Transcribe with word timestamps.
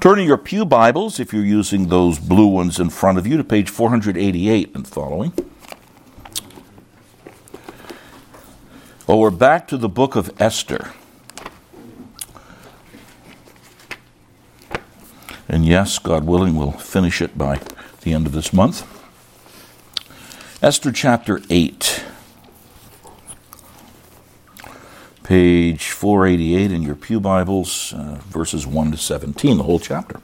Turning 0.00 0.28
your 0.28 0.38
Pew 0.38 0.64
Bibles, 0.64 1.18
if 1.18 1.32
you're 1.32 1.44
using 1.44 1.88
those 1.88 2.20
blue 2.20 2.46
ones 2.46 2.78
in 2.78 2.88
front 2.88 3.18
of 3.18 3.26
you, 3.26 3.36
to 3.36 3.42
page 3.42 3.68
488 3.68 4.72
and 4.76 4.86
following. 4.86 5.32
Well, 9.08 9.18
we're 9.18 9.32
back 9.32 9.66
to 9.68 9.76
the 9.76 9.88
book 9.88 10.14
of 10.14 10.30
Esther. 10.40 10.92
And 15.48 15.66
yes, 15.66 15.98
God 15.98 16.24
willing, 16.26 16.54
we'll 16.54 16.70
finish 16.70 17.20
it 17.20 17.36
by 17.36 17.60
the 18.02 18.12
end 18.12 18.28
of 18.28 18.32
this 18.32 18.52
month. 18.52 18.86
Esther 20.62 20.92
chapter 20.92 21.42
8, 21.50 22.04
page 25.28 25.90
488 25.90 26.72
in 26.72 26.80
your 26.80 26.94
Pew 26.94 27.20
Bibles, 27.20 27.92
uh, 27.92 28.18
verses 28.28 28.66
1 28.66 28.92
to 28.92 28.96
17, 28.96 29.58
the 29.58 29.62
whole 29.62 29.78
chapter. 29.78 30.22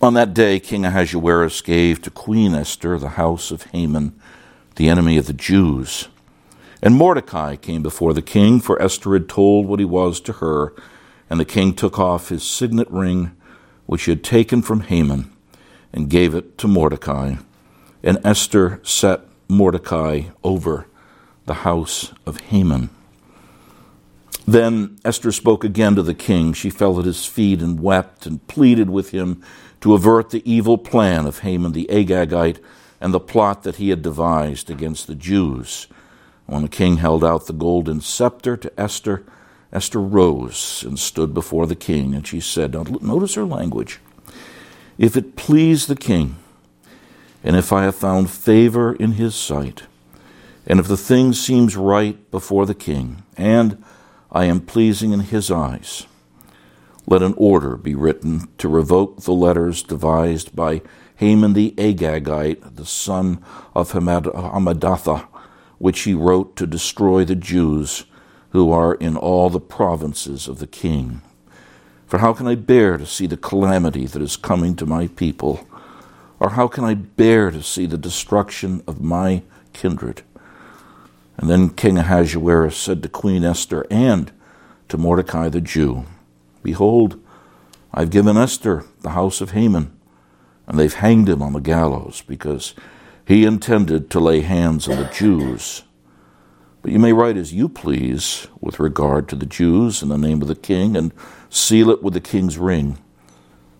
On 0.00 0.14
that 0.14 0.32
day, 0.32 0.58
King 0.60 0.86
Ahasuerus 0.86 1.60
gave 1.60 2.00
to 2.00 2.10
Queen 2.10 2.54
Esther 2.54 2.98
the 2.98 3.20
house 3.20 3.50
of 3.50 3.64
Haman, 3.64 4.18
the 4.76 4.88
enemy 4.88 5.18
of 5.18 5.26
the 5.26 5.34
Jews. 5.34 6.08
And 6.80 6.94
Mordecai 6.94 7.56
came 7.56 7.82
before 7.82 8.14
the 8.14 8.22
king, 8.22 8.60
for 8.60 8.80
Esther 8.80 9.12
had 9.12 9.28
told 9.28 9.66
what 9.66 9.78
he 9.78 9.84
was 9.84 10.20
to 10.20 10.32
her. 10.32 10.72
And 11.28 11.38
the 11.38 11.44
king 11.44 11.74
took 11.74 11.98
off 11.98 12.30
his 12.30 12.44
signet 12.44 12.90
ring, 12.90 13.36
which 13.84 14.04
he 14.04 14.12
had 14.12 14.24
taken 14.24 14.62
from 14.62 14.80
Haman, 14.80 15.30
and 15.92 16.08
gave 16.08 16.34
it 16.34 16.56
to 16.56 16.66
Mordecai. 16.66 17.34
And 18.02 18.18
Esther 18.24 18.80
set 18.84 19.28
Mordecai 19.52 20.22
over 20.42 20.86
the 21.46 21.54
house 21.54 22.12
of 22.26 22.40
Haman. 22.40 22.90
Then 24.46 24.98
Esther 25.04 25.30
spoke 25.30 25.62
again 25.62 25.94
to 25.94 26.02
the 26.02 26.14
king. 26.14 26.52
She 26.52 26.70
fell 26.70 26.98
at 26.98 27.04
his 27.04 27.26
feet 27.26 27.60
and 27.60 27.80
wept 27.80 28.26
and 28.26 28.46
pleaded 28.48 28.90
with 28.90 29.10
him 29.10 29.42
to 29.80 29.94
avert 29.94 30.30
the 30.30 30.42
evil 30.50 30.78
plan 30.78 31.26
of 31.26 31.40
Haman 31.40 31.72
the 31.72 31.86
Agagite 31.90 32.58
and 33.00 33.12
the 33.12 33.20
plot 33.20 33.62
that 33.62 33.76
he 33.76 33.90
had 33.90 34.02
devised 34.02 34.70
against 34.70 35.06
the 35.06 35.14
Jews. 35.14 35.86
When 36.46 36.62
the 36.62 36.68
king 36.68 36.96
held 36.96 37.22
out 37.24 37.46
the 37.46 37.52
golden 37.52 38.00
scepter 38.00 38.56
to 38.56 38.80
Esther, 38.80 39.24
Esther 39.72 40.00
rose 40.00 40.84
and 40.86 40.98
stood 40.98 41.32
before 41.32 41.66
the 41.66 41.76
king, 41.76 42.14
and 42.14 42.26
she 42.26 42.40
said, 42.40 42.74
notice 43.02 43.34
her 43.34 43.44
language. 43.44 44.00
If 44.98 45.16
it 45.16 45.36
please 45.36 45.86
the 45.86 45.96
king, 45.96 46.36
and 47.42 47.56
if 47.56 47.72
I 47.72 47.84
have 47.84 47.94
found 47.94 48.30
favor 48.30 48.94
in 48.94 49.12
his 49.12 49.34
sight, 49.34 49.84
and 50.66 50.78
if 50.78 50.86
the 50.86 50.96
thing 50.96 51.32
seems 51.32 51.76
right 51.76 52.30
before 52.30 52.66
the 52.66 52.74
king, 52.74 53.24
and 53.36 53.82
I 54.30 54.44
am 54.44 54.60
pleasing 54.60 55.12
in 55.12 55.20
his 55.20 55.50
eyes, 55.50 56.06
let 57.06 57.22
an 57.22 57.34
order 57.36 57.76
be 57.76 57.94
written 57.94 58.48
to 58.58 58.68
revoke 58.68 59.22
the 59.22 59.32
letters 59.32 59.82
devised 59.82 60.54
by 60.54 60.82
Haman 61.16 61.52
the 61.52 61.72
Agagite, 61.76 62.76
the 62.76 62.86
son 62.86 63.44
of 63.74 63.92
Hammedatha, 63.92 65.26
which 65.78 66.00
he 66.00 66.14
wrote 66.14 66.56
to 66.56 66.66
destroy 66.66 67.24
the 67.24 67.34
Jews 67.34 68.04
who 68.50 68.70
are 68.70 68.94
in 68.94 69.16
all 69.16 69.50
the 69.50 69.60
provinces 69.60 70.46
of 70.46 70.58
the 70.58 70.66
king. 70.66 71.22
For 72.06 72.18
how 72.18 72.34
can 72.34 72.46
I 72.46 72.54
bear 72.54 72.98
to 72.98 73.06
see 73.06 73.26
the 73.26 73.36
calamity 73.36 74.06
that 74.06 74.22
is 74.22 74.36
coming 74.36 74.76
to 74.76 74.86
my 74.86 75.08
people? 75.08 75.66
Or 76.42 76.50
how 76.50 76.66
can 76.66 76.82
I 76.82 76.94
bear 76.94 77.52
to 77.52 77.62
see 77.62 77.86
the 77.86 77.96
destruction 77.96 78.82
of 78.88 79.00
my 79.00 79.44
kindred? 79.72 80.22
And 81.36 81.48
then 81.48 81.68
King 81.68 81.98
Ahasuerus 81.98 82.76
said 82.76 83.00
to 83.04 83.08
Queen 83.08 83.44
Esther 83.44 83.86
and 83.88 84.32
to 84.88 84.98
Mordecai 84.98 85.48
the 85.48 85.60
Jew, 85.60 86.04
Behold, 86.64 87.16
I've 87.94 88.10
given 88.10 88.36
Esther 88.36 88.84
the 89.02 89.10
house 89.10 89.40
of 89.40 89.52
Haman, 89.52 89.96
and 90.66 90.80
they've 90.80 90.92
hanged 90.92 91.28
him 91.28 91.42
on 91.42 91.52
the 91.52 91.60
gallows 91.60 92.24
because 92.26 92.74
he 93.24 93.44
intended 93.44 94.10
to 94.10 94.18
lay 94.18 94.40
hands 94.40 94.88
on 94.88 94.96
the 94.96 95.12
Jews. 95.14 95.84
But 96.82 96.90
you 96.90 96.98
may 96.98 97.12
write 97.12 97.36
as 97.36 97.52
you 97.52 97.68
please 97.68 98.48
with 98.60 98.80
regard 98.80 99.28
to 99.28 99.36
the 99.36 99.46
Jews 99.46 100.02
in 100.02 100.08
the 100.08 100.18
name 100.18 100.42
of 100.42 100.48
the 100.48 100.56
king, 100.56 100.96
and 100.96 101.12
seal 101.50 101.88
it 101.88 102.02
with 102.02 102.14
the 102.14 102.20
king's 102.20 102.58
ring. 102.58 102.98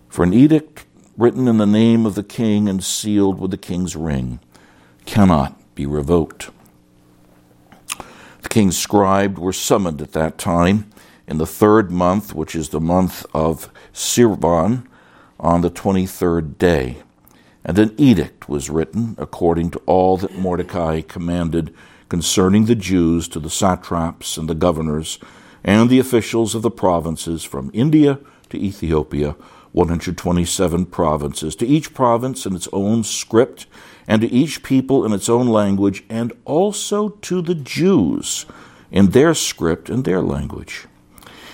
For 0.07 0.23
an 0.23 0.33
edict 0.33 0.85
written 1.17 1.47
in 1.47 1.57
the 1.57 1.65
name 1.65 2.05
of 2.05 2.15
the 2.15 2.23
king 2.23 2.67
and 2.67 2.83
sealed 2.83 3.39
with 3.39 3.51
the 3.51 3.57
king's 3.57 3.95
ring 3.95 4.39
cannot 5.05 5.59
be 5.75 5.85
revoked. 5.85 6.49
The 8.41 8.49
king's 8.49 8.77
scribes 8.77 9.39
were 9.39 9.53
summoned 9.53 10.01
at 10.01 10.13
that 10.13 10.37
time 10.37 10.91
in 11.27 11.37
the 11.37 11.45
third 11.45 11.91
month, 11.91 12.33
which 12.33 12.55
is 12.55 12.69
the 12.69 12.81
month 12.81 13.25
of 13.33 13.69
Sivan, 13.93 14.85
on 15.39 15.61
the 15.61 15.69
23rd 15.69 16.57
day. 16.57 16.97
And 17.65 17.77
an 17.79 17.93
edict 17.97 18.49
was 18.49 18.69
written 18.69 19.15
according 19.17 19.71
to 19.71 19.81
all 19.85 20.17
that 20.17 20.37
Mordecai 20.37 21.01
commanded 21.01 21.73
concerning 22.09 22.65
the 22.65 22.75
Jews 22.75 23.27
to 23.29 23.39
the 23.39 23.49
satraps 23.49 24.37
and 24.37 24.49
the 24.49 24.55
governors 24.55 25.19
and 25.63 25.89
the 25.89 25.99
officials 25.99 26.55
of 26.55 26.61
the 26.61 26.71
provinces 26.71 27.43
from 27.43 27.71
India 27.73 28.19
to 28.49 28.57
Ethiopia, 28.57 29.35
127 29.73 30.85
provinces, 30.85 31.55
to 31.55 31.67
each 31.67 31.93
province 31.93 32.45
in 32.45 32.55
its 32.55 32.67
own 32.71 33.03
script, 33.03 33.67
and 34.07 34.21
to 34.21 34.31
each 34.31 34.63
people 34.63 35.05
in 35.05 35.11
its 35.11 35.29
own 35.29 35.47
language, 35.47 36.03
and 36.09 36.31
also 36.45 37.09
to 37.09 37.41
the 37.41 37.55
Jews 37.55 38.45
in 38.91 39.07
their 39.07 39.33
script 39.33 39.89
and 39.89 40.05
their 40.05 40.21
language. 40.21 40.85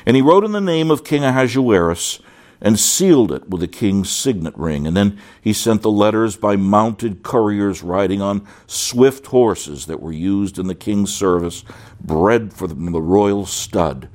And 0.06 0.16
he 0.16 0.22
wrote 0.22 0.44
in 0.44 0.52
the 0.52 0.62
name 0.62 0.91
of 0.91 1.03
King 1.03 1.24
Ahasuerus 1.24 2.19
and 2.62 2.79
sealed 2.79 3.31
it 3.31 3.50
with 3.50 3.62
the 3.62 3.68
king's 3.68 4.09
signet 4.09 4.58
ring. 4.58 4.85
And 4.85 4.96
then 4.96 5.18
he 5.41 5.53
sent 5.53 5.81
the 5.81 5.91
letters 5.91 6.35
by 6.35 6.56
mounted 6.58 7.24
couriers 7.24 7.81
riding 7.81 8.22
on 8.22 8.46
swift 8.68 9.28
horses 9.28 9.85
that 9.85 10.02
were 10.02 10.12
used 10.12 10.59
in 10.59 10.68
the 10.68 10.75
king's 10.75 11.13
service, 11.13 11.63
bred 12.02 12.52
for 12.52 12.68
the 12.68 12.75
royal 12.75 13.46
stud, 13.46 14.09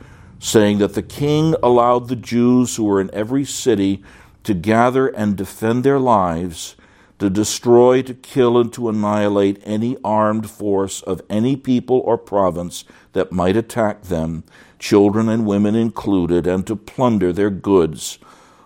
saying 0.45 0.77
that 0.77 0.93
the 0.93 1.03
king 1.03 1.55
allowed 1.63 2.07
the 2.07 2.15
Jews 2.15 2.77
who 2.77 2.85
were 2.85 3.01
in 3.01 3.13
every 3.15 3.47
city 3.47 4.03
to 4.43 4.53
gather 4.53 5.09
and 5.09 5.39
defend 5.39 5.85
their 5.85 5.99
lives, 5.99 6.77
to 7.19 7.31
destroy, 7.31 8.03
to 8.03 8.13
kill, 8.13 8.59
and 8.59 8.71
to 8.75 8.91
annihilate 8.91 9.63
any 9.65 9.97
armed 10.05 10.51
force 10.51 11.01
of 11.01 11.23
any 11.31 11.57
people 11.57 12.01
or 12.01 12.19
province 12.19 12.85
that 13.15 13.33
might 13.33 13.57
attack 13.57 14.03
them, 14.03 14.45
children 14.79 15.31
and 15.31 15.47
women 15.47 15.75
included, 15.75 16.47
and 16.47 16.67
to 16.67 16.77
plunder 16.77 17.33
their 17.33 17.49
goods 17.49 18.19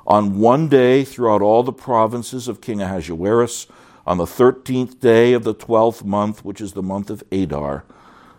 on 0.05 0.41
one 0.41 0.67
day 0.67 1.05
throughout 1.05 1.43
all 1.43 1.63
the 1.63 1.73
provinces 1.73 2.49
of 2.49 2.61
King 2.61 2.83
Ahasuerus, 2.83 3.69
on 4.05 4.19
the 4.19 4.27
thirteenth 4.27 4.99
day 4.99 5.33
of 5.33 5.45
the 5.45 5.55
twelfth 5.55 6.03
month, 6.03 6.45
which 6.45 6.61
is 6.61 6.73
the 6.73 6.83
month 6.83 7.09
of 7.09 7.23
Adar. 7.31 7.85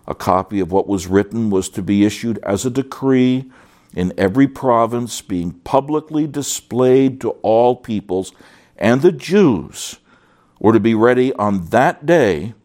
A 0.10 0.16
copy 0.16 0.60
of 0.60 0.72
what 0.72 0.88
was 0.88 1.06
written 1.06 1.52
was 1.52 1.70
to 1.70 1.84
be 1.84 2.04
issued 2.04 2.40
as 2.40 2.66
a 2.66 2.72
decree 2.72 3.46
in 3.94 4.12
every 4.18 4.48
province, 4.48 5.22
being 5.22 5.52
publicly 5.52 6.26
displayed 6.26 7.22
to 7.22 7.30
all 7.44 7.76
peoples, 7.76 8.34
and 8.76 9.04
the 9.04 9.12
Jews 9.12 10.00
were 10.60 10.74
to 10.74 10.80
be 10.80 10.96
ready 10.96 11.32
on 11.34 11.68
that 11.68 12.08
day 12.08 12.56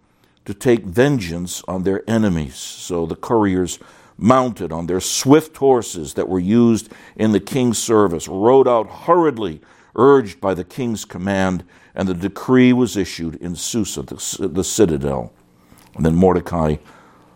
to 0.46 0.54
take 0.54 0.84
vengeance 0.84 1.62
on 1.68 1.82
their 1.82 2.02
enemies. 2.08 2.56
So 2.56 3.04
the 3.04 3.14
couriers 3.14 3.78
mounted 4.16 4.72
on 4.72 4.86
their 4.86 5.00
swift 5.00 5.56
horses 5.58 6.14
that 6.14 6.28
were 6.28 6.40
used 6.40 6.90
in 7.14 7.32
the 7.32 7.40
king's 7.40 7.78
service, 7.78 8.26
rode 8.26 8.68
out 8.68 8.88
hurriedly, 8.90 9.60
urged 9.96 10.40
by 10.40 10.54
the 10.54 10.64
king's 10.64 11.04
command, 11.04 11.62
and 11.94 12.08
the 12.08 12.14
decree 12.14 12.72
was 12.72 12.96
issued 12.96 13.36
in 13.36 13.54
Susa, 13.54 14.02
the, 14.02 14.48
the 14.48 14.64
citadel. 14.64 15.30
And 15.94 16.06
then 16.06 16.14
Mordecai 16.14 16.76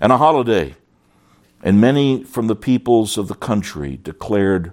and 0.00 0.12
a 0.12 0.18
holiday. 0.18 0.74
And 1.62 1.80
many 1.80 2.24
from 2.24 2.46
the 2.46 2.56
peoples 2.56 3.18
of 3.18 3.28
the 3.28 3.34
country 3.34 3.98
declared 4.02 4.72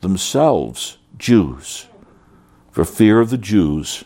themselves 0.00 0.98
Jews, 1.18 1.86
for 2.70 2.84
fear 2.84 3.20
of 3.20 3.30
the 3.30 3.38
Jews 3.38 4.04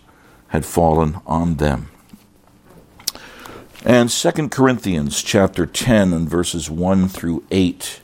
had 0.49 0.65
fallen 0.65 1.21
on 1.27 1.57
them. 1.57 1.91
And 3.85 4.09
2 4.09 4.49
Corinthians 4.49 5.23
chapter 5.23 5.67
10 5.67 6.15
and 6.15 6.29
verses 6.29 6.71
1 6.71 7.09
through 7.09 7.45
8 7.51 8.01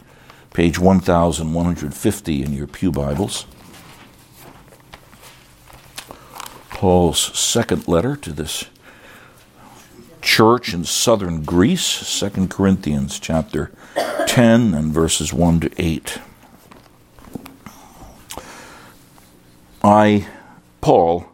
page 0.53 0.79
1150 0.79 2.43
in 2.43 2.53
your 2.53 2.67
Pew 2.67 2.91
Bibles. 2.91 3.47
Paul's 6.71 7.39
second 7.39 7.87
letter 7.87 8.17
to 8.17 8.33
this 8.33 8.65
church 10.21 10.73
in 10.75 10.85
southern 10.85 11.43
Greece, 11.43 12.21
2 12.21 12.49
Corinthians 12.49 13.19
chapter 13.19 13.71
10 14.27 14.75
and 14.75 14.93
verses 14.93 15.33
1 15.33 15.61
to 15.61 15.71
8. 15.79 16.19
I, 19.83 20.27
Paul, 20.81 21.27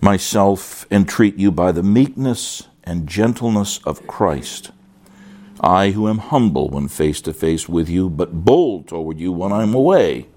myself 0.00 0.86
entreat 0.90 1.36
you 1.36 1.50
by 1.50 1.72
the 1.72 1.82
meekness 1.82 2.68
and 2.84 3.08
gentleness 3.08 3.78
of 3.84 4.06
Christ. 4.06 4.70
I, 5.60 5.90
who 5.90 6.08
am 6.08 6.18
humble 6.18 6.68
when 6.68 6.86
face 6.86 7.20
to 7.22 7.32
face 7.32 7.68
with 7.68 7.88
you, 7.88 8.08
but 8.08 8.44
bold 8.44 8.86
toward 8.88 9.18
you 9.18 9.32
when 9.32 9.52
I 9.52 9.62
am 9.62 9.74
away. 9.74 10.28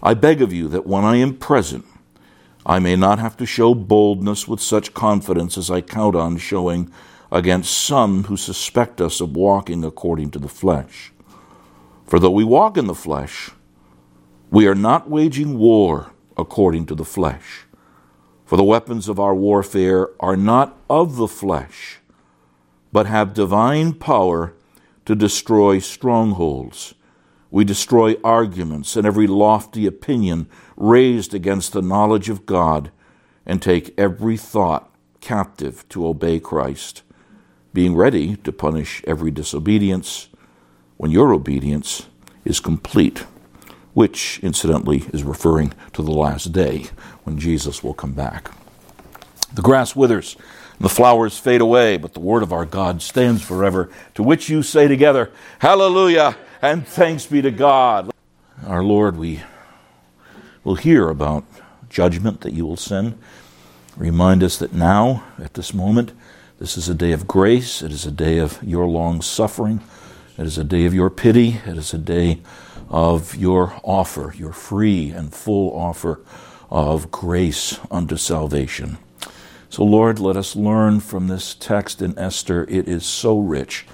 I 0.00 0.14
beg 0.14 0.40
of 0.40 0.52
you 0.52 0.68
that 0.68 0.86
when 0.86 1.04
I 1.04 1.16
am 1.16 1.36
present, 1.36 1.84
I 2.68 2.78
may 2.80 2.96
not 2.96 3.18
have 3.18 3.34
to 3.38 3.46
show 3.46 3.74
boldness 3.74 4.46
with 4.46 4.60
such 4.60 4.92
confidence 4.92 5.56
as 5.56 5.70
I 5.70 5.80
count 5.80 6.14
on 6.14 6.36
showing 6.36 6.92
against 7.32 7.72
some 7.72 8.24
who 8.24 8.36
suspect 8.36 9.00
us 9.00 9.22
of 9.22 9.34
walking 9.34 9.84
according 9.84 10.32
to 10.32 10.38
the 10.38 10.50
flesh. 10.50 11.10
For 12.04 12.18
though 12.18 12.30
we 12.30 12.44
walk 12.44 12.76
in 12.76 12.86
the 12.86 12.94
flesh, 12.94 13.50
we 14.50 14.66
are 14.66 14.74
not 14.74 15.08
waging 15.08 15.58
war 15.58 16.12
according 16.36 16.84
to 16.86 16.94
the 16.94 17.06
flesh. 17.06 17.64
For 18.44 18.56
the 18.56 18.64
weapons 18.64 19.08
of 19.08 19.18
our 19.18 19.34
warfare 19.34 20.08
are 20.20 20.36
not 20.36 20.76
of 20.90 21.16
the 21.16 21.28
flesh, 21.28 22.00
but 22.92 23.06
have 23.06 23.32
divine 23.32 23.94
power 23.94 24.52
to 25.06 25.14
destroy 25.14 25.78
strongholds. 25.78 26.94
We 27.50 27.64
destroy 27.64 28.16
arguments 28.22 28.96
and 28.96 29.06
every 29.06 29.26
lofty 29.26 29.86
opinion 29.86 30.48
raised 30.76 31.34
against 31.34 31.72
the 31.72 31.82
knowledge 31.82 32.28
of 32.28 32.46
God 32.46 32.90
and 33.46 33.62
take 33.62 33.94
every 33.98 34.36
thought 34.36 34.90
captive 35.20 35.88
to 35.88 36.06
obey 36.06 36.38
Christ, 36.40 37.02
being 37.72 37.96
ready 37.96 38.36
to 38.36 38.52
punish 38.52 39.02
every 39.06 39.30
disobedience 39.30 40.28
when 40.96 41.10
your 41.10 41.32
obedience 41.32 42.06
is 42.44 42.60
complete 42.60 43.24
which 43.98 44.38
incidentally 44.44 45.04
is 45.12 45.24
referring 45.24 45.72
to 45.92 46.02
the 46.02 46.12
last 46.12 46.52
day 46.52 46.86
when 47.24 47.36
Jesus 47.36 47.82
will 47.82 47.94
come 47.94 48.12
back. 48.12 48.48
The 49.52 49.60
grass 49.60 49.96
withers, 49.96 50.36
the 50.78 50.88
flowers 50.88 51.36
fade 51.36 51.60
away, 51.60 51.96
but 51.96 52.14
the 52.14 52.20
word 52.20 52.44
of 52.44 52.52
our 52.52 52.64
God 52.64 53.02
stands 53.02 53.42
forever, 53.42 53.90
to 54.14 54.22
which 54.22 54.48
you 54.48 54.62
say 54.62 54.86
together, 54.86 55.32
Hallelujah, 55.58 56.36
and 56.60 56.86
thanks 56.86 57.26
be 57.26 57.42
to 57.42 57.50
God. 57.50 58.10
Our 58.66 58.82
Lord, 58.82 59.16
we 59.16 59.42
will 60.64 60.76
hear 60.76 61.08
about 61.08 61.44
judgment 61.88 62.40
that 62.42 62.52
you 62.52 62.66
will 62.66 62.76
send. 62.76 63.18
Remind 63.96 64.42
us 64.42 64.58
that 64.58 64.72
now, 64.72 65.24
at 65.38 65.54
this 65.54 65.72
moment, 65.72 66.12
this 66.58 66.76
is 66.76 66.88
a 66.88 66.94
day 66.94 67.12
of 67.12 67.26
grace. 67.26 67.82
It 67.82 67.92
is 67.92 68.04
a 68.06 68.10
day 68.10 68.38
of 68.38 68.62
your 68.62 68.86
long 68.86 69.22
suffering. 69.22 69.80
It 70.36 70.46
is 70.46 70.58
a 70.58 70.64
day 70.64 70.84
of 70.84 70.94
your 70.94 71.10
pity. 71.10 71.60
It 71.66 71.76
is 71.76 71.94
a 71.94 71.98
day 71.98 72.40
of 72.88 73.34
your 73.34 73.74
offer, 73.82 74.32
your 74.36 74.52
free 74.52 75.10
and 75.10 75.32
full 75.32 75.70
offer 75.76 76.20
of 76.70 77.10
grace 77.10 77.78
unto 77.90 78.16
salvation. 78.16 78.98
So, 79.70 79.84
Lord, 79.84 80.18
let 80.18 80.36
us 80.36 80.56
learn 80.56 81.00
from 81.00 81.28
this 81.28 81.54
text 81.54 82.00
in 82.00 82.18
Esther. 82.18 82.64
It 82.68 82.88
is 82.88 83.04
so 83.04 83.38
rich. 83.38 83.86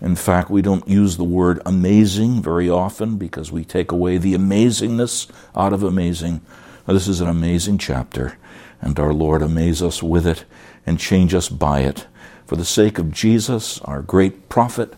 In 0.00 0.14
fact, 0.14 0.50
we 0.50 0.62
don't 0.62 0.86
use 0.86 1.16
the 1.16 1.24
word 1.24 1.60
amazing 1.66 2.42
very 2.42 2.70
often 2.70 3.16
because 3.16 3.50
we 3.50 3.64
take 3.64 3.90
away 3.90 4.18
the 4.18 4.34
amazingness 4.34 5.28
out 5.56 5.72
of 5.72 5.82
amazing. 5.82 6.40
This 6.86 7.08
is 7.08 7.20
an 7.20 7.28
amazing 7.28 7.78
chapter, 7.78 8.38
and 8.80 8.98
our 8.98 9.12
Lord 9.12 9.42
amaze 9.42 9.82
us 9.82 10.02
with 10.02 10.26
it 10.26 10.44
and 10.86 10.98
change 10.98 11.34
us 11.34 11.48
by 11.48 11.80
it. 11.80 12.06
For 12.46 12.56
the 12.56 12.64
sake 12.64 12.98
of 12.98 13.12
Jesus, 13.12 13.80
our 13.82 14.00
great 14.00 14.48
prophet, 14.48 14.94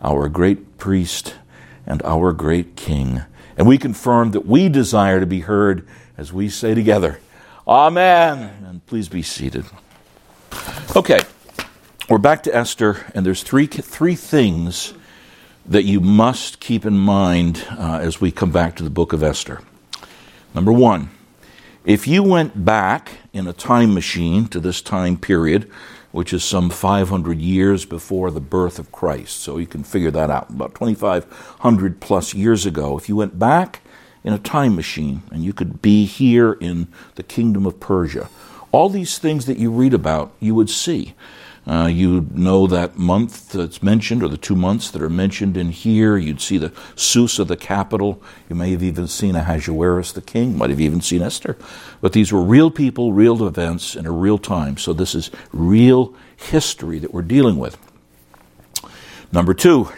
our 0.00 0.28
great 0.28 0.78
priest, 0.78 1.34
and 1.86 2.02
our 2.02 2.32
great 2.32 2.76
King. 2.76 3.22
And 3.56 3.66
we 3.66 3.76
confirm 3.76 4.30
that 4.30 4.46
we 4.46 4.68
desire 4.68 5.20
to 5.20 5.26
be 5.26 5.40
heard 5.40 5.86
as 6.16 6.32
we 6.32 6.48
say 6.48 6.74
together, 6.74 7.18
Amen. 7.66 8.64
And 8.66 8.86
please 8.86 9.08
be 9.08 9.22
seated. 9.22 9.64
Okay, 10.94 11.20
we're 12.08 12.18
back 12.18 12.42
to 12.42 12.54
Esther, 12.54 13.06
and 13.14 13.24
there's 13.24 13.42
three, 13.42 13.66
three 13.66 14.14
things 14.14 14.92
that 15.64 15.84
you 15.84 16.00
must 16.00 16.60
keep 16.60 16.84
in 16.84 16.98
mind 16.98 17.66
uh, 17.70 17.98
as 18.02 18.20
we 18.20 18.30
come 18.30 18.50
back 18.50 18.76
to 18.76 18.82
the 18.82 18.90
book 18.90 19.14
of 19.14 19.22
Esther. 19.22 19.62
Number 20.54 20.70
one, 20.70 21.08
if 21.86 22.06
you 22.06 22.22
went 22.22 22.64
back 22.64 23.12
in 23.32 23.46
a 23.46 23.54
time 23.54 23.94
machine 23.94 24.46
to 24.48 24.60
this 24.60 24.82
time 24.82 25.16
period, 25.16 25.70
which 26.12 26.32
is 26.32 26.44
some 26.44 26.68
500 26.68 27.38
years 27.38 27.86
before 27.86 28.30
the 28.30 28.40
birth 28.40 28.78
of 28.78 28.92
Christ. 28.92 29.40
So 29.40 29.58
you 29.58 29.66
can 29.66 29.82
figure 29.82 30.12
that 30.12 30.30
out. 30.30 30.48
About 30.48 30.74
2,500 30.76 32.00
plus 32.00 32.34
years 32.34 32.66
ago, 32.66 32.96
if 32.96 33.08
you 33.08 33.16
went 33.16 33.38
back 33.38 33.80
in 34.22 34.32
a 34.32 34.38
time 34.38 34.76
machine 34.76 35.22
and 35.32 35.42
you 35.42 35.52
could 35.52 35.82
be 35.82 36.04
here 36.04 36.52
in 36.52 36.86
the 37.16 37.24
kingdom 37.24 37.66
of 37.66 37.80
Persia, 37.80 38.28
all 38.70 38.88
these 38.88 39.18
things 39.18 39.46
that 39.46 39.58
you 39.58 39.72
read 39.72 39.92
about, 39.92 40.32
you 40.38 40.54
would 40.54 40.70
see. 40.70 41.14
Uh, 41.66 41.86
you 41.86 42.26
know 42.34 42.66
that 42.66 42.98
month 42.98 43.52
that's 43.52 43.82
mentioned, 43.82 44.22
or 44.22 44.28
the 44.28 44.36
two 44.36 44.54
months 44.54 44.90
that 44.90 45.00
are 45.00 45.08
mentioned 45.08 45.56
in 45.56 45.70
here. 45.70 46.18
You'd 46.18 46.40
see 46.40 46.58
the 46.58 46.72
Susa, 46.94 47.42
the 47.44 47.56
capital. 47.56 48.22
You 48.50 48.56
may 48.56 48.70
have 48.72 48.82
even 48.82 49.08
seen 49.08 49.34
Ahasuerus, 49.34 50.12
the 50.12 50.20
king. 50.20 50.58
Might 50.58 50.70
have 50.70 50.80
even 50.80 51.00
seen 51.00 51.22
Esther. 51.22 51.56
But 52.02 52.12
these 52.12 52.32
were 52.32 52.42
real 52.42 52.70
people, 52.70 53.14
real 53.14 53.46
events, 53.46 53.96
in 53.96 54.04
a 54.04 54.10
real 54.10 54.36
time. 54.36 54.76
So 54.76 54.92
this 54.92 55.14
is 55.14 55.30
real 55.52 56.14
history 56.36 56.98
that 56.98 57.14
we're 57.14 57.22
dealing 57.22 57.56
with. 57.56 57.78
Number 59.32 59.54
two, 59.54 59.88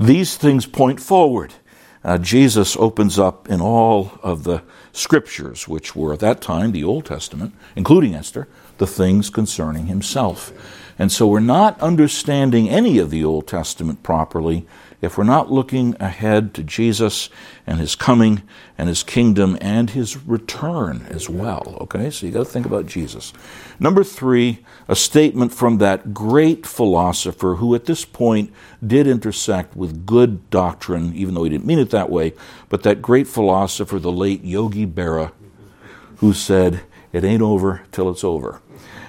these 0.00 0.36
things 0.36 0.66
point 0.66 1.00
forward. 1.00 1.52
Uh, 2.04 2.18
Jesus 2.18 2.76
opens 2.76 3.18
up 3.18 3.48
in 3.48 3.60
all 3.60 4.18
of 4.22 4.42
the 4.44 4.62
scriptures, 4.92 5.68
which 5.68 5.94
were 5.94 6.12
at 6.12 6.20
that 6.20 6.40
time 6.40 6.72
the 6.72 6.82
Old 6.82 7.04
Testament, 7.04 7.54
including 7.76 8.14
Esther, 8.14 8.48
the 8.82 8.86
things 8.88 9.30
concerning 9.30 9.86
himself. 9.86 10.52
And 10.98 11.12
so 11.12 11.28
we're 11.28 11.38
not 11.38 11.80
understanding 11.80 12.68
any 12.68 12.98
of 12.98 13.10
the 13.10 13.24
Old 13.24 13.46
Testament 13.46 14.02
properly 14.02 14.66
if 15.00 15.16
we're 15.16 15.22
not 15.22 15.52
looking 15.52 15.94
ahead 16.00 16.52
to 16.54 16.64
Jesus 16.64 17.30
and 17.64 17.78
his 17.78 17.94
coming 17.94 18.42
and 18.76 18.88
his 18.88 19.04
kingdom 19.04 19.56
and 19.60 19.90
his 19.90 20.16
return 20.26 21.06
as 21.10 21.28
well. 21.28 21.78
Okay, 21.82 22.10
so 22.10 22.26
you 22.26 22.32
got 22.32 22.40
to 22.40 22.44
think 22.44 22.66
about 22.66 22.86
Jesus. 22.86 23.32
Number 23.78 24.02
three, 24.02 24.64
a 24.88 24.96
statement 24.96 25.54
from 25.54 25.78
that 25.78 26.12
great 26.12 26.66
philosopher 26.66 27.54
who 27.54 27.76
at 27.76 27.84
this 27.84 28.04
point 28.04 28.52
did 28.84 29.06
intersect 29.06 29.76
with 29.76 30.04
good 30.04 30.50
doctrine, 30.50 31.14
even 31.14 31.34
though 31.34 31.44
he 31.44 31.50
didn't 31.50 31.66
mean 31.66 31.78
it 31.78 31.90
that 31.90 32.10
way, 32.10 32.32
but 32.68 32.82
that 32.82 33.00
great 33.00 33.28
philosopher, 33.28 34.00
the 34.00 34.10
late 34.10 34.42
Yogi 34.42 34.86
Berra, 34.88 35.30
who 36.16 36.32
said, 36.32 36.80
It 37.12 37.24
ain't 37.24 37.42
over 37.42 37.82
till 37.92 38.10
it's 38.10 38.24
over. 38.24 38.60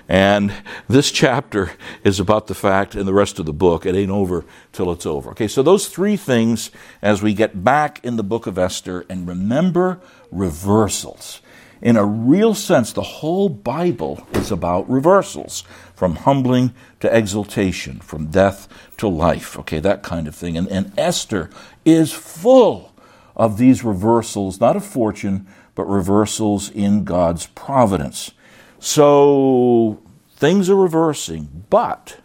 And 0.09 0.53
this 0.89 1.11
chapter 1.11 1.71
is 2.03 2.19
about 2.19 2.47
the 2.47 2.53
fact, 2.53 2.93
and 2.93 3.07
the 3.07 3.13
rest 3.13 3.39
of 3.39 3.45
the 3.45 3.53
book, 3.53 3.85
it 3.85 3.95
ain't 3.95 4.11
over 4.11 4.43
till 4.73 4.91
it's 4.91 5.05
over. 5.05 5.31
Okay, 5.31 5.47
so 5.47 5.63
those 5.63 5.87
three 5.87 6.17
things 6.17 6.71
as 7.01 7.21
we 7.21 7.33
get 7.33 7.63
back 7.63 8.03
in 8.03 8.17
the 8.17 8.23
book 8.23 8.45
of 8.45 8.57
Esther, 8.57 9.05
and 9.09 9.27
remember 9.27 10.01
reversals. 10.31 11.41
In 11.81 11.97
a 11.97 12.05
real 12.05 12.53
sense, 12.53 12.93
the 12.93 13.01
whole 13.01 13.49
Bible 13.49 14.25
is 14.33 14.51
about 14.51 14.89
reversals 14.89 15.63
from 15.95 16.15
humbling 16.17 16.73
to 16.99 17.15
exaltation, 17.15 17.99
from 17.99 18.27
death 18.27 18.67
to 18.97 19.07
life. 19.07 19.57
Okay, 19.59 19.79
that 19.79 20.03
kind 20.03 20.27
of 20.27 20.35
thing. 20.35 20.57
And, 20.57 20.67
and 20.69 20.97
Esther 20.97 21.49
is 21.85 22.11
full 22.11 22.93
of 23.35 23.57
these 23.57 23.83
reversals, 23.83 24.59
not 24.59 24.75
of 24.75 24.85
fortune, 24.85 25.47
but 25.75 25.85
reversals 25.85 26.69
in 26.69 27.03
God's 27.03 27.47
providence. 27.47 28.31
So 28.79 30.01
things 30.35 30.69
are 30.69 30.75
reversing, 30.75 31.65
but 31.69 32.17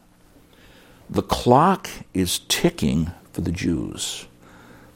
the 1.08 1.22
clock 1.22 1.88
is 2.12 2.40
ticking 2.48 3.12
for 3.32 3.40
the 3.40 3.52
Jews. 3.52 4.26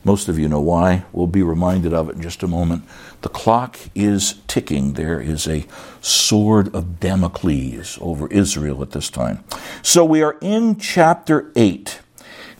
Most 0.04 0.28
of 0.28 0.38
you 0.38 0.48
know 0.48 0.60
why. 0.60 1.04
We'll 1.12 1.28
be 1.28 1.44
reminded 1.44 1.94
of 1.94 2.08
it 2.08 2.16
in 2.16 2.22
just 2.22 2.42
a 2.42 2.48
moment. 2.48 2.82
The 3.20 3.28
clock 3.28 3.78
is 3.94 4.40
ticking. 4.48 4.94
There 4.94 5.20
is 5.20 5.46
a 5.46 5.64
sword 6.00 6.74
of 6.74 6.98
Damocles 6.98 7.98
over 8.00 8.26
Israel 8.26 8.82
at 8.82 8.90
this 8.90 9.08
time. 9.08 9.44
So 9.80 10.04
we 10.04 10.22
are 10.22 10.36
in 10.40 10.80
chapter 10.80 11.52
8. 11.54 12.00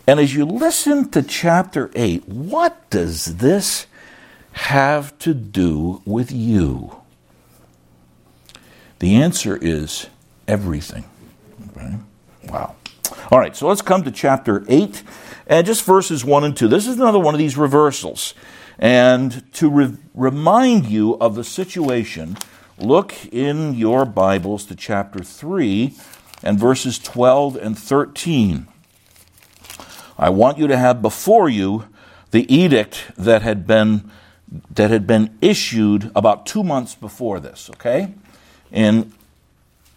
And 0.07 0.21
as 0.21 0.33
you 0.33 0.45
listen 0.45 1.09
to 1.09 1.21
chapter 1.21 1.91
8, 1.95 2.29
what 2.29 2.89
does 2.89 3.37
this 3.37 3.87
have 4.53 5.17
to 5.19 5.33
do 5.33 6.01
with 6.05 6.31
you? 6.31 7.01
The 8.99 9.15
answer 9.15 9.57
is 9.61 10.07
everything. 10.47 11.05
Okay? 11.69 11.95
Wow. 12.47 12.75
All 13.31 13.39
right, 13.39 13.55
so 13.55 13.67
let's 13.67 13.81
come 13.81 14.03
to 14.03 14.11
chapter 14.11 14.63
8. 14.67 15.03
And 15.47 15.65
just 15.65 15.83
verses 15.83 16.23
1 16.23 16.43
and 16.43 16.55
2. 16.55 16.67
This 16.67 16.87
is 16.87 16.97
another 16.97 17.19
one 17.19 17.35
of 17.35 17.39
these 17.39 17.57
reversals. 17.57 18.33
And 18.79 19.51
to 19.53 19.69
re- 19.69 19.97
remind 20.13 20.85
you 20.85 21.15
of 21.15 21.35
the 21.35 21.43
situation, 21.43 22.37
look 22.77 23.13
in 23.31 23.73
your 23.73 24.05
Bibles 24.05 24.65
to 24.67 24.75
chapter 24.75 25.23
3 25.23 25.93
and 26.41 26.59
verses 26.59 26.99
12 26.99 27.55
and 27.57 27.77
13. 27.77 28.67
I 30.17 30.29
want 30.29 30.57
you 30.57 30.67
to 30.67 30.77
have 30.77 31.01
before 31.01 31.49
you 31.49 31.85
the 32.31 32.51
edict 32.53 33.11
that 33.17 33.41
had 33.41 33.67
been 33.67 34.09
that 34.69 34.91
had 34.91 35.07
been 35.07 35.35
issued 35.41 36.11
about 36.15 36.45
2 36.45 36.63
months 36.63 36.95
before 36.95 37.39
this, 37.39 37.69
okay? 37.71 38.13
In 38.71 39.13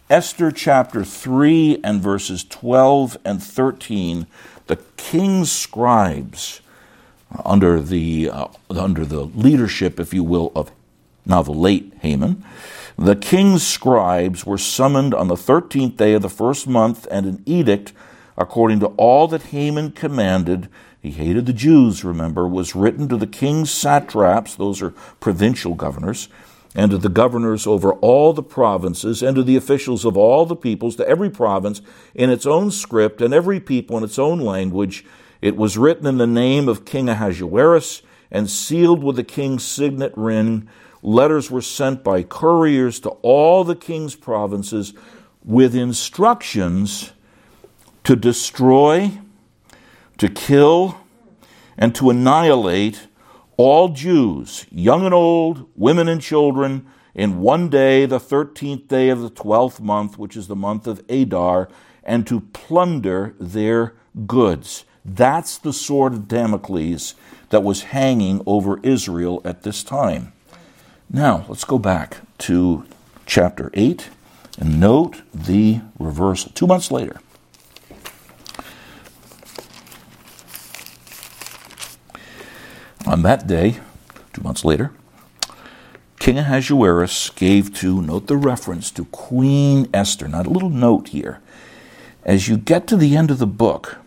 Esther 0.09 0.51
chapter 0.51 1.03
3 1.03 1.79
and 1.83 2.01
verses 2.01 2.43
12 2.43 3.17
and 3.25 3.43
13, 3.43 4.25
the 4.67 4.77
king's 4.97 5.51
scribes 5.51 6.61
under 7.45 7.81
the 7.81 8.29
uh, 8.29 8.47
under 8.69 9.05
the 9.05 9.23
leadership, 9.23 9.99
if 9.99 10.13
you 10.13 10.23
will, 10.23 10.51
of 10.55 10.71
now 11.25 11.41
the 11.41 11.51
late 11.51 11.93
Haman, 11.99 12.43
the 12.97 13.15
king's 13.15 13.65
scribes 13.65 14.45
were 14.45 14.57
summoned 14.57 15.13
on 15.13 15.27
the 15.27 15.37
thirteenth 15.37 15.97
day 15.97 16.13
of 16.13 16.21
the 16.21 16.29
first 16.29 16.67
month, 16.67 17.07
and 17.11 17.25
an 17.25 17.43
edict, 17.45 17.93
according 18.37 18.79
to 18.79 18.87
all 18.97 19.27
that 19.27 19.43
Haman 19.43 19.91
commanded, 19.91 20.69
he 21.07 21.25
hated 21.25 21.45
the 21.45 21.53
Jews, 21.53 22.03
remember, 22.03 22.47
was 22.47 22.75
written 22.75 23.07
to 23.07 23.17
the 23.17 23.27
king's 23.27 23.71
satraps, 23.71 24.55
those 24.55 24.81
are 24.81 24.91
provincial 25.19 25.73
governors, 25.73 26.27
and 26.75 26.91
to 26.91 26.97
the 26.97 27.07
governors 27.07 27.65
over 27.65 27.93
all 27.93 28.33
the 28.33 28.43
provinces, 28.43 29.23
and 29.23 29.35
to 29.35 29.43
the 29.43 29.55
officials 29.55 30.03
of 30.03 30.17
all 30.17 30.45
the 30.45 30.55
peoples, 30.55 30.97
to 30.97 31.07
every 31.07 31.29
province 31.29 31.81
in 32.13 32.29
its 32.29 32.45
own 32.45 32.71
script, 32.71 33.21
and 33.21 33.33
every 33.33 33.59
people 33.59 33.97
in 33.97 34.03
its 34.03 34.19
own 34.19 34.39
language, 34.39 35.05
it 35.41 35.55
was 35.55 35.77
written 35.77 36.05
in 36.07 36.17
the 36.17 36.27
name 36.27 36.67
of 36.67 36.83
King 36.83 37.07
Ahasuerus 37.07 38.01
and 38.29 38.49
sealed 38.49 39.01
with 39.01 39.15
the 39.15 39.23
king's 39.23 39.63
signet 39.63 40.11
ring. 40.17 40.67
Letters 41.01 41.49
were 41.49 41.61
sent 41.61 42.03
by 42.03 42.23
couriers 42.23 42.99
to 42.99 43.09
all 43.21 43.63
the 43.63 43.75
king's 43.75 44.15
provinces 44.15 44.93
with 45.45 45.73
instructions 45.73 47.13
to 48.03 48.15
destroy, 48.15 49.11
to 50.17 50.29
kill, 50.29 50.97
and 51.77 51.93
to 51.95 52.09
annihilate 52.09 53.07
all 53.57 53.89
Jews, 53.89 54.65
young 54.71 55.05
and 55.05 55.13
old, 55.13 55.67
women 55.75 56.07
and 56.07 56.21
children, 56.21 56.87
in 57.15 57.39
one 57.39 57.69
day, 57.69 58.05
the 58.05 58.19
13th 58.19 58.87
day 58.87 59.09
of 59.09 59.21
the 59.21 59.31
12th 59.31 59.79
month, 59.79 60.19
which 60.19 60.37
is 60.37 60.47
the 60.47 60.55
month 60.55 60.85
of 60.85 61.01
Adar, 61.09 61.67
and 62.03 62.27
to 62.27 62.41
plunder 62.41 63.35
their 63.39 63.95
goods. 64.27 64.85
That's 65.03 65.57
the 65.57 65.73
sword 65.73 66.13
of 66.13 66.27
Damocles 66.27 67.15
that 67.49 67.63
was 67.63 67.83
hanging 67.83 68.43
over 68.45 68.79
Israel 68.83 69.41
at 69.43 69.63
this 69.63 69.83
time. 69.83 70.33
Now, 71.09 71.45
let's 71.47 71.63
go 71.63 71.79
back 71.79 72.17
to 72.39 72.85
chapter 73.25 73.71
8 73.73 74.09
and 74.59 74.79
note 74.79 75.21
the 75.33 75.81
reversal. 75.97 76.51
Two 76.53 76.67
months 76.67 76.91
later, 76.91 77.19
on 83.07 83.21
that 83.23 83.47
day, 83.47 83.79
two 84.33 84.41
months 84.41 84.65
later, 84.65 84.91
King 86.19 86.39
Ahasuerus 86.39 87.29
gave 87.29 87.73
to, 87.75 88.01
note 88.01 88.27
the 88.27 88.37
reference 88.37 88.91
to 88.91 89.05
Queen 89.05 89.87
Esther. 89.93 90.27
Now, 90.27 90.41
a 90.41 90.43
little 90.43 90.69
note 90.69 91.09
here. 91.09 91.39
As 92.23 92.49
you 92.49 92.57
get 92.57 92.87
to 92.87 92.97
the 92.97 93.15
end 93.15 93.31
of 93.31 93.39
the 93.39 93.47
book, 93.47 93.97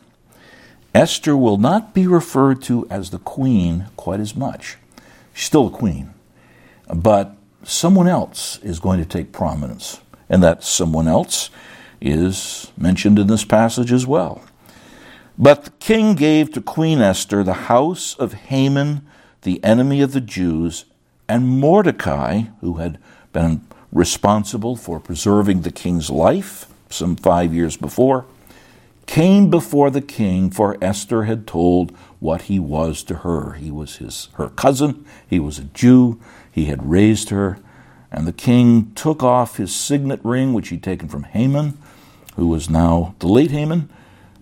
Esther 0.95 1.37
will 1.37 1.57
not 1.57 1.95
be 1.95 2.07
referred 2.07 2.61
to 2.62 2.87
as 2.90 3.11
the 3.11 3.19
queen 3.19 3.87
quite 3.97 4.21
as 4.21 4.37
much. 4.37 4.76
She's 5.33 5.47
still 5.47 5.69
a 5.69 5.71
queen, 5.71 6.12
but 6.92 7.37
someone 7.62 8.09
else 8.09 8.59
is 8.62 8.80
going 8.80 8.99
to 8.99 9.07
take 9.07 9.33
prominence, 9.33 10.00
and 10.28 10.42
that 10.42 10.64
someone 10.64 11.07
else 11.09 11.49
is 12.00 12.73
mentioned 12.76 13.19
in 13.19 13.28
this 13.28 13.45
passage 13.45 13.92
as 13.92 14.07
well. 14.07 14.42
But 15.41 15.65
the 15.65 15.71
king 15.71 16.17
gave 16.17 16.53
to 16.53 16.61
Queen 16.61 17.01
Esther 17.01 17.43
the 17.43 17.55
house 17.55 18.15
of 18.15 18.35
Haman, 18.35 19.07
the 19.41 19.65
enemy 19.65 20.03
of 20.03 20.13
the 20.13 20.21
Jews, 20.21 20.85
and 21.31 21.49
Mordecai, 21.49 22.43
who 22.61 22.75
had 22.75 22.99
been 23.33 23.63
responsible 23.91 24.77
for 24.77 25.01
preserving 25.01 25.63
the 25.63 25.73
king's 25.73 26.11
life 26.11 26.67
some 26.91 27.17
five 27.17 27.55
years 27.55 27.79
before 27.79 28.27
came 29.07 29.51
before 29.51 29.91
the 29.91 30.03
king, 30.03 30.51
for 30.51 30.77
Esther 30.81 31.25
had 31.25 31.45
told 31.45 31.91
what 32.21 32.43
he 32.43 32.61
was 32.61 33.03
to 33.03 33.17
her. 33.17 33.55
He 33.55 33.71
was 33.71 33.97
his 33.97 34.29
her 34.35 34.51
cousin, 34.51 35.05
he 35.29 35.41
was 35.41 35.59
a 35.59 35.65
Jew, 35.65 36.21
he 36.53 36.67
had 36.67 36.89
raised 36.89 37.31
her, 37.31 37.59
and 38.13 38.25
the 38.25 38.33
king 38.33 38.93
took 38.95 39.23
off 39.23 39.57
his 39.57 39.75
signet 39.75 40.21
ring, 40.23 40.53
which 40.53 40.69
he'd 40.69 40.83
taken 40.83 41.09
from 41.09 41.25
Haman, 41.25 41.77
who 42.37 42.47
was 42.47 42.71
now 42.71 43.17
the 43.19 43.27
late 43.27 43.51
Haman, 43.51 43.89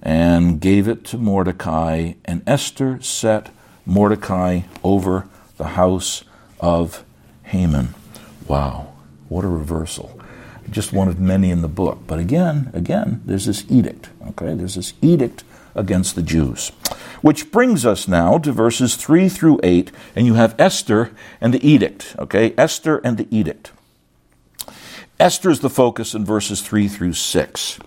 and 0.03 0.61
gave 0.61 0.89
it 0.89 1.05
to 1.07 1.19
Mordecai, 1.19 2.15
and 2.25 2.43
Esther 2.47 3.01
set 3.01 3.51
Mordecai 3.85 4.63
over 4.85 5.29
the 5.57 5.69
house 5.69 6.25
of 6.61 7.05
Haman. 7.45 7.95
Wow, 8.47 8.93
what 9.29 9.45
a 9.45 9.49
reversal 9.49 10.19
just 10.71 10.93
one 10.93 11.09
of 11.09 11.19
many 11.19 11.51
in 11.51 11.63
the 11.63 11.69
book. 11.69 12.01
But 12.07 12.19
again, 12.19 12.71
again, 12.73 13.23
there's 13.25 13.47
this 13.47 13.65
edict. 13.69 14.11
Okay, 14.29 14.55
there's 14.55 14.75
this 14.75 14.93
edict 15.03 15.45
against 15.75 16.15
the 16.15 16.23
Jews. 16.23 16.71
Which 17.21 17.51
brings 17.51 17.85
us 17.85 18.09
now 18.09 18.39
to 18.39 18.53
verses 18.53 18.97
3 18.97 19.29
through 19.29 19.61
8, 19.63 19.91
and 20.15 20.27
you 20.27 20.35
have 20.35 20.55
Esther 20.59 21.13
and 21.41 21.53
the 21.53 21.67
edict. 21.67 22.15
Okay, 22.19 22.55
Esther 22.57 22.99
and 22.99 23.17
the 23.17 23.29
edict. 23.37 23.73
Esther 25.19 25.51
is 25.51 25.61
the 25.61 25.71
focus 25.71 26.15
in 26.15 26.25
verses 26.25 26.61
3 26.63 26.87
through 26.89 27.15
6. 27.15 27.79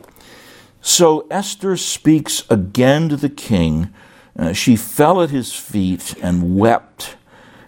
So 0.82 1.28
Esther 1.30 1.78
speaks 1.78 2.44
again 2.50 3.10
to 3.10 3.16
the 3.16 3.30
king. 3.30 3.94
Uh, 4.38 4.54
she 4.54 4.76
fell 4.76 5.22
at 5.22 5.30
his 5.30 5.54
feet 5.54 6.16
and 6.22 6.58
wept 6.58 7.16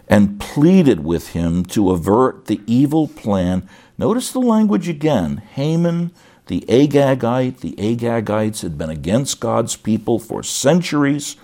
and 0.08 0.38
pleaded 0.38 1.04
with 1.04 1.28
him 1.28 1.64
to 1.64 1.90
avert 1.90 2.46
the 2.46 2.60
evil 2.66 3.08
plan 3.08 3.68
Notice 3.96 4.32
the 4.32 4.40
language 4.40 4.88
again. 4.88 5.36
Haman, 5.52 6.10
the 6.46 6.64
Agagite, 6.68 7.60
the 7.60 7.74
Agagites 7.74 8.62
had 8.62 8.76
been 8.76 8.90
against 8.90 9.40
God's 9.40 9.76
people 9.76 10.18
for 10.18 10.42
centuries. 10.42 11.36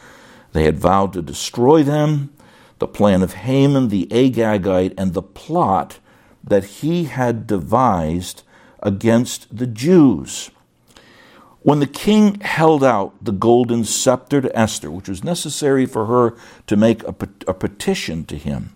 They 0.53 0.65
had 0.65 0.79
vowed 0.79 1.13
to 1.13 1.23
destroy 1.23 1.85
them. 1.85 2.33
The 2.81 2.89
plan 2.89 3.23
of 3.23 3.35
Haman, 3.35 3.89
the 3.89 4.07
Agagite, 4.07 4.95
and 4.99 5.15
the 5.15 5.23
plot 5.23 6.01
that 6.43 6.65
he 6.65 7.05
had 7.05 7.47
devised 7.47 8.43
against 8.83 9.57
the 9.57 9.67
Jews. 9.67 10.51
When 11.63 11.81
the 11.81 11.87
king 11.87 12.41
held 12.41 12.83
out 12.83 13.23
the 13.23 13.33
golden 13.33 13.85
scepter 13.85 14.41
to 14.41 14.59
Esther, 14.59 14.91
which 14.91 15.09
was 15.09 15.23
necessary 15.23 15.85
for 15.85 16.07
her 16.07 16.37
to 16.67 16.77
make 16.77 17.03
a, 17.03 17.15
a 17.47 17.55
petition 17.55 18.25
to 18.25 18.37
him, 18.37 18.73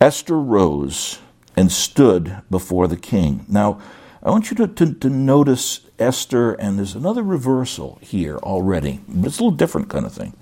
Esther 0.00 0.38
rose 0.38 1.18
and 1.56 1.72
stood 1.72 2.42
before 2.50 2.86
the 2.86 2.96
king. 2.96 3.44
Now, 3.48 3.80
I 4.22 4.30
want 4.30 4.50
you 4.50 4.56
to, 4.58 4.68
to, 4.68 4.92
to, 4.92 5.08
notice 5.10 5.80
Esther, 5.98 6.52
and 6.54 6.78
there's 6.78 6.94
another 6.94 7.22
reversal 7.22 7.98
here 8.02 8.36
already, 8.38 9.00
but 9.08 9.26
it's 9.26 9.38
a 9.38 9.42
little 9.42 9.56
different 9.56 9.88
kind 9.88 10.04
of 10.04 10.12
thing. 10.12 10.34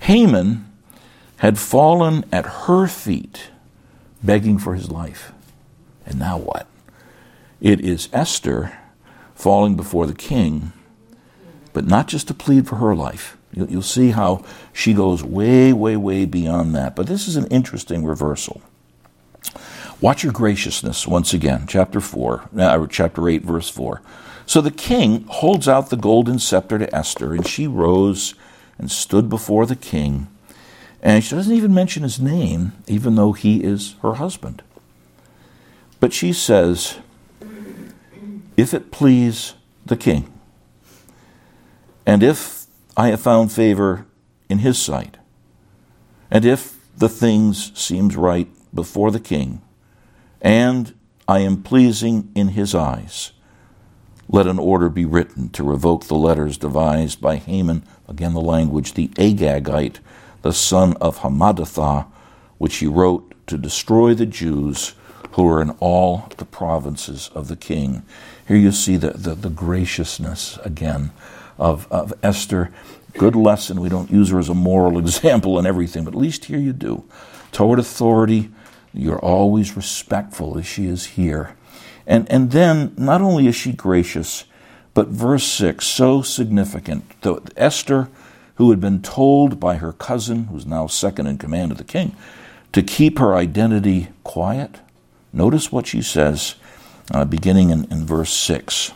Haman 0.00 0.70
had 1.36 1.58
fallen 1.58 2.24
at 2.32 2.46
her 2.46 2.86
feet, 2.86 3.50
begging 4.22 4.58
for 4.58 4.74
his 4.74 4.90
life. 4.90 5.32
And 6.04 6.18
now 6.18 6.38
what? 6.38 6.66
It 7.60 7.80
is 7.80 8.08
Esther 8.12 8.78
falling 9.34 9.76
before 9.76 10.06
the 10.06 10.14
king, 10.14 10.72
but 11.72 11.86
not 11.86 12.08
just 12.08 12.28
to 12.28 12.34
plead 12.34 12.66
for 12.66 12.76
her 12.76 12.94
life. 12.94 13.36
You'll, 13.52 13.82
see 13.82 14.10
how 14.10 14.44
she 14.72 14.94
goes 14.94 15.22
way, 15.22 15.72
way, 15.72 15.96
way 15.96 16.24
beyond 16.24 16.74
that. 16.74 16.96
But 16.96 17.06
this 17.06 17.28
is 17.28 17.36
an 17.36 17.46
interesting 17.48 18.04
reversal. 18.04 18.62
Watch 20.00 20.24
your 20.24 20.32
graciousness 20.32 21.06
once 21.06 21.32
again, 21.32 21.66
chapter 21.68 22.00
4, 22.00 22.50
uh, 22.58 22.86
chapter 22.88 23.28
8, 23.28 23.42
verse 23.42 23.70
4. 23.70 24.02
So 24.44 24.60
the 24.60 24.72
king 24.72 25.24
holds 25.28 25.68
out 25.68 25.90
the 25.90 25.96
golden 25.96 26.40
scepter 26.40 26.78
to 26.78 26.94
Esther, 26.94 27.32
and 27.32 27.46
she 27.46 27.66
rose 27.66 28.34
and 28.76 28.90
stood 28.90 29.28
before 29.28 29.66
the 29.66 29.76
king. 29.76 30.26
And 31.00 31.22
she 31.22 31.36
doesn't 31.36 31.54
even 31.54 31.72
mention 31.72 32.02
his 32.02 32.20
name, 32.20 32.72
even 32.86 33.14
though 33.14 33.32
he 33.32 33.62
is 33.62 33.94
her 34.02 34.14
husband. 34.14 34.62
But 36.00 36.12
she 36.12 36.32
says, 36.32 36.98
If 38.56 38.72
it 38.72 38.90
please 38.92 39.54
the 39.84 39.96
king, 39.96 40.32
and 42.06 42.22
if 42.22 42.66
I 42.96 43.08
have 43.08 43.20
found 43.20 43.50
favor 43.50 44.06
in 44.48 44.58
his 44.58 44.78
sight, 44.78 45.16
and 46.30 46.44
if 46.44 46.78
the 46.96 47.08
things 47.08 47.72
seems 47.78 48.16
right 48.16 48.48
before 48.72 49.10
the 49.10 49.20
king, 49.20 49.60
and 50.40 50.94
I 51.26 51.40
am 51.40 51.62
pleasing 51.62 52.30
in 52.34 52.48
his 52.48 52.74
eyes. 52.74 53.32
Let 54.28 54.46
an 54.46 54.58
order 54.58 54.88
be 54.88 55.04
written 55.04 55.48
to 55.50 55.64
revoke 55.64 56.04
the 56.04 56.14
letters 56.14 56.56
devised 56.56 57.20
by 57.20 57.36
Haman 57.36 57.82
again 58.08 58.34
the 58.34 58.40
language, 58.40 58.94
the 58.94 59.08
Agagite, 59.08 59.98
the 60.42 60.52
son 60.52 60.94
of 61.00 61.18
Hammedatha, 61.18 62.06
which 62.58 62.76
he 62.76 62.86
wrote 62.86 63.34
to 63.46 63.58
destroy 63.58 64.14
the 64.14 64.26
Jews 64.26 64.94
who 65.32 65.44
were 65.44 65.60
in 65.60 65.70
all 65.80 66.28
the 66.36 66.44
provinces 66.44 67.30
of 67.34 67.48
the 67.48 67.56
king. 67.56 68.02
Here 68.46 68.56
you 68.56 68.72
see 68.72 68.96
the, 68.96 69.10
the, 69.10 69.34
the 69.34 69.50
graciousness 69.50 70.58
again 70.64 71.12
of, 71.58 71.90
of 71.90 72.12
Esther. 72.22 72.70
Good 73.14 73.36
lesson. 73.36 73.80
We 73.80 73.88
don't 73.88 74.10
use 74.10 74.30
her 74.30 74.38
as 74.38 74.48
a 74.48 74.54
moral 74.54 74.98
example 75.00 75.58
in 75.58 75.66
everything, 75.66 76.04
but 76.04 76.14
at 76.14 76.20
least 76.20 76.46
here 76.46 76.58
you 76.58 76.72
do. 76.72 77.04
Toward 77.52 77.78
authority, 77.78 78.50
you're 78.92 79.18
always 79.18 79.76
respectful 79.76 80.58
as 80.58 80.66
she 80.66 80.86
is 80.86 81.06
here. 81.06 81.56
And, 82.06 82.30
and 82.30 82.50
then, 82.50 82.94
not 82.98 83.22
only 83.22 83.46
is 83.46 83.56
she 83.56 83.72
gracious, 83.72 84.44
but 84.92 85.08
verse 85.08 85.44
6, 85.44 85.86
so 85.86 86.22
significant. 86.22 87.20
The, 87.22 87.40
Esther, 87.56 88.08
who 88.56 88.70
had 88.70 88.80
been 88.80 89.02
told 89.02 89.58
by 89.58 89.76
her 89.76 89.92
cousin, 89.92 90.44
who's 90.44 90.66
now 90.66 90.86
second 90.86 91.26
in 91.26 91.38
command 91.38 91.72
of 91.72 91.78
the 91.78 91.84
king, 91.84 92.14
to 92.72 92.82
keep 92.82 93.18
her 93.18 93.34
identity 93.34 94.08
quiet, 94.22 94.80
notice 95.32 95.72
what 95.72 95.86
she 95.86 96.02
says, 96.02 96.56
uh, 97.10 97.24
beginning 97.24 97.70
in, 97.70 97.84
in 97.90 98.06
verse 98.06 98.32
6. 98.32 98.92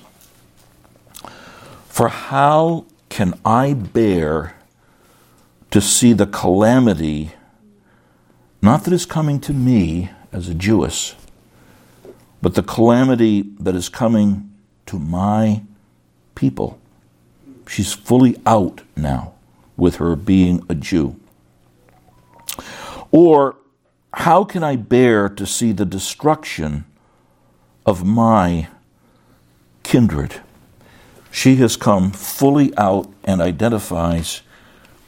For 1.89 2.09
how 2.09 2.87
can 3.09 3.35
I 3.45 3.75
bear 3.75 4.55
to 5.71 5.81
see 5.81 6.13
the 6.13 6.27
calamity, 6.27 7.33
not 8.63 8.85
that 8.85 8.93
is 8.93 9.05
coming 9.05 9.41
to 9.41 9.53
me 9.53 10.11
as 10.33 10.49
a 10.49 10.55
Jewess, 10.55 11.15
but 12.41 12.55
the 12.55 12.63
calamity 12.63 13.43
that 13.59 13.75
is 13.75 13.89
coming 13.89 14.53
to 14.87 14.99
my 14.99 15.63
people? 16.35 16.79
She's 17.67 17.93
fully 17.93 18.37
out 18.47 18.83
now 18.97 19.35
with 19.77 19.97
her 19.97 20.17
being 20.17 20.65
a 20.69 20.75
Jew. 20.75 21.19
Or 23.11 23.57
how 24.15 24.45
can 24.45 24.63
I 24.63 24.77
bear 24.77 25.29
to 25.29 25.47
see 25.47 25.73
the 25.73 25.85
destruction 25.85 26.85
of 27.89 28.05
my 28.05 28.69
kindred? 29.83 30.43
She 31.31 31.57
has 31.57 31.75
come 31.75 32.11
fully 32.11 32.77
out 32.77 33.11
and 33.25 33.41
identifies 33.41 34.43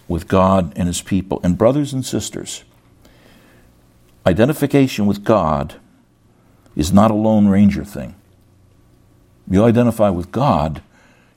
with 0.09 0.27
God 0.27 0.73
and 0.77 0.89
His 0.89 1.03
people. 1.03 1.41
And, 1.43 1.59
brothers 1.59 1.93
and 1.93 2.07
sisters, 2.07 2.65
identification 4.27 5.05
with 5.05 5.25
God 5.25 5.75
is 6.75 6.91
not 6.91 7.11
a 7.11 7.15
Lone 7.15 7.49
Ranger 7.49 7.85
thing. 7.85 8.15
You 9.49 9.65
identify 9.65 10.09
with 10.09 10.33
God, 10.33 10.83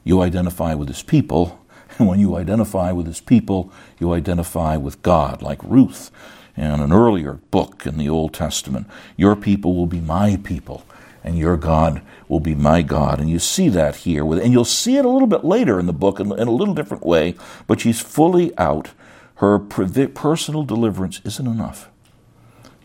you 0.05 0.21
identify 0.21 0.73
with 0.75 0.87
His 0.87 1.03
people. 1.03 1.59
And 1.99 2.07
when 2.07 2.19
you 2.19 2.35
identify 2.37 2.91
with 2.91 3.05
His 3.05 3.21
people, 3.21 3.71
you 3.99 4.13
identify 4.13 4.77
with 4.77 5.03
God, 5.03 5.43
like 5.43 5.63
Ruth 5.63 6.09
in 6.57 6.65
an 6.65 6.91
earlier 6.91 7.33
book 7.51 7.85
in 7.85 7.97
the 7.97 8.09
Old 8.09 8.33
Testament. 8.33 8.87
Your 9.15 9.35
people 9.35 9.75
will 9.75 9.85
be 9.85 9.99
my 9.99 10.37
people, 10.37 10.83
and 11.23 11.37
your 11.37 11.57
God 11.57 12.01
will 12.27 12.39
be 12.39 12.55
my 12.55 12.81
God. 12.81 13.19
And 13.19 13.29
you 13.29 13.39
see 13.39 13.69
that 13.69 13.97
here, 13.97 14.25
with, 14.25 14.39
and 14.39 14.51
you'll 14.51 14.65
see 14.65 14.97
it 14.97 15.05
a 15.05 15.09
little 15.09 15.27
bit 15.27 15.43
later 15.45 15.79
in 15.79 15.85
the 15.85 15.93
book 15.93 16.19
in, 16.19 16.31
in 16.37 16.47
a 16.47 16.51
little 16.51 16.73
different 16.73 17.05
way, 17.05 17.35
but 17.67 17.81
she's 17.81 18.01
fully 18.01 18.55
out. 18.57 18.91
Her 19.35 19.59
personal 19.59 20.63
deliverance 20.63 21.21
isn't 21.23 21.47
enough. 21.47 21.89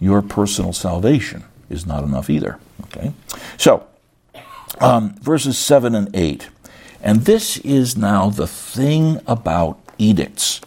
Your 0.01 0.23
personal 0.23 0.73
salvation 0.73 1.45
is 1.69 1.87
not 1.87 2.05
enough 2.05 2.31
either. 2.31 2.59
Okay? 2.85 3.13
So, 3.57 3.87
um, 4.81 5.17
verses 5.21 5.59
7 5.59 5.95
and 5.95 6.15
8. 6.15 6.49
And 7.03 7.23
this 7.23 7.59
is 7.59 7.97
now 7.97 8.31
the 8.31 8.47
thing 8.47 9.21
about 9.27 9.81
edicts. 9.99 10.61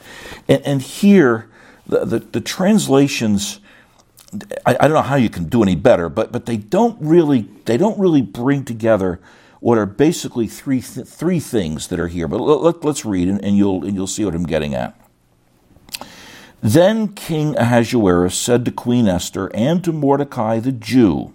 And, 0.47 0.61
and 0.65 0.81
here, 0.81 1.49
the, 1.87 2.05
the, 2.05 2.19
the 2.19 2.41
translations 2.41 3.60
I, 4.65 4.77
I, 4.79 4.87
don't 4.87 4.94
know 4.94 5.01
how 5.01 5.15
you 5.15 5.29
can 5.29 5.46
do 5.46 5.61
any 5.61 5.75
better, 5.75 6.07
but 6.07 6.31
but 6.31 6.46
they 6.46 6.57
don't 6.57 6.98
really 7.01 7.50
they 7.65 7.77
don't 7.77 8.00
really 8.00 8.22
bring 8.22 8.63
together 8.63 9.20
what 9.59 9.77
are 9.77 9.85
basically 9.85 10.48
three 10.48 10.81
th- 10.81 11.07
three 11.07 11.39
things 11.39 11.87
that 11.87 12.00
are 12.00 12.07
here. 12.07 12.27
But 12.27 12.39
let, 12.39 12.85
us 12.85 13.05
read 13.05 13.27
and, 13.27 13.44
and, 13.44 13.57
you'll 13.57 13.83
and 13.83 13.94
you'll 13.94 14.07
see 14.07 14.24
what 14.24 14.33
I'm 14.33 14.46
getting 14.46 14.74
at. 14.74 14.98
Then 16.61 17.09
King 17.09 17.57
Ahasuerus 17.57 18.35
said 18.35 18.65
to 18.65 18.72
Queen 18.72 19.07
Esther 19.07 19.51
and 19.53 19.83
to 19.83 19.91
Mordecai 19.91 20.59
the 20.59 20.72
Jew, 20.72 21.33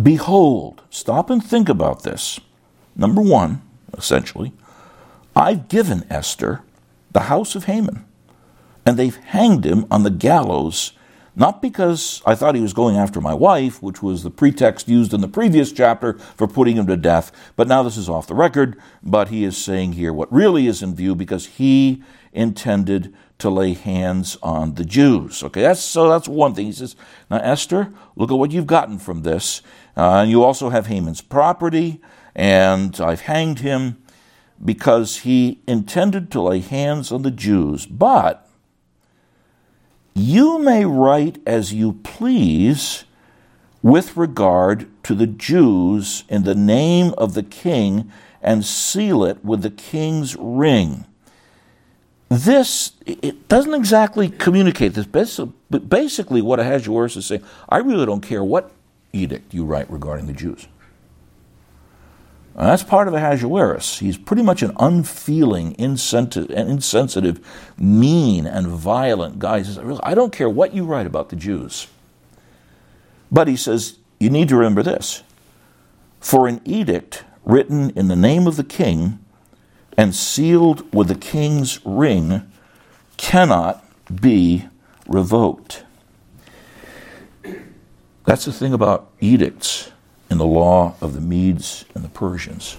Behold, 0.00 0.82
stop 0.90 1.30
and 1.30 1.44
think 1.44 1.68
about 1.68 2.02
this. 2.02 2.40
Number 2.96 3.20
one, 3.20 3.62
essentially, 3.96 4.52
I've 5.36 5.68
given 5.68 6.04
Esther 6.10 6.62
the 7.12 7.20
house 7.20 7.54
of 7.54 7.64
Haman 7.64 8.04
and 8.84 8.96
they've 8.96 9.16
hanged 9.16 9.64
him 9.64 9.86
on 9.90 10.02
the 10.02 10.10
gallows, 10.10 10.92
not 11.34 11.62
because 11.62 12.22
I 12.26 12.34
thought 12.34 12.54
he 12.54 12.60
was 12.60 12.72
going 12.72 12.96
after 12.96 13.20
my 13.20 13.32
wife, 13.32 13.82
which 13.82 14.02
was 14.02 14.22
the 14.22 14.30
pretext 14.30 14.88
used 14.88 15.14
in 15.14 15.20
the 15.20 15.28
previous 15.28 15.72
chapter 15.72 16.14
for 16.14 16.46
putting 16.46 16.76
him 16.76 16.86
to 16.88 16.96
death, 16.96 17.32
but 17.56 17.68
now 17.68 17.82
this 17.82 17.96
is 17.96 18.08
off 18.08 18.26
the 18.26 18.34
record, 18.34 18.78
but 19.02 19.28
he 19.28 19.44
is 19.44 19.56
saying 19.56 19.92
here 19.92 20.12
what 20.12 20.32
really 20.32 20.66
is 20.66 20.82
in 20.82 20.94
view 20.94 21.14
because 21.14 21.46
he 21.46 22.02
intended 22.32 23.14
to 23.38 23.50
lay 23.50 23.74
hands 23.74 24.36
on 24.42 24.74
the 24.74 24.84
Jews. 24.84 25.42
Okay, 25.42 25.62
that's 25.62 25.80
so 25.80 26.08
that's 26.08 26.28
one 26.28 26.54
thing. 26.54 26.66
He 26.66 26.72
says, 26.72 26.96
Now 27.30 27.38
Esther, 27.38 27.92
look 28.14 28.30
at 28.30 28.38
what 28.38 28.52
you've 28.52 28.66
gotten 28.66 28.98
from 28.98 29.22
this. 29.22 29.62
Uh, 29.96 30.20
and 30.20 30.30
you 30.30 30.42
also 30.42 30.70
have 30.70 30.86
Haman's 30.86 31.20
property, 31.20 32.00
and 32.34 32.98
I've 33.00 33.22
hanged 33.22 33.58
him 33.58 34.02
because 34.64 35.18
he 35.18 35.60
intended 35.66 36.30
to 36.30 36.40
lay 36.40 36.60
hands 36.60 37.10
on 37.10 37.22
the 37.22 37.30
Jews. 37.30 37.84
But 37.84 38.48
you 40.14 40.58
may 40.58 40.84
write 40.84 41.38
as 41.46 41.72
you 41.72 41.94
please 42.02 43.04
with 43.82 44.16
regard 44.16 44.88
to 45.04 45.14
the 45.14 45.26
Jews 45.26 46.24
in 46.28 46.44
the 46.44 46.54
name 46.54 47.14
of 47.18 47.34
the 47.34 47.42
king 47.42 48.10
and 48.40 48.64
seal 48.64 49.24
it 49.24 49.44
with 49.44 49.62
the 49.62 49.70
king's 49.70 50.36
ring. 50.36 51.06
This, 52.28 52.92
it 53.04 53.48
doesn't 53.48 53.74
exactly 53.74 54.28
communicate 54.28 54.94
this, 54.94 55.06
but 55.06 55.88
basically 55.88 56.40
what 56.40 56.60
Ahasuerus 56.60 57.16
is 57.16 57.26
saying, 57.26 57.44
I 57.68 57.78
really 57.78 58.06
don't 58.06 58.22
care 58.22 58.42
what 58.42 58.70
edict 59.12 59.52
you 59.52 59.64
write 59.64 59.90
regarding 59.90 60.26
the 60.26 60.32
Jews. 60.32 60.66
That's 62.54 62.82
part 62.82 63.08
of 63.08 63.14
Ahasuerus. 63.14 63.98
He's 63.98 64.18
pretty 64.18 64.42
much 64.42 64.62
an 64.62 64.72
unfeeling, 64.78 65.74
insensitive, 65.78 67.40
mean, 67.78 68.46
and 68.46 68.66
violent 68.66 69.38
guy. 69.38 69.58
He 69.58 69.64
says, 69.64 70.00
I 70.02 70.14
don't 70.14 70.32
care 70.32 70.50
what 70.50 70.74
you 70.74 70.84
write 70.84 71.06
about 71.06 71.30
the 71.30 71.36
Jews. 71.36 71.86
But 73.30 73.48
he 73.48 73.56
says, 73.56 73.98
you 74.20 74.28
need 74.28 74.48
to 74.50 74.56
remember 74.56 74.82
this. 74.82 75.22
For 76.20 76.46
an 76.46 76.60
edict 76.64 77.24
written 77.44 77.90
in 77.90 78.08
the 78.08 78.16
name 78.16 78.46
of 78.46 78.56
the 78.56 78.64
king 78.64 79.18
and 79.96 80.14
sealed 80.14 80.94
with 80.94 81.08
the 81.08 81.14
king's 81.14 81.84
ring 81.84 82.42
cannot 83.16 83.84
be 84.20 84.66
revoked. 85.08 85.84
That's 88.24 88.44
the 88.44 88.52
thing 88.52 88.72
about 88.72 89.10
edicts 89.20 89.90
in 90.32 90.38
the 90.38 90.46
law 90.46 90.96
of 91.02 91.12
the 91.12 91.20
Medes 91.20 91.84
and 91.94 92.02
the 92.02 92.08
Persians. 92.08 92.78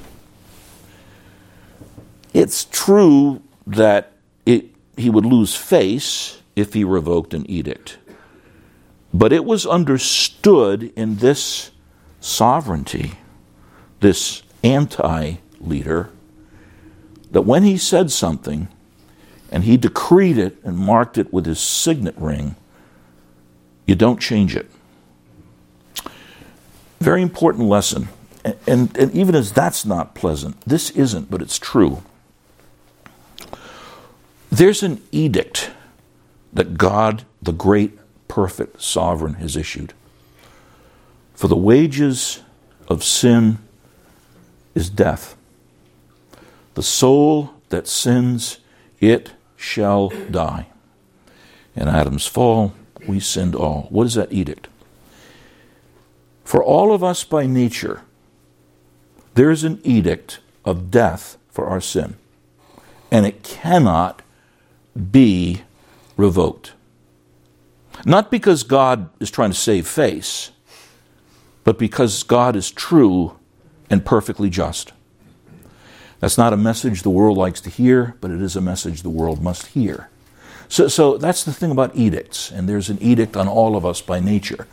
It's 2.34 2.66
true 2.66 3.44
that 3.68 4.12
it, 4.44 4.66
he 4.98 5.12
would 5.12 5.26
lose 5.26 5.56
face 5.56 6.42
if 6.56 6.74
he 6.74 6.84
revoked 6.84 7.34
an 7.36 7.50
edict. 7.50 8.00
But 9.14 9.32
it 9.32 9.46
was 9.46 9.68
understood 9.68 10.92
in 10.96 11.18
this 11.18 11.70
sovereignty, 12.20 13.14
this 14.00 14.42
anti 14.64 15.36
leader, 15.60 16.10
that 17.32 17.44
when 17.44 17.62
he 17.62 17.78
said 17.78 18.12
something 18.12 18.68
and 19.52 19.64
he 19.64 19.78
decreed 19.78 20.40
it 20.40 20.58
and 20.64 20.76
marked 20.76 21.20
it 21.20 21.32
with 21.32 21.46
his 21.46 21.60
signet 21.60 22.16
ring, 22.18 22.56
you 23.86 23.94
don't 23.94 24.20
change 24.20 24.56
it. 24.56 24.72
Very 27.04 27.22
important 27.22 27.68
lesson. 27.68 28.08
And, 28.46 28.58
and, 28.66 28.98
and 28.98 29.14
even 29.14 29.36
as 29.36 29.52
that's 29.52 29.86
not 29.86 30.16
pleasant, 30.16 30.62
this 30.62 30.90
isn't, 30.92 31.30
but 31.30 31.42
it's 31.42 31.60
true. 31.60 32.02
There's 34.50 34.84
an 34.84 35.02
edict 35.12 35.72
that 36.54 36.78
God, 36.78 37.26
the 37.42 37.52
great, 37.52 38.00
perfect 38.30 38.82
sovereign, 38.82 39.34
has 39.36 39.58
issued. 39.58 39.94
For 41.34 41.50
the 41.50 41.58
wages 41.58 42.42
of 42.88 43.04
sin 43.04 43.58
is 44.74 44.90
death. 44.90 45.36
The 46.76 46.84
soul 46.84 47.54
that 47.68 47.86
sins, 47.86 48.60
it 49.02 49.34
shall 49.58 50.08
die. 50.32 50.68
In 51.76 51.90
Adam's 51.90 52.28
fall, 52.28 52.74
we 53.06 53.20
sinned 53.20 53.56
all. 53.56 53.88
What 53.90 54.08
is 54.08 54.14
that 54.14 54.32
edict? 54.32 54.70
For 56.54 56.64
all 56.64 56.94
of 56.94 57.04
us 57.04 57.24
by 57.24 57.48
nature, 57.48 58.02
there 59.34 59.50
is 59.50 59.64
an 59.64 59.82
edict 59.84 60.40
of 60.64 60.92
death 60.92 61.38
for 61.50 61.66
our 61.66 61.82
sin. 61.82 62.14
and 63.10 63.26
it 63.26 63.42
cannot 63.42 64.22
be 65.12 65.64
revoked. 66.16 66.74
Not 68.06 68.30
because 68.30 68.62
God 68.62 69.10
is 69.20 69.32
trying 69.32 69.50
to 69.50 69.58
save 69.58 69.88
face, 69.88 70.52
but 71.64 71.80
because 71.80 72.22
God 72.22 72.56
is 72.56 72.70
true 72.70 73.36
and 73.90 74.06
perfectly 74.06 74.52
just. 74.52 74.94
That's 76.20 76.38
not 76.38 76.54
a 76.54 76.58
message 76.58 77.02
the 77.02 77.10
world 77.10 77.36
likes 77.36 77.62
to 77.62 77.72
hear, 77.72 78.16
but 78.22 78.30
it 78.30 78.44
is 78.44 78.56
a 78.56 78.62
message 78.62 79.02
the 79.02 79.10
world 79.10 79.42
must 79.42 79.68
hear. 79.68 80.08
So, 80.70 80.88
so 80.88 81.18
that's 81.18 81.44
the 81.44 81.54
thing 81.54 81.72
about 81.72 81.96
edicts, 81.96 82.52
and 82.52 82.70
there's 82.70 82.92
an 82.92 83.02
edict 83.02 83.36
on 83.36 83.48
all 83.48 83.76
of 83.76 83.88
us 83.88 84.02
by 84.02 84.20
nature. 84.20 84.68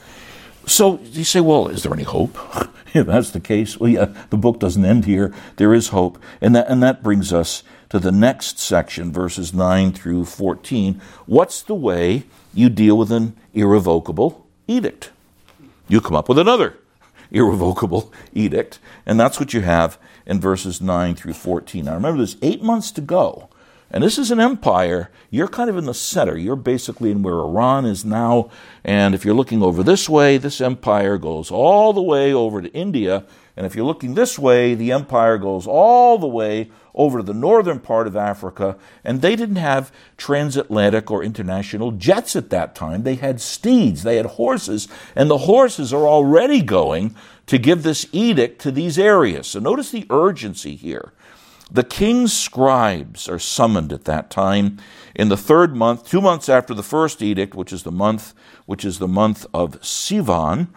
So 0.71 1.01
you 1.03 1.25
say, 1.25 1.41
well, 1.41 1.67
is 1.67 1.83
there 1.83 1.93
any 1.93 2.05
hope? 2.05 2.39
if 2.95 3.09
that's 3.09 3.33
the 3.33 3.41
case, 3.41 3.79
well, 3.81 3.91
yeah, 3.91 4.15
the 4.31 4.37
book 4.37 4.61
doesn't 4.61 4.85
end 4.85 5.05
here. 5.05 5.35
There 5.57 5.75
is 5.75 5.89
hope. 5.89 6.17
And 6.41 6.55
that, 6.55 6.69
and 6.69 6.81
that 6.81 7.03
brings 7.03 7.33
us 7.33 7.65
to 7.89 7.99
the 7.99 8.13
next 8.13 8.61
section, 8.61 9.13
verses 9.13 9.53
9 9.53 9.93
through 9.93 10.27
14. 10.27 11.01
What's 11.27 11.61
the 11.63 11.75
way 11.75 12.23
you 12.55 12.69
deal 12.69 12.97
with 12.97 13.11
an 13.11 13.37
irrevocable 13.53 14.47
edict? 14.69 15.11
You 15.89 16.01
come 16.01 16.15
up 16.15 16.29
with 16.29 16.39
another 16.39 16.77
irrevocable 17.33 18.13
edict. 18.33 18.79
And 19.05 19.19
that's 19.19 19.41
what 19.41 19.53
you 19.53 19.63
have 19.63 19.99
in 20.25 20.39
verses 20.39 20.81
9 20.81 21.17
through 21.17 21.33
14. 21.33 21.85
Now 21.85 21.95
remember, 21.95 22.19
there's 22.19 22.37
eight 22.43 22.63
months 22.63 22.93
to 22.93 23.01
go. 23.01 23.49
And 23.91 24.05
this 24.05 24.19
is 24.19 24.31
an 24.31 24.39
empire. 24.39 25.11
You're 25.31 25.49
kind 25.49 25.69
of 25.69 25.77
in 25.77 25.87
the 25.87 25.95
center. 25.95 26.37
You're 26.37 26.55
basically 26.55 27.11
in 27.11 27.23
where 27.23 27.35
Iran 27.35 27.85
is 27.85 28.05
now. 28.05 28.51
And 28.85 29.15
if 29.15 29.25
you're 29.25 29.35
looking 29.35 29.63
over 29.63 29.83
this 29.83 30.09
way, 30.09 30.37
this 30.37 30.61
empire 30.61 31.19
goes 31.19 31.51
all 31.51 31.93
the 31.93 32.03
way 32.03 32.33
over 32.33 32.63
to 32.63 32.73
India. 32.73 33.25
And 33.57 33.67
if 33.67 33.75
you're 33.75 33.85
looking 33.85 34.15
this 34.15 34.39
way, 34.39 34.75
the 34.75 34.93
empire 34.93 35.39
goes 35.39 35.67
all 35.67 36.19
the 36.19 36.29
way 36.29 36.71
over 36.95 37.19
to 37.19 37.25
the 37.25 37.35
northern 37.35 37.81
part 37.81 38.07
of 38.07 38.17
Africa. 38.17 38.77
And 39.05 39.23
they 39.23 39.35
didn't 39.35 39.57
have 39.57 39.93
transatlantic 40.17 41.11
or 41.11 41.25
international 41.25 41.91
jets 41.91 42.37
at 42.37 42.51
that 42.51 42.77
time. 42.77 43.03
They 43.03 43.17
had 43.17 43.41
steeds, 43.41 44.05
they 44.05 44.17
had 44.17 44.27
horses. 44.27 44.87
And 45.17 45.29
the 45.29 45.39
horses 45.39 45.93
are 45.93 46.07
already 46.07 46.63
going 46.63 47.17
to 47.47 47.59
give 47.59 47.83
this 47.83 48.07
edict 48.13 48.61
to 48.63 48.71
these 48.71 49.01
areas. 49.01 49.49
So 49.49 49.59
notice 49.59 49.91
the 49.91 50.07
urgency 50.11 50.77
here. 50.77 51.13
The 51.73 51.85
king's 51.85 52.33
scribes 52.33 53.29
are 53.29 53.39
summoned 53.39 53.93
at 53.93 54.05
that 54.05 54.29
time 54.29 54.79
in 55.15 55.29
the 55.29 55.37
third 55.37 55.77
month, 55.77 56.09
two 56.09 56.21
months 56.21 56.49
after 56.49 56.75
the 56.75 56.83
first 56.83 57.23
edict, 57.23 57.55
which 57.55 57.73
is 57.73 57.85
the 57.85 57.93
month, 57.93 58.35
which 58.67 58.85
is 58.85 58.99
the 58.99 59.07
month 59.07 59.47
of 59.55 59.81
Sivan. 59.81 60.69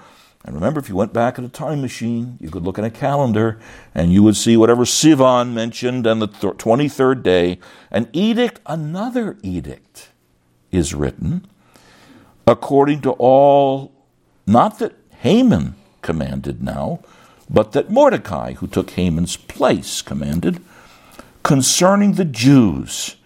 And 0.46 0.56
remember, 0.56 0.80
if 0.80 0.90
you 0.90 0.96
went 0.96 1.14
back 1.14 1.38
in 1.38 1.46
a 1.46 1.50
time 1.50 1.82
machine, 1.82 2.38
you 2.40 2.52
could 2.52 2.64
look 2.64 2.78
at 2.78 2.86
a 2.86 2.92
calendar 2.92 3.60
and 3.96 4.14
you 4.14 4.22
would 4.22 4.36
see 4.36 4.56
whatever 4.56 4.84
Sivan 4.84 5.54
mentioned 5.54 6.06
on 6.06 6.20
the 6.20 6.28
23rd 6.28 7.24
day. 7.24 7.60
An 7.90 8.10
edict, 8.14 8.60
another 8.66 9.38
edict, 9.42 10.10
is 10.72 10.94
written 10.94 11.48
according 12.46 13.02
to 13.02 13.12
all, 13.14 13.92
not 14.46 14.80
that 14.80 14.94
Haman 15.20 15.76
commanded 16.02 16.62
now, 16.62 17.00
but 17.50 17.72
that 17.72 17.90
Mordecai, 17.90 18.54
who 18.54 18.68
took 18.68 18.92
Haman's 18.92 19.38
place, 19.38 20.02
commanded 20.02 20.62
concerning 21.44 22.14
the 22.14 22.26
Jews 22.26 23.18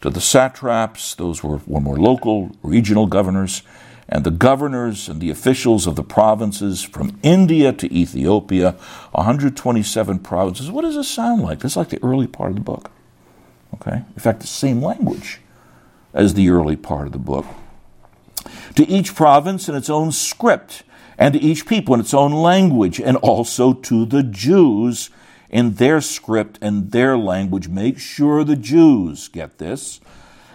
to 0.00 0.10
the 0.10 0.20
satraps, 0.20 1.14
those 1.14 1.42
were, 1.42 1.60
were 1.66 1.80
more 1.80 1.96
local, 1.96 2.52
regional 2.62 3.06
governors, 3.06 3.62
and 4.08 4.22
the 4.24 4.30
governors 4.30 5.08
and 5.08 5.20
the 5.20 5.30
officials 5.30 5.86
of 5.86 5.96
the 5.96 6.02
provinces 6.02 6.82
from 6.82 7.18
India 7.22 7.72
to 7.72 7.92
Ethiopia, 7.92 8.72
127 9.12 10.18
provinces. 10.20 10.70
What 10.70 10.82
does 10.82 10.94
this 10.94 11.08
sound 11.08 11.42
like? 11.42 11.60
This 11.60 11.72
is 11.72 11.76
like 11.76 11.88
the 11.88 12.02
early 12.02 12.26
part 12.26 12.50
of 12.50 12.56
the 12.56 12.62
book. 12.62 12.90
Okay? 13.74 13.96
In 13.96 14.20
fact, 14.20 14.40
the 14.40 14.46
same 14.46 14.82
language 14.82 15.40
as 16.12 16.34
the 16.34 16.50
early 16.50 16.76
part 16.76 17.06
of 17.06 17.12
the 17.12 17.18
book. 17.18 17.46
To 18.76 18.86
each 18.86 19.14
province 19.14 19.68
in 19.68 19.74
its 19.74 19.88
own 19.90 20.12
script, 20.12 20.82
and 21.16 21.34
to 21.34 21.40
each 21.40 21.66
people 21.66 21.94
in 21.94 22.00
its 22.00 22.14
own 22.14 22.32
language, 22.32 23.00
and 23.00 23.16
also 23.18 23.72
to 23.72 24.04
the 24.04 24.22
Jews 24.22 25.10
in 25.54 25.74
their 25.74 26.00
script 26.00 26.58
and 26.60 26.90
their 26.90 27.16
language. 27.16 27.68
Make 27.68 27.96
sure 28.00 28.42
the 28.42 28.56
Jews 28.56 29.28
get 29.28 29.58
this. 29.58 30.00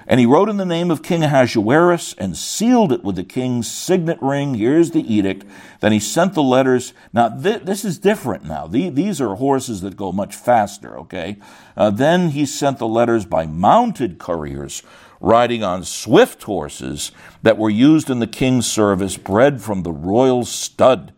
And 0.06 0.20
he 0.20 0.26
wrote 0.26 0.50
in 0.50 0.58
the 0.58 0.66
name 0.66 0.92
of 0.92 1.04
King 1.04 1.24
Ahasuerus 1.24 2.16
and 2.18 2.36
sealed 2.36 2.92
it 2.92 3.04
with 3.04 3.16
the 3.16 3.24
king's 3.24 3.72
signet 3.72 4.18
ring. 4.22 4.56
Here's 4.56 4.92
the 4.92 5.14
edict. 5.14 5.46
Then 5.80 5.94
he 5.94 6.02
sent 6.02 6.34
the 6.34 6.44
letters. 6.44 6.94
Now, 7.14 7.30
th- 7.30 7.62
this 7.62 7.86
is 7.86 7.98
different 7.98 8.44
now. 8.44 8.68
The- 8.68 8.90
these 8.90 9.22
are 9.22 9.36
horses 9.36 9.80
that 9.82 9.96
go 9.96 10.12
much 10.12 10.36
faster, 10.36 10.98
okay? 11.00 11.38
Uh, 11.78 11.92
then 11.92 12.32
he 12.32 12.46
sent 12.46 12.78
the 12.78 12.88
letters 12.88 13.24
by 13.24 13.46
mounted 13.46 14.18
couriers 14.18 14.84
riding 15.22 15.64
on 15.64 15.84
swift 15.86 16.44
horses 16.44 17.14
that 17.42 17.58
were 17.58 17.70
used 17.70 18.10
in 18.10 18.20
the 18.20 18.28
king's 18.28 18.68
service, 18.68 19.16
bred 19.16 19.62
from 19.62 19.84
the 19.84 19.94
royal 19.94 20.44
stud 20.44 21.14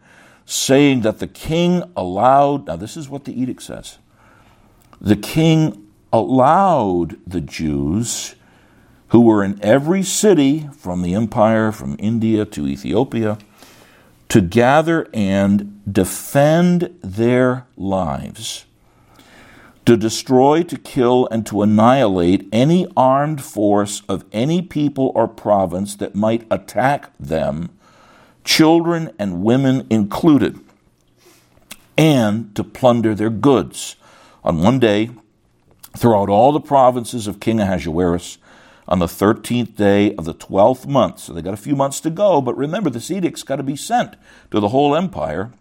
saying 0.51 0.99
that 1.01 1.19
the 1.19 1.27
king 1.27 1.81
allowed, 1.95 2.67
now 2.67 2.75
this 2.75 2.97
is 2.97 3.07
what 3.07 3.23
the 3.23 3.41
edict 3.41 3.61
says. 3.61 3.99
The 4.99 5.15
king 5.15 5.87
allowed 6.11 7.17
the 7.25 7.39
Jews 7.39 8.35
who 9.07 9.21
were 9.21 9.43
in 9.43 9.59
every 9.63 10.03
city 10.03 10.69
from 10.77 11.03
the 11.03 11.13
empire, 11.13 11.71
from 11.71 11.95
India 11.99 12.43
to 12.45 12.67
Ethiopia, 12.67 13.37
to 14.27 14.41
gather 14.41 15.07
and 15.13 15.81
defend 15.89 16.97
their 17.01 17.65
lives, 17.77 18.65
to 19.85 19.95
destroy, 19.95 20.63
to 20.63 20.77
kill, 20.77 21.27
and 21.31 21.45
to 21.45 21.61
annihilate 21.61 22.47
any 22.51 22.87
armed 22.97 23.41
force 23.41 24.01
of 24.09 24.25
any 24.33 24.61
people 24.61 25.13
or 25.15 25.27
province 25.29 25.95
that 25.95 26.13
might 26.13 26.45
attack 26.51 27.11
them 27.17 27.69
children 28.51 29.09
and 29.17 29.41
women 29.41 29.87
included, 29.89 30.59
and 31.97 32.53
to 32.53 32.61
plunder 32.65 33.15
their 33.15 33.29
goods. 33.29 33.95
On 34.43 34.61
one 34.61 34.77
day, 34.77 35.09
throughout 35.95 36.27
all 36.27 36.51
the 36.51 36.59
provinces 36.59 37.27
of 37.27 37.39
King 37.39 37.61
Ahasuerus, 37.61 38.39
on 38.89 38.99
the 38.99 39.05
13th 39.05 39.77
day 39.77 40.13
of 40.15 40.25
the 40.25 40.33
12th 40.33 40.85
month, 40.85 41.19
so 41.19 41.31
they 41.31 41.41
got 41.41 41.53
a 41.53 41.57
few 41.57 41.77
months 41.77 42.01
to 42.01 42.09
go, 42.09 42.41
but 42.41 42.57
remember, 42.57 42.89
this 42.89 43.09
edict's 43.09 43.43
got 43.43 43.55
to 43.55 43.63
be 43.63 43.77
sent 43.77 44.17
to 44.51 44.59
the 44.59 44.67
whole 44.67 44.97
empire, 44.97 45.51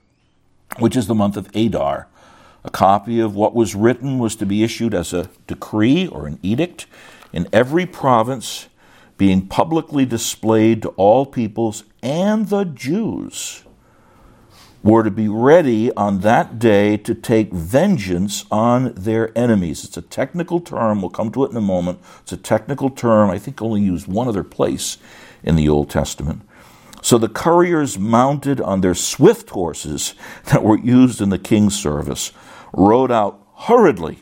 which 0.81 0.97
is 0.97 1.07
the 1.07 1.15
month 1.15 1.37
of 1.37 1.49
Adar. 1.55 2.09
A 2.65 2.71
copy 2.71 3.21
of 3.21 3.37
what 3.37 3.55
was 3.55 3.77
written 3.77 4.19
was 4.19 4.35
to 4.35 4.45
be 4.45 4.65
issued 4.65 4.95
as 4.95 5.13
a 5.13 5.31
decree 5.47 6.09
or 6.09 6.27
an 6.27 6.41
edict 6.43 6.87
in 7.33 7.47
every 7.53 7.87
province 7.87 8.67
being 9.21 9.47
publicly 9.47 10.07
displayed 10.07 10.81
to 10.81 10.89
all 10.97 11.27
peoples 11.27 11.85
and 12.03 12.49
the 12.49 12.65
Jews 12.65 13.65
were 14.83 15.03
to 15.03 15.11
be 15.11 15.29
ready 15.29 15.93
on 15.93 16.21
that 16.21 16.59
day 16.59 16.97
to 16.97 17.15
take 17.15 17.53
vengeance 17.53 18.47
on 18.51 18.95
their 18.95 19.37
enemies. 19.37 19.85
It's 19.85 19.99
a 19.99 20.01
technical 20.01 20.59
term, 20.59 21.03
we'll 21.03 21.11
come 21.11 21.31
to 21.33 21.45
it 21.45 21.51
in 21.51 21.57
a 21.59 21.61
moment. 21.61 21.99
It's 22.23 22.33
a 22.33 22.39
technical 22.39 22.89
term, 22.89 23.29
I 23.29 23.39
think 23.39 23.61
only 23.61 23.83
used 23.83 24.07
one 24.07 24.27
other 24.27 24.43
place 24.43 24.97
in 25.43 25.55
the 25.55 25.69
Old 25.69 25.91
Testament. 25.91 26.41
So 27.03 27.19
the 27.19 27.29
couriers 27.29 27.99
mounted 27.99 28.59
on 28.59 28.81
their 28.81 28.95
swift 28.95 29.51
horses 29.51 30.15
that 30.47 30.65
were 30.65 30.79
used 30.79 31.21
in 31.21 31.29
the 31.29 31.39
king's 31.39 31.79
service 31.79 32.33
rode 32.73 33.13
out 33.13 33.47
hurriedly, 33.55 34.21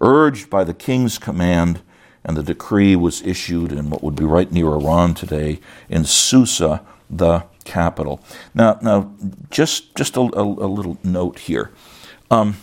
urged 0.00 0.48
by 0.48 0.64
the 0.64 0.72
king's 0.72 1.18
command 1.18 1.82
and 2.24 2.36
the 2.36 2.42
decree 2.42 2.96
was 2.96 3.22
issued 3.22 3.72
in 3.72 3.90
what 3.90 4.02
would 4.02 4.16
be 4.16 4.24
right 4.24 4.50
near 4.52 4.68
Iran 4.68 5.14
today, 5.14 5.60
in 5.88 6.04
Susa, 6.04 6.82
the 7.08 7.44
capital. 7.64 8.22
Now, 8.54 8.78
now 8.82 9.12
just, 9.50 9.94
just 9.96 10.16
a, 10.16 10.20
a, 10.20 10.42
a 10.42 10.68
little 10.68 10.98
note 11.02 11.40
here. 11.40 11.70
Um, 12.30 12.56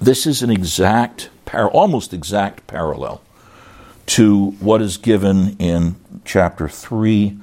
this 0.00 0.26
is 0.26 0.42
an 0.42 0.50
exact, 0.50 1.30
par- 1.44 1.70
almost 1.70 2.12
exact 2.12 2.66
parallel 2.66 3.22
to 4.06 4.50
what 4.60 4.82
is 4.82 4.96
given 4.96 5.56
in 5.58 5.96
chapter 6.24 6.68
3 6.68 7.38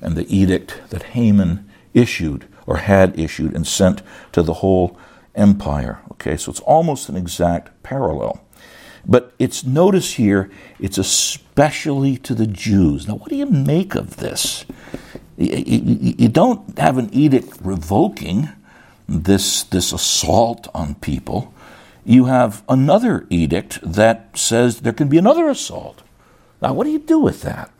and 0.00 0.16
the 0.16 0.34
edict 0.34 0.80
that 0.90 1.02
Haman 1.02 1.68
issued 1.92 2.46
or 2.66 2.78
had 2.78 3.18
issued 3.18 3.54
and 3.54 3.66
sent 3.66 4.02
to 4.32 4.42
the 4.42 4.54
whole 4.54 4.98
empire. 5.34 6.00
Okay, 6.12 6.36
so 6.36 6.50
it's 6.50 6.60
almost 6.60 7.08
an 7.08 7.16
exact 7.16 7.82
parallel. 7.82 8.43
But 9.06 9.32
it's 9.38 9.64
notice 9.64 10.14
here, 10.14 10.50
it's 10.78 10.98
especially 10.98 12.16
to 12.18 12.34
the 12.34 12.46
Jews. 12.46 13.06
Now, 13.06 13.16
what 13.16 13.28
do 13.28 13.36
you 13.36 13.46
make 13.46 13.94
of 13.94 14.16
this? 14.16 14.64
You 15.36 16.28
don't 16.28 16.78
have 16.78 16.96
an 16.96 17.10
edict 17.12 17.58
revoking 17.60 18.48
this, 19.08 19.62
this 19.64 19.92
assault 19.92 20.68
on 20.74 20.94
people. 20.96 21.52
You 22.04 22.26
have 22.26 22.62
another 22.68 23.26
edict 23.30 23.80
that 23.82 24.36
says 24.36 24.80
there 24.80 24.92
can 24.92 25.08
be 25.08 25.18
another 25.18 25.48
assault. 25.48 26.02
Now, 26.62 26.72
what 26.72 26.84
do 26.84 26.90
you 26.90 26.98
do 26.98 27.18
with 27.18 27.42
that? 27.42 27.70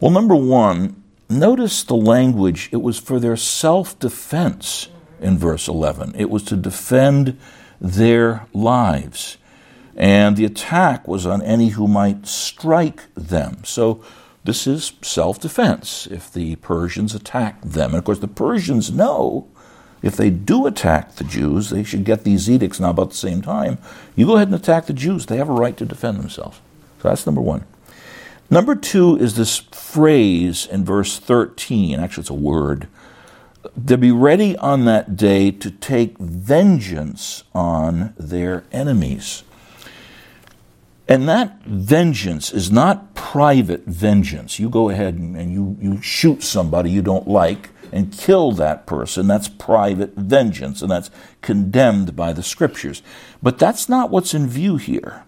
Well, 0.00 0.10
number 0.10 0.34
one, 0.34 1.02
notice 1.28 1.84
the 1.84 1.94
language. 1.94 2.68
It 2.72 2.82
was 2.82 2.98
for 2.98 3.20
their 3.20 3.36
self 3.36 3.98
defense 3.98 4.88
in 5.20 5.38
verse 5.38 5.68
11, 5.68 6.14
it 6.16 6.30
was 6.30 6.42
to 6.44 6.56
defend 6.56 7.38
their 7.80 8.46
lives. 8.52 9.36
and 9.96 10.36
the 10.36 10.44
attack 10.46 11.06
was 11.06 11.26
on 11.26 11.42
any 11.42 11.70
who 11.70 11.86
might 11.86 12.26
strike 12.26 13.02
them. 13.14 13.58
So 13.64 14.02
this 14.44 14.66
is 14.66 14.92
self 15.02 15.38
defense 15.40 16.08
if 16.10 16.32
the 16.32 16.56
Persians 16.56 17.14
attack 17.14 17.60
them. 17.62 17.90
And 17.90 17.98
of 17.98 18.04
course, 18.04 18.20
the 18.20 18.28
Persians 18.28 18.90
know 18.90 19.46
if 20.02 20.16
they 20.16 20.30
do 20.30 20.66
attack 20.66 21.16
the 21.16 21.24
Jews, 21.24 21.68
they 21.70 21.84
should 21.84 22.04
get 22.04 22.24
these 22.24 22.48
edicts 22.48 22.80
now 22.80 22.90
about 22.90 23.10
the 23.10 23.16
same 23.16 23.42
time. 23.42 23.76
You 24.16 24.26
go 24.26 24.36
ahead 24.36 24.48
and 24.48 24.54
attack 24.54 24.86
the 24.86 24.94
Jews, 24.94 25.26
they 25.26 25.36
have 25.36 25.50
a 25.50 25.52
right 25.52 25.76
to 25.76 25.84
defend 25.84 26.18
themselves. 26.18 26.60
So 27.02 27.08
that's 27.08 27.26
number 27.26 27.42
one. 27.42 27.64
Number 28.48 28.74
two 28.74 29.16
is 29.16 29.36
this 29.36 29.58
phrase 29.58 30.66
in 30.66 30.84
verse 30.84 31.18
13. 31.18 32.00
Actually, 32.00 32.22
it's 32.22 32.30
a 32.30 32.34
word. 32.34 32.88
To 33.86 33.98
be 33.98 34.10
ready 34.10 34.56
on 34.56 34.86
that 34.86 35.16
day 35.16 35.50
to 35.50 35.70
take 35.70 36.16
vengeance 36.18 37.44
on 37.54 38.14
their 38.16 38.64
enemies. 38.72 39.42
And 41.06 41.28
that 41.28 41.62
vengeance 41.64 42.52
is 42.52 42.70
not 42.70 43.14
private 43.14 43.84
vengeance. 43.84 44.58
You 44.58 44.70
go 44.70 44.88
ahead 44.88 45.14
and, 45.14 45.52
you, 45.52 45.76
you 45.80 46.00
shoot 46.00 46.42
somebody 46.42 46.90
you 46.90 47.02
don't 47.02 47.26
like 47.26 47.70
and 47.92 48.12
kill 48.16 48.52
that 48.52 48.86
person. 48.86 49.26
That's 49.26 49.48
private 49.48 50.14
vengeance, 50.14 50.80
and 50.82 50.90
that's 50.90 51.10
condemned 51.42 52.14
by 52.14 52.32
the 52.32 52.42
scriptures. 52.42 53.02
But 53.42 53.58
that's 53.58 53.88
not 53.88 54.10
what's 54.10 54.34
in 54.34 54.46
view 54.46 54.76
here. 54.76 55.24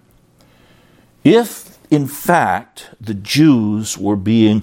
If, 1.24 1.78
in 1.90 2.06
fact, 2.06 2.90
the 3.00 3.14
Jews 3.14 3.98
were 3.98 4.16
being 4.16 4.62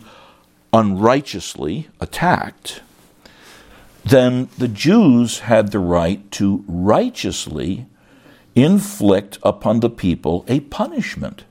unrighteously 0.71 1.89
attacked, 1.99 2.81
then 4.05 4.49
the 4.57 4.67
Jews 4.67 5.39
had 5.39 5.71
the 5.71 5.79
right 5.79 6.29
to 6.31 6.63
righteously 6.67 7.87
inflict 8.55 9.37
upon 9.43 9.79
the 9.79 9.89
people 9.89 10.45
a 10.47 10.61
punishment, 10.61 11.43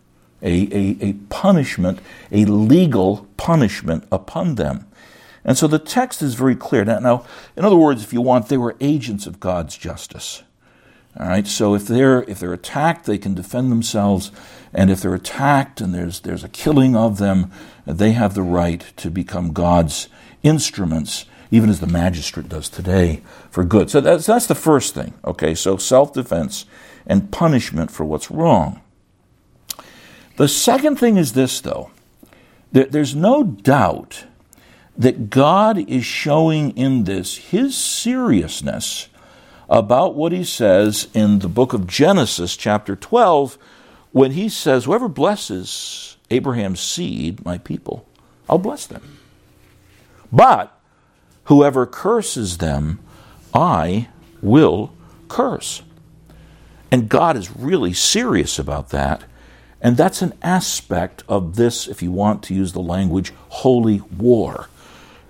a, 0.43 0.69
a, 0.75 0.97
a 1.01 1.13
punishment, 1.31 2.01
a 2.33 2.45
legal 2.45 3.29
punishment 3.37 4.05
upon 4.11 4.57
them. 4.57 4.87
And 5.45 5.57
so 5.57 5.67
the 5.67 5.79
text 5.79 6.21
is 6.21 6.35
very 6.35 6.57
clear. 6.57 6.85
Now, 6.85 6.99
now, 6.99 7.27
in 7.57 7.65
other 7.65 7.77
words, 7.77 8.03
if 8.03 8.13
you 8.13 8.21
want, 8.21 8.49
they 8.49 8.59
were 8.59 8.77
agents 8.81 9.27
of 9.27 9.41
God's 9.41 9.77
justice. 9.77 10.43
All 11.19 11.27
right, 11.27 11.47
so 11.47 11.75
if 11.75 11.89
they're 11.89 12.23
if 12.25 12.39
they're 12.39 12.53
attacked, 12.53 13.07
they 13.07 13.19
can 13.19 13.35
defend 13.35 13.73
themselves, 13.73 14.31
and 14.73 14.89
if 14.89 15.01
they're 15.01 15.15
attacked 15.15 15.81
and 15.81 15.93
there's 15.93 16.21
there's 16.21 16.45
a 16.45 16.49
killing 16.49 16.95
of 16.95 17.19
them, 17.19 17.51
they 17.87 18.13
have 18.13 18.35
the 18.35 18.43
right 18.43 18.85
to 18.99 19.11
become 19.11 19.53
God's 19.53 20.09
instruments, 20.45 21.25
even 21.51 21.71
as 21.71 21.81
the 21.81 21.87
magistrate 21.87 22.49
does 22.49 22.69
today, 22.69 23.23
for 23.51 23.65
good. 23.65 23.91
So 23.91 24.01
that's 24.01 24.27
that's 24.27 24.47
the 24.47 24.55
first 24.55 24.95
thing. 24.95 25.15
Okay, 25.25 25.55
so 25.55 25.77
self-defense 25.77 26.67
and 27.07 27.31
punishment 27.31 27.91
for 27.91 28.05
what's 28.05 28.31
wrong. 28.31 28.81
The 30.37 30.49
second 30.49 30.97
thing 30.97 31.17
is 31.17 31.33
this, 31.33 31.61
though. 31.61 31.91
that 32.73 32.93
There's 32.93 33.15
no 33.15 33.43
doubt 33.43 34.25
that 34.97 35.31
God 35.31 35.79
is 35.89 36.05
showing 36.05 36.77
in 36.77 37.05
this 37.05 37.37
his 37.37 37.77
seriousness 37.77 39.09
about 39.69 40.15
what 40.15 40.33
he 40.33 40.45
says 40.45 41.09
in 41.15 41.41
the 41.41 41.49
book 41.49 41.73
of 41.73 41.87
Genesis, 41.87 42.57
chapter 42.57 42.97
12, 42.97 43.59
when 44.13 44.33
he 44.33 44.49
says, 44.49 44.85
Whoever 44.85 45.09
blesses 45.09 46.17
Abraham's 46.31 46.81
seed, 46.81 47.45
my 47.45 47.59
people, 47.59 48.07
I'll 48.49 48.59
bless 48.59 48.87
them. 48.87 49.19
But 50.33 50.78
whoever 51.49 51.87
curses 51.87 52.59
them, 52.59 53.01
I 53.53 54.09
will 54.41 54.93
curse. 55.29 55.83
And 56.91 57.09
God 57.09 57.37
is 57.37 57.55
really 57.57 57.93
serious 57.93 58.59
about 58.59 58.91
that. 58.91 59.25
And 59.81 59.97
that's 59.97 60.23
an 60.23 60.35
aspect 60.43 61.23
of 61.29 61.57
this, 61.57 61.87
if 61.87 62.03
you 62.03 62.11
want 62.11 62.43
to 62.45 62.55
use 62.55 62.73
the 62.73 62.81
language, 62.81 63.33
holy 63.49 64.01
war, 64.17 64.69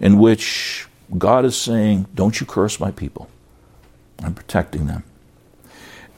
in 0.01 0.19
which 0.19 0.89
God 1.17 1.45
is 1.45 1.57
saying, 1.57 2.07
Don't 2.15 2.41
you 2.41 2.47
curse 2.47 2.81
my 2.81 2.91
people. 2.91 3.29
I'm 4.23 4.35
protecting 4.35 4.87
them. 4.87 5.05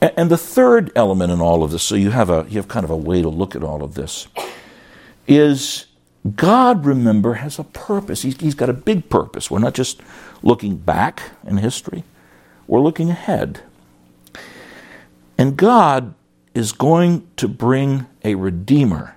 And 0.01 0.31
the 0.31 0.39
third 0.39 0.91
element 0.97 1.31
in 1.31 1.41
all 1.41 1.63
of 1.63 1.73
this, 1.73 1.83
so 1.83 1.95
you 1.95 2.11
have 2.11 2.31
a 2.31 2.47
you 2.49 2.57
have 2.57 2.69
kind 2.69 2.85
of 2.85 2.91
a 2.91 2.97
way 2.97 3.21
to 3.21 3.29
look 3.29 3.55
at 3.55 3.63
all 3.63 3.83
of 3.83 3.95
this, 3.95 4.29
is 5.27 5.87
God, 6.37 6.85
remember, 6.85 7.35
has 7.35 7.59
a 7.59 7.65
purpose. 7.65 8.23
He's, 8.23 8.39
he's 8.41 8.55
got 8.55 8.69
a 8.69 8.75
big 8.75 9.09
purpose. 9.09 9.51
We're 9.51 9.59
not 9.59 9.75
just 9.75 10.01
looking 10.43 10.77
back 10.77 11.23
in 11.47 11.57
history, 11.59 12.05
we're 12.67 12.81
looking 12.81 13.11
ahead. 13.11 13.61
And 15.39 15.57
God 15.57 16.15
is 16.55 16.73
going 16.73 17.27
to 17.37 17.49
bring 17.49 18.07
a 18.23 18.35
Redeemer, 18.35 19.17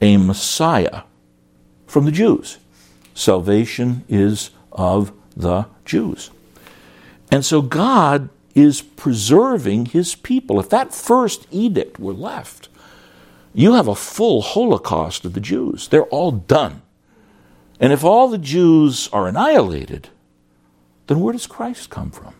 a 0.00 0.16
Messiah 0.16 1.02
from 1.86 2.04
the 2.04 2.10
Jews. 2.10 2.58
Salvation 3.14 4.02
is 4.08 4.50
of 4.72 5.12
the 5.36 5.66
Jews. 5.84 6.30
And 7.30 7.44
so 7.44 7.62
God 7.62 8.28
is 8.54 8.82
preserving 8.82 9.86
his 9.86 10.14
people. 10.14 10.58
If 10.58 10.68
that 10.70 10.92
first 10.92 11.46
edict 11.50 12.00
were 12.00 12.12
left, 12.12 12.68
you 13.54 13.74
have 13.74 13.88
a 13.88 13.94
full 13.94 14.42
Holocaust 14.42 15.24
of 15.24 15.32
the 15.32 15.40
Jews. 15.40 15.88
They're 15.88 16.04
all 16.04 16.32
done. 16.32 16.82
And 17.80 17.92
if 17.92 18.04
all 18.04 18.28
the 18.28 18.38
Jews 18.38 19.08
are 19.12 19.28
annihilated, 19.28 20.08
then 21.06 21.20
where 21.20 21.32
does 21.32 21.46
Christ 21.46 21.90
come 21.90 22.10
from? 22.10 22.34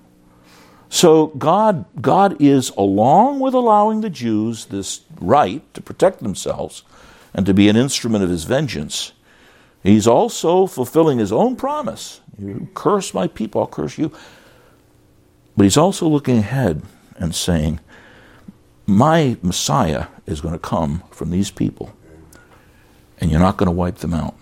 So 0.89 1.29
God, 1.29 1.85
God 2.01 2.41
is, 2.41 2.71
along 2.71 3.41
with 3.41 3.55
allowing 3.55 4.01
the 4.01 4.11
Jews 4.11 4.67
this 4.67 5.03
right 5.21 5.63
to 5.75 5.81
protect 5.81 6.23
themselves 6.23 6.83
and 7.33 7.47
to 7.47 7.55
be 7.55 7.69
an 7.69 7.77
instrument 7.77 8.23
of 8.23 8.31
his 8.31 8.45
vengeance, 8.45 9.13
he's 9.83 10.07
also 10.07 10.67
fulfilling 10.67 11.19
his 11.19 11.33
own 11.33 11.57
promise. 11.57 12.21
You 12.39 12.69
curse 12.75 13.13
my 13.13 13.27
people, 13.27 13.61
I'll 13.61 13.67
curse 13.67 13.99
you. 13.99 14.13
But 15.57 15.65
he's 15.65 15.77
also 15.77 16.09
looking 16.09 16.39
ahead 16.39 16.83
and 17.17 17.35
saying, 17.35 17.81
My 18.87 19.37
Messiah 19.43 20.07
is 20.27 20.41
going 20.41 20.55
to 20.55 20.59
come 20.59 21.03
from 21.11 21.31
these 21.31 21.51
people, 21.51 21.95
and 23.19 23.31
you're 23.31 23.41
not 23.41 23.57
going 23.57 23.67
to 23.67 23.73
wipe 23.73 23.97
them 23.97 24.15
out. 24.15 24.35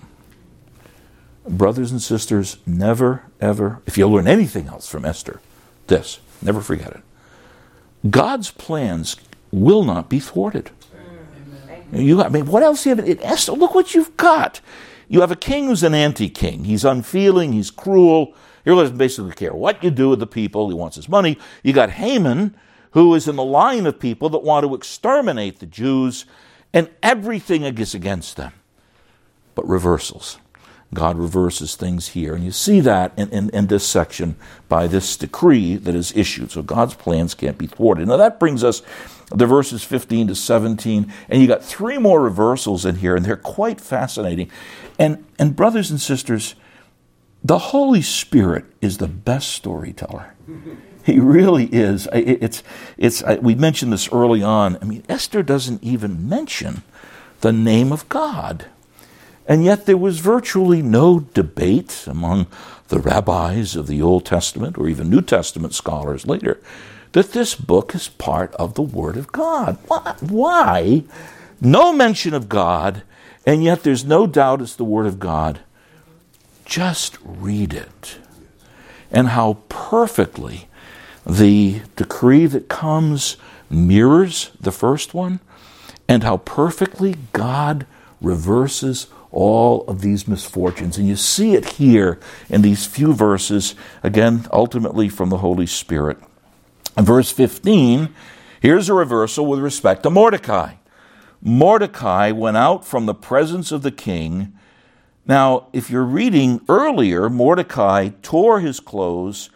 Brothers 1.49 1.91
and 1.91 2.01
sisters, 2.01 2.59
never, 2.67 3.25
ever, 3.41 3.83
if 3.87 3.99
you 3.99 4.09
learn 4.09 4.29
anything 4.29 4.69
else 4.69 4.89
from 4.89 5.05
Esther, 5.05 5.41
this 5.87 6.21
Never 6.43 6.61
forget 6.61 6.91
it. 6.91 8.11
God's 8.11 8.51
plans 8.51 9.17
will 9.53 9.85
not 9.85 10.09
be 10.09 10.19
thwarted. 10.19 10.71
You, 11.93 12.23
I 12.23 12.29
mean, 12.29 12.47
what 12.47 12.63
else 12.63 12.83
do 12.83 12.91
you 12.91 12.97
have? 12.97 13.21
Esther, 13.23 13.53
look 13.53 13.75
what 13.75 13.95
you've 13.95 14.17
got. 14.17 14.61
You 15.09 15.21
have 15.21 15.31
a 15.31 15.37
king 15.37 15.67
who's 15.67 15.83
an 15.83 15.95
anti-king. 15.95 16.65
He's 16.65 16.85
unfeeling. 16.85 17.53
He's 17.53 17.71
cruel. 17.71 18.35
He 18.65 18.71
doesn't 18.71 18.97
basically 18.97 19.33
care 19.33 19.53
what 19.53 19.85
you 19.85 19.91
do 19.91 20.09
with 20.09 20.19
the 20.19 20.27
people. 20.27 20.69
He 20.69 20.75
wants 20.75 20.97
his 20.97 21.09
money. 21.09 21.39
You 21.63 21.73
got 21.73 21.91
Haman, 21.91 22.57
who 22.93 23.15
is 23.15 23.29
in 23.29 23.37
the 23.37 23.45
line 23.45 23.87
of 23.87 23.99
people 23.99 24.29
that 24.31 24.43
want 24.43 24.67
to 24.67 24.75
exterminate 24.75 25.59
the 25.59 25.67
Jews, 25.67 26.25
and 26.73 26.89
everything 27.03 27.63
is 27.65 27.95
against 27.95 28.37
them. 28.37 28.53
But 29.55 29.69
reversals. 29.69 30.39
God 30.95 31.19
reverses 31.19 31.75
things 31.75 32.09
here. 32.09 32.35
And 32.35 32.45
you 32.45 32.51
see 32.51 32.81
that 32.81 33.13
in, 33.17 33.31
in, 33.31 33.51
in, 33.51 33.67
this 33.69 33.87
section 33.87 34.37
by 34.69 34.87
this 34.87 35.17
decree 35.17 35.77
that 35.77 35.95
is 35.95 36.15
issued. 36.15 36.51
So 36.51 36.63
God's 36.63 36.95
plans 36.95 37.35
can't 37.35 37.57
be 37.57 37.67
thwarted. 37.67 38.09
Now 38.09 38.19
that 38.19 38.39
brings 38.39 38.63
us 38.63 38.83
to 39.39 39.47
verses 39.47 39.83
15 39.83 40.29
to 40.29 40.35
17. 40.35 41.13
And 41.31 41.41
you 41.41 41.49
got 41.49 41.65
three 41.65 41.97
more 41.97 42.21
reversals 42.21 42.85
in 42.85 42.97
here, 42.97 43.17
and 43.17 43.25
they're 43.25 43.37
quite 43.37 43.81
fascinating. 43.81 44.51
And, 44.99 45.25
and 45.39 45.57
brothers 45.57 45.91
and 45.91 46.01
sisters, 46.01 46.55
the 47.43 47.59
Holy 47.59 48.03
Spirit 48.03 48.67
is 48.81 48.99
the 48.99 49.09
best 49.09 49.49
storyteller. 49.49 50.35
He 51.05 51.19
really 51.19 51.67
is. 51.67 52.09
It's, 52.13 52.63
it's, 52.97 53.23
we 53.41 53.55
mentioned 53.55 53.93
this 53.93 54.11
early 54.13 54.43
on. 54.43 54.79
I 54.81 54.85
mean, 54.85 55.05
Esther 55.09 55.43
doesn't 55.43 55.83
even 55.83 56.29
mention 56.29 56.83
the 57.41 57.53
name 57.53 57.93
of 57.93 58.09
God. 58.09 58.67
And 59.47 59.65
yet 59.65 59.87
there 59.87 59.97
was 59.97 60.21
virtually 60.21 60.83
no 60.83 61.21
debate 61.21 62.05
among 62.07 62.47
the 62.89 63.01
rabbis 63.01 63.75
of 63.75 63.87
the 63.87 64.01
Old 64.01 64.25
Testament 64.25 64.79
or 64.79 64.89
even 64.89 65.11
New 65.11 65.23
Testament 65.23 65.75
scholars 65.75 66.27
later 66.27 66.61
that 67.13 67.33
this 67.33 67.55
book 67.55 67.95
is 67.95 68.09
part 68.09 68.55
of 68.55 68.75
the 68.75 68.83
Word 68.83 69.17
of 69.17 69.33
God. 69.33 69.79
Why? 70.21 71.05
No 71.61 71.93
mention 71.93 72.35
of 72.35 72.49
God, 72.49 73.03
and 73.47 73.63
yet 73.63 73.83
there's 73.83 74.05
no 74.05 74.27
doubt 74.27 74.63
it's 74.63 74.75
the 74.75 74.85
Word 74.85 75.07
of 75.07 75.19
God. 75.19 75.61
Just 76.65 77.19
read 77.23 77.75
it. 77.75 78.19
And 79.11 79.29
how 79.29 79.59
perfectly 79.69 80.69
the 81.27 81.83
decree 81.97 82.47
that 82.47 82.69
comes 82.69 83.37
mirrors 83.71 84.51
the 84.61 84.73
first 84.73 85.15
one, 85.15 85.41
and 86.09 86.23
how 86.23 86.39
perfectly 86.39 87.17
God 87.33 87.87
reverses 88.21 89.07
all 89.31 89.85
of 89.87 90.03
these 90.03 90.29
misfortunes. 90.29 90.99
And 90.99 91.09
you 91.09 91.17
see 91.17 91.55
it 91.55 91.65
here 91.65 92.21
in 92.51 92.63
these 92.63 92.87
few 92.87 93.13
verses, 93.15 93.75
again, 94.03 94.47
ultimately 94.53 95.09
from 95.09 95.31
the 95.31 95.39
Holy 95.39 95.67
Spirit. 95.67 96.19
In 96.97 97.05
verse 97.05 97.31
15, 97.31 98.11
Here's 98.63 98.89
a 98.89 98.95
reversal 98.95 99.47
with 99.47 99.59
respect 99.59 100.05
to 100.05 100.11
Mordecai. 100.11 100.75
Mordecai 101.41 102.31
went 102.31 102.57
out 102.57 102.85
from 102.85 103.07
the 103.07 103.15
presence 103.15 103.73
of 103.73 103.83
the 103.83 103.91
king. 103.91 104.53
Now, 105.27 105.67
if 105.73 105.91
you're 105.91 106.05
reading 106.05 106.61
earlier, 106.69 107.29
Mordecai 107.29 108.11
tore 108.23 108.61
his 108.61 108.79
clothes, 108.79 109.51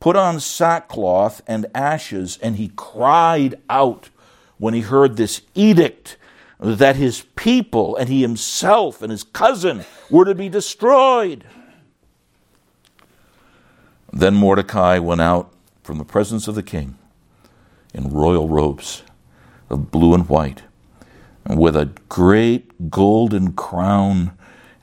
put 0.00 0.16
on 0.16 0.40
sackcloth 0.40 1.42
and 1.46 1.66
ashes, 1.74 2.38
and 2.42 2.56
he 2.56 2.72
cried 2.76 3.60
out 3.68 4.10
when 4.58 4.74
he 4.74 4.80
heard 4.80 5.16
this 5.16 5.42
edict 5.54 6.16
that 6.60 6.96
his 6.96 7.22
people 7.36 7.96
and 7.96 8.08
he 8.08 8.22
himself 8.22 9.02
and 9.02 9.10
his 9.10 9.22
cousin 9.22 9.84
were 10.10 10.24
to 10.24 10.34
be 10.34 10.48
destroyed. 10.48 11.44
Then 14.12 14.34
Mordecai 14.34 14.98
went 14.98 15.20
out 15.20 15.52
from 15.82 15.98
the 15.98 16.04
presence 16.04 16.48
of 16.48 16.54
the 16.54 16.62
king 16.62 16.96
in 17.94 18.10
royal 18.10 18.48
robes 18.48 19.02
of 19.70 19.90
blue 19.90 20.14
and 20.14 20.28
white, 20.28 20.62
and 21.44 21.58
with 21.58 21.76
a 21.76 21.90
great 22.08 22.90
golden 22.90 23.52
crown 23.52 24.32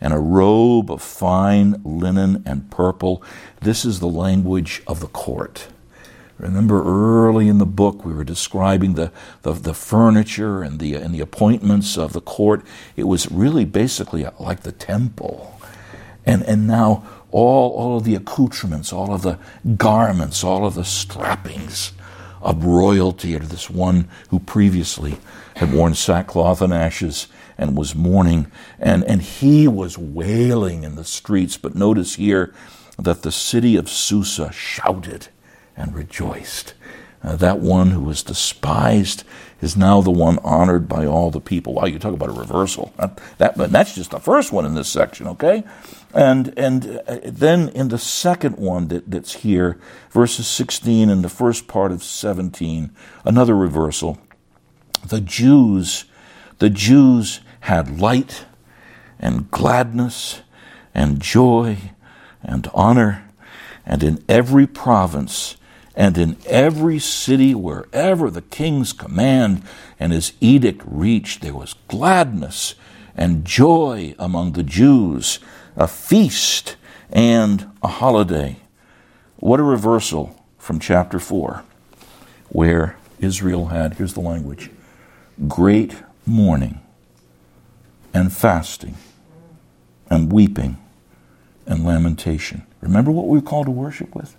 and 0.05 0.13
a 0.13 0.19
robe 0.19 0.91
of 0.91 1.01
fine 1.01 1.81
linen 1.83 2.43
and 2.45 2.69
purple. 2.69 3.23
This 3.61 3.83
is 3.83 3.99
the 3.99 4.07
language 4.07 4.83
of 4.85 4.99
the 4.99 5.07
court. 5.07 5.67
Remember 6.37 6.83
early 6.83 7.47
in 7.47 7.57
the 7.57 7.65
book 7.65 8.05
we 8.05 8.13
were 8.13 8.23
describing 8.23 8.93
the, 8.93 9.11
the, 9.41 9.53
the, 9.53 9.73
furniture 9.73 10.61
and 10.61 10.79
the, 10.79 10.93
and 10.93 11.11
the 11.11 11.21
appointments 11.21 11.97
of 11.97 12.13
the 12.13 12.21
court. 12.21 12.63
It 12.95 13.05
was 13.05 13.31
really 13.31 13.65
basically 13.65 14.27
like 14.39 14.61
the 14.61 14.71
temple. 14.71 15.59
And, 16.23 16.43
and 16.43 16.67
now 16.67 17.03
all, 17.31 17.71
all 17.71 17.97
of 17.97 18.03
the 18.03 18.13
accoutrements, 18.13 18.93
all 18.93 19.11
of 19.11 19.23
the 19.23 19.39
garments, 19.75 20.43
all 20.43 20.67
of 20.67 20.75
the 20.75 20.85
strappings 20.85 21.93
of 22.43 22.63
royalty 22.63 23.39
to 23.39 23.47
this 23.47 23.71
one 23.71 24.07
who 24.29 24.37
previously 24.37 25.17
had 25.55 25.73
worn 25.73 25.95
sackcloth 25.95 26.61
and 26.61 26.71
ashes 26.71 27.27
and 27.57 27.77
was 27.77 27.95
mourning. 27.95 28.51
And, 28.79 29.03
and 29.05 29.21
he 29.21 29.67
was 29.67 29.97
wailing 29.97 30.83
in 30.83 30.95
the 30.95 31.03
streets. 31.03 31.57
But 31.57 31.75
notice 31.75 32.15
here 32.15 32.53
that 32.97 33.21
the 33.21 33.31
city 33.31 33.75
of 33.75 33.89
Susa 33.89 34.51
shouted 34.51 35.27
and 35.75 35.93
rejoiced. 35.93 36.73
Uh, 37.23 37.35
that 37.35 37.59
one 37.59 37.91
who 37.91 38.01
was 38.01 38.21
despised 38.21 39.23
is 39.61 39.75
now 39.75 39.99
the 39.99 40.11
one 40.11 40.37
honored 40.43 40.87
by 40.87 41.05
all 41.05 41.31
the 41.31 41.41
people. 41.41 41.73
Wow, 41.73 41.85
you 41.85 41.97
talk 41.97 42.13
about 42.13 42.29
a 42.29 42.33
reversal. 42.33 42.93
That, 42.97 43.19
that, 43.39 43.55
that's 43.71 43.95
just 43.95 44.11
the 44.11 44.19
first 44.19 44.51
one 44.51 44.65
in 44.65 44.75
this 44.75 44.89
section, 44.89 45.27
okay? 45.29 45.63
And, 46.13 46.53
and 46.57 47.01
uh, 47.07 47.19
then 47.23 47.69
in 47.69 47.87
the 47.87 47.97
second 47.97 48.57
one 48.57 48.89
that, 48.89 49.09
that's 49.09 49.37
here, 49.37 49.79
verses 50.11 50.47
16 50.47 51.09
and 51.09 51.23
the 51.23 51.29
first 51.29 51.67
part 51.67 51.91
of 51.91 52.03
17, 52.03 52.91
another 53.23 53.55
reversal. 53.55 54.19
The 55.07 55.21
Jews, 55.21 56.05
the 56.59 56.69
Jews 56.69 57.39
had 57.65 57.99
light 57.99 58.45
and 59.19 59.49
gladness 59.49 60.41
and 60.93 61.19
joy 61.19 61.75
and 62.43 62.69
honor, 62.75 63.27
and 63.87 64.03
in 64.03 64.23
every 64.29 64.67
province 64.67 65.57
and 65.95 66.15
in 66.15 66.37
every 66.45 66.99
city, 66.99 67.55
wherever 67.55 68.29
the 68.29 68.43
king's 68.43 68.93
command 68.93 69.63
and 69.99 70.13
his 70.13 70.33
edict 70.41 70.83
reached, 70.85 71.41
there 71.41 71.55
was 71.55 71.73
gladness 71.87 72.75
and 73.15 73.45
joy 73.45 74.13
among 74.19 74.51
the 74.51 74.63
Jews 74.63 75.39
a 75.75 75.87
feast 75.87 76.75
and 77.09 77.71
a 77.81 77.87
holiday. 77.87 78.57
What 79.37 79.59
a 79.59 79.63
reversal 79.63 80.39
from 80.59 80.79
chapter 80.79 81.17
4, 81.17 81.63
where 82.49 82.95
Israel 83.19 83.67
had, 83.67 83.95
here's 83.95 84.13
the 84.13 84.19
language, 84.19 84.69
great 85.47 85.95
mourning 86.27 86.81
and 88.15 88.31
fasting 88.31 88.95
and 90.09 90.31
weeping 90.31 90.77
and 91.67 91.83
lamentation. 91.83 92.65
Remember 92.79 93.11
what 93.11 93.27
we 93.27 93.39
are 93.39 93.41
called 93.41 93.65
to 93.65 93.71
worship 93.71 94.15
with? 94.15 94.37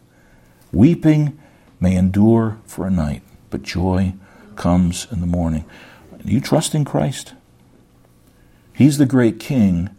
Weeping 0.73 1.39
may 1.79 1.95
endure 1.95 2.59
for 2.65 2.87
a 2.87 2.91
night, 2.91 3.23
but 3.51 3.63
joy 3.63 4.15
comes 4.57 5.07
in 5.13 5.21
the 5.21 5.27
morning. 5.27 5.67
Do 6.25 6.33
you 6.33 6.41
trust 6.41 6.75
in 6.75 6.87
Christ? 6.87 7.35
He's 8.73 8.97
the 8.97 9.05
great 9.05 9.39
king 9.39 9.91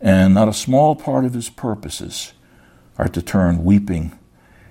and 0.00 0.32
not 0.32 0.48
a 0.48 0.52
small 0.52 0.94
part 0.94 1.24
of 1.24 1.34
his 1.34 1.50
purposes 1.50 2.34
are 2.98 3.08
to 3.08 3.20
turn 3.20 3.64
weeping 3.64 4.16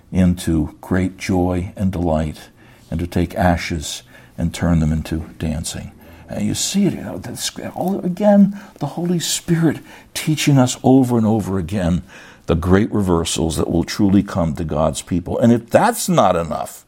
into 0.10 0.78
great 0.80 1.18
joy 1.18 1.74
and 1.76 1.92
delight, 1.92 2.50
and 2.90 2.98
to 3.02 3.08
take 3.08 3.36
ashes 3.36 4.04
and 4.38 4.54
turn 4.54 4.80
them 4.80 4.94
into 4.94 5.26
dancing. 5.38 5.92
And 6.30 6.46
you 6.46 6.56
see 6.56 6.86
it, 6.86 6.94
you 6.94 7.02
know, 7.02 7.22
all, 7.74 8.00
again, 8.06 8.60
the 8.80 8.86
Holy 8.86 9.20
Spirit 9.20 9.80
teaching 10.14 10.58
us 10.58 10.78
over 10.84 11.18
and 11.18 11.26
over 11.26 11.58
again 11.58 12.04
the 12.48 12.56
great 12.56 12.92
reversals 12.92 13.58
that 13.58 13.70
will 13.70 13.84
truly 13.84 14.24
come 14.24 14.56
to 14.56 14.64
God's 14.64 15.02
people. 15.02 15.38
And 15.38 15.52
if 15.52 15.70
that's 15.70 16.10
not 16.10 16.36
enough, 16.36 16.86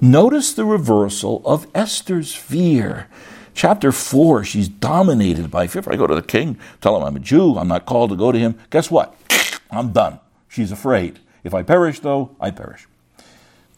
notice 0.00 0.52
the 0.52 0.64
reversal 0.64 1.42
of 1.44 1.66
Esther's 1.74 2.34
fear. 2.34 3.06
Chapter 3.54 3.92
4, 3.92 4.44
she's 4.44 4.68
dominated 4.68 5.50
by 5.50 5.66
fear. 5.66 5.80
If 5.80 5.88
I 5.88 5.96
go 5.96 6.06
to 6.06 6.14
the 6.14 6.22
king, 6.22 6.58
tell 6.80 6.96
him 6.96 7.02
I'm 7.02 7.16
a 7.16 7.20
Jew, 7.20 7.56
I'm 7.58 7.68
not 7.68 7.86
called 7.86 8.10
to 8.10 8.16
go 8.16 8.32
to 8.32 8.38
him, 8.38 8.58
guess 8.70 8.90
what? 8.90 9.14
I'm 9.70 9.92
done. 9.92 10.20
She's 10.48 10.72
afraid. 10.72 11.20
If 11.44 11.54
I 11.54 11.62
perish, 11.62 12.00
though, 12.00 12.34
I 12.40 12.50
perish. 12.50 12.86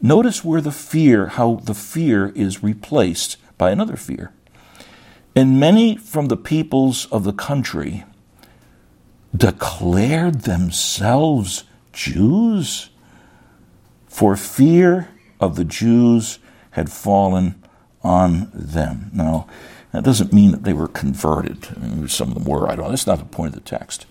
Notice 0.01 0.45
where 0.45 0.61
the 0.61 0.73
fear, 0.73 1.27
how 1.27 1.57
the 1.65 1.75
fear 1.75 2.29
is 2.35 2.63
replaced 2.63 3.37
by 3.59 3.71
another 3.71 3.97
fear. 3.97 4.33
And 5.37 5.59
many 5.59 5.97
from 5.97 6.27
the 6.27 6.37
peoples 6.37 7.07
of 7.07 7.25
the 7.25 7.33
country 7.33 8.05
declared 9.37 10.42
themselves 10.42 11.64
Jews, 11.92 12.90
for 14.07 14.37
fear 14.37 15.09
of 15.40 15.57
the 15.57 15.64
Jews 15.64 16.38
had 16.73 16.90
fallen 16.90 17.62
on 18.03 18.51
them. 18.55 19.11
Now, 19.12 19.49
that 19.92 20.05
doesn't 20.05 20.33
mean 20.33 20.51
that 20.53 20.64
they 20.64 20.73
were 20.73 20.88
converted. 20.88 21.68
I 21.77 21.87
mean, 21.87 22.09
some 22.09 22.29
of 22.29 22.35
them 22.35 22.44
were. 22.44 22.68
I 22.68 22.77
don't. 22.77 22.90
That's 22.90 23.07
not 23.07 23.18
the 23.18 23.25
point 23.25 23.55
of 23.57 23.62
the 23.62 23.68
text. 23.68 24.07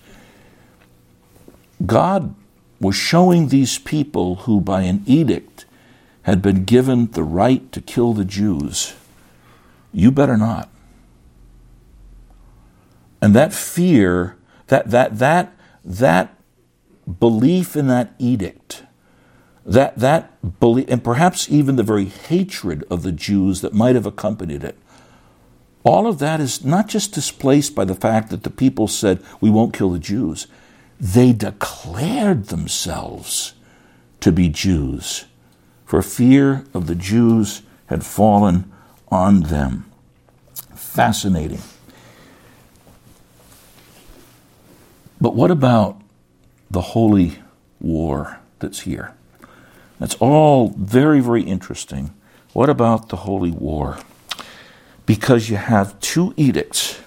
God 1.85 2.35
was 2.79 2.95
showing 2.95 3.47
these 3.47 3.77
people 3.77 4.35
who, 4.35 4.59
by 4.61 4.81
an 4.81 5.03
edict, 5.05 5.65
had 6.23 6.41
been 6.41 6.63
given 6.63 7.11
the 7.11 7.23
right 7.23 7.69
to 7.71 7.81
kill 7.81 8.13
the 8.13 8.25
Jews, 8.25 8.93
you 9.91 10.11
better 10.11 10.37
not. 10.37 10.69
And 13.23 13.33
that 13.35 13.53
fear, 13.53 14.35
that 14.67 14.91
that 14.91 15.19
that 15.19 15.55
that 15.85 16.35
belief 17.19 17.75
in 17.75 17.87
that 17.87 18.13
edict 18.19 18.83
that, 19.65 19.97
that 19.97 20.59
belief, 20.59 20.85
and 20.89 21.03
perhaps 21.03 21.49
even 21.49 21.75
the 21.75 21.83
very 21.83 22.05
hatred 22.05 22.83
of 22.89 23.03
the 23.03 23.11
Jews 23.11 23.61
that 23.61 23.73
might 23.73 23.95
have 23.95 24.05
accompanied 24.05 24.63
it, 24.63 24.77
all 25.83 26.07
of 26.07 26.19
that 26.19 26.39
is 26.39 26.63
not 26.63 26.87
just 26.87 27.13
displaced 27.13 27.75
by 27.75 27.85
the 27.85 27.95
fact 27.95 28.29
that 28.29 28.43
the 28.43 28.49
people 28.49 28.87
said, 28.87 29.21
We 29.41 29.49
won't 29.49 29.73
kill 29.73 29.91
the 29.91 29.99
Jews. 29.99 30.47
They 30.99 31.33
declared 31.33 32.45
themselves 32.47 33.53
to 34.21 34.31
be 34.31 34.47
Jews, 34.47 35.25
for 35.85 36.01
fear 36.01 36.65
of 36.73 36.87
the 36.87 36.95
Jews 36.95 37.61
had 37.87 38.05
fallen 38.05 38.71
on 39.09 39.41
them. 39.41 39.89
Fascinating. 40.73 41.61
But 45.23 45.35
what 45.35 45.51
about 45.51 46.01
the 46.69 46.81
holy 46.81 47.39
war 47.79 48.41
that's 48.59 48.81
here? 48.81 49.13
That's 49.97 50.15
all 50.15 50.73
very, 50.77 51.21
very 51.21 51.43
interesting. 51.43 52.13
What 52.51 52.69
about 52.69 53.07
the 53.07 53.15
Holy 53.15 53.49
War? 53.49 53.99
Because 55.05 55.49
you 55.49 55.55
have 55.55 55.97
two 56.01 56.33
edicts 56.35 56.99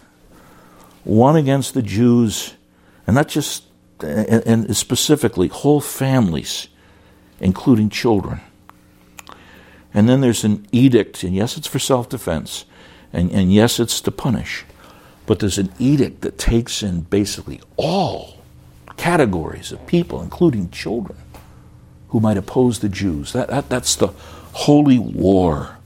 one 1.05 1.37
against 1.37 1.75
the 1.75 1.83
Jews, 1.83 2.55
and 3.07 3.17
not 3.17 3.29
just, 3.29 3.65
and 4.01 4.75
specifically, 4.75 5.49
whole 5.49 5.83
families, 5.83 6.69
including 7.39 7.91
children. 7.91 8.41
And 9.93 10.09
then 10.09 10.23
there's 10.23 10.43
an 10.43 10.67
edict, 10.73 11.23
and 11.23 11.35
yes, 11.35 11.59
it's 11.59 11.67
for 11.67 11.79
self 11.79 12.09
defense, 12.09 12.65
and, 13.13 13.31
and 13.31 13.53
yes, 13.53 13.79
it's 13.79 14.01
to 14.01 14.11
punish. 14.11 14.65
But 15.27 15.41
there's 15.41 15.59
an 15.59 15.73
edict 15.79 16.21
that 16.23 16.39
takes 16.39 16.83
in 16.83 17.03
basically 17.03 17.61
all 17.77 18.39
categories 18.97 19.73
of 19.73 19.87
people, 19.87 20.23
including 20.23 20.71
children 20.71 21.19
who 22.09 22.21
might 22.21 22.37
oppose 22.37 22.79
the 22.79 22.89
Jews. 22.89 23.33
That, 23.33 23.49
that, 23.49 23.69
that's 23.69 23.97
the 23.97 24.09
holy 24.53 24.99
war 24.99 25.79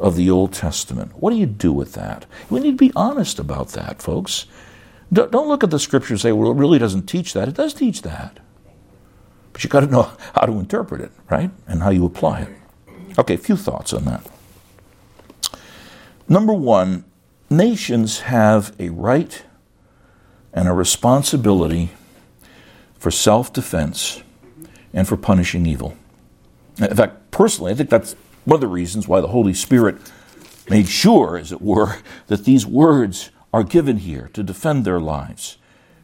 of 0.00 0.16
the 0.16 0.30
Old 0.30 0.52
Testament. 0.52 1.12
What 1.16 1.30
do 1.30 1.36
you 1.36 1.46
do 1.46 1.72
with 1.72 1.94
that? 1.94 2.26
We 2.50 2.60
need 2.60 2.72
to 2.72 2.76
be 2.76 2.92
honest 2.94 3.38
about 3.38 3.68
that, 3.70 4.02
folks. 4.02 4.46
Don't, 5.12 5.30
don't 5.30 5.48
look 5.48 5.64
at 5.64 5.70
the 5.70 5.78
scripture 5.78 6.14
and 6.14 6.20
say, 6.20 6.32
well, 6.32 6.50
it 6.50 6.56
really 6.56 6.78
doesn't 6.78 7.06
teach 7.06 7.32
that. 7.32 7.48
It 7.48 7.54
does 7.54 7.72
teach 7.74 8.02
that. 8.02 8.38
But 9.52 9.64
you've 9.64 9.72
got 9.72 9.80
to 9.80 9.86
know 9.86 10.12
how 10.34 10.42
to 10.42 10.52
interpret 10.52 11.00
it, 11.00 11.10
right? 11.30 11.50
And 11.66 11.82
how 11.82 11.90
you 11.90 12.04
apply 12.04 12.42
it. 12.42 12.48
Okay, 13.18 13.34
a 13.34 13.38
few 13.38 13.56
thoughts 13.56 13.92
on 13.92 14.04
that. 14.04 14.24
Number 16.28 16.52
one, 16.52 17.04
nations 17.50 18.20
have 18.20 18.74
a 18.78 18.90
right 18.90 19.42
and 20.52 20.68
a 20.68 20.72
responsibility 20.72 21.90
for 22.98 23.10
self 23.10 23.52
defense 23.52 24.22
and 24.92 25.06
for 25.06 25.16
punishing 25.16 25.66
evil. 25.66 25.96
In 26.78 26.94
fact, 26.94 27.30
personally, 27.30 27.72
I 27.72 27.74
think 27.74 27.90
that's 27.90 28.14
one 28.44 28.56
of 28.56 28.60
the 28.60 28.68
reasons 28.68 29.06
why 29.06 29.20
the 29.20 29.28
Holy 29.28 29.54
Spirit 29.54 29.96
made 30.68 30.88
sure, 30.88 31.36
as 31.36 31.52
it 31.52 31.60
were, 31.60 31.98
that 32.26 32.44
these 32.44 32.66
words 32.66 33.30
are 33.52 33.64
given 33.64 33.98
here 33.98 34.30
to 34.34 34.42
defend 34.42 34.84
their 34.84 35.00
lives 35.00 35.58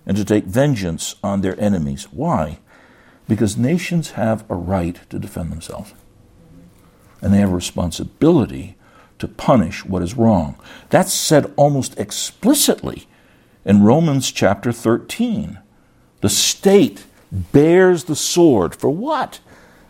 and 0.07 0.17
to 0.17 0.25
take 0.25 0.45
vengeance 0.45 1.17
on 1.23 1.41
their 1.41 1.59
enemies. 1.61 2.05
Why? 2.11 2.59
Because 3.29 3.57
nations 3.57 4.13
have 4.13 4.45
a 4.51 4.55
right 4.55 4.99
to 5.11 5.19
defend 5.19 5.51
themselves. 5.51 5.95
And 7.23 7.33
they 7.33 7.39
have 7.39 7.51
a 7.51 7.55
responsibility 7.55 8.77
to 9.19 9.29
punish 9.29 9.85
what 9.85 10.03
is 10.03 10.17
wrong. 10.17 10.57
That's 10.91 11.13
said 11.13 11.53
almost 11.57 11.99
explicitly 11.99 13.07
in 13.65 13.83
Romans 13.83 14.31
chapter 14.31 14.73
13. 14.73 15.59
The 16.21 16.29
state 16.29 17.05
bears 17.31 18.05
the 18.05 18.17
sword 18.17 18.75
for 18.75 18.91
what? 18.91 19.41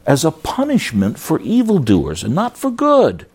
As 0.06 0.24
a 0.24 0.30
punishment 0.30 1.18
for 1.18 1.40
evildoers 1.40 2.22
and 2.22 2.34
not 2.34 2.56
for 2.56 2.70
good. 2.70 3.26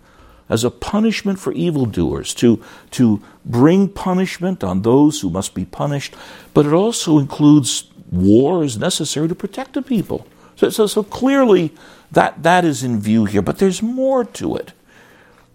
As 0.48 0.64
a 0.64 0.72
punishment 0.72 1.38
for 1.40 1.54
evildoers, 1.54 2.34
to, 2.36 2.64
to 2.92 3.22
bring 3.46 3.88
punishment 3.88 4.64
on 4.64 4.82
those 4.82 5.22
who 5.22 5.30
must 5.30 5.54
be 5.54 5.66
punished, 5.66 6.16
but 6.56 6.66
it 6.66 6.74
also 6.74 7.20
includes 7.20 7.84
war 8.12 8.64
necessary 8.64 9.28
to 9.28 9.36
protect 9.36 9.74
the 9.74 9.82
people. 9.84 10.26
So, 10.56 10.70
so, 10.70 10.88
so 10.88 11.04
clearly 11.04 11.72
that, 12.12 12.42
that 12.42 12.66
is 12.66 12.84
in 12.84 13.00
view 13.00 13.26
here, 13.26 13.44
but 13.44 13.60
there's 13.60 13.82
more 13.82 14.26
to 14.26 14.56
it. 14.56 14.74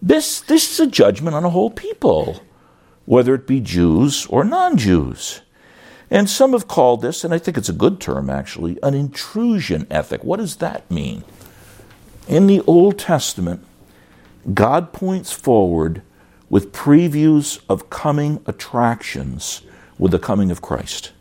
This, 0.05 0.43
this 0.43 0.71
is 0.71 0.81
a 0.81 0.87
judgment 0.87 1.35
on 1.35 1.47
a 1.47 1.51
whole 1.51 1.71
people, 1.71 2.43
whether 3.07 3.35
it 3.35 3.47
be 3.47 3.59
Jews 3.59 4.27
or 4.27 4.45
non 4.45 4.77
Jews. 4.77 5.41
And 6.11 6.29
some 6.29 6.53
have 6.53 6.69
called 6.69 7.01
this, 7.01 7.25
and 7.25 7.33
I 7.33 7.39
think 7.39 7.57
it's 7.57 7.71
a 7.71 7.73
good 7.73 8.03
term 8.03 8.29
actually, 8.29 8.79
an 8.83 8.93
intrusion 8.93 9.87
ethic. 9.91 10.23
What 10.23 10.41
does 10.41 10.57
that 10.57 10.91
mean? 10.91 11.25
In 12.29 12.47
the 12.47 12.61
Old 12.67 12.99
Testament, 12.99 13.65
God 14.53 14.93
points 14.93 15.33
forward 15.33 16.03
with 16.51 16.73
previews 16.73 17.61
of 17.67 17.89
coming 17.89 18.43
attractions 18.45 19.63
with 19.99 20.13
the 20.13 20.19
coming 20.19 20.51
of 20.51 20.61
Christ. 20.61 21.13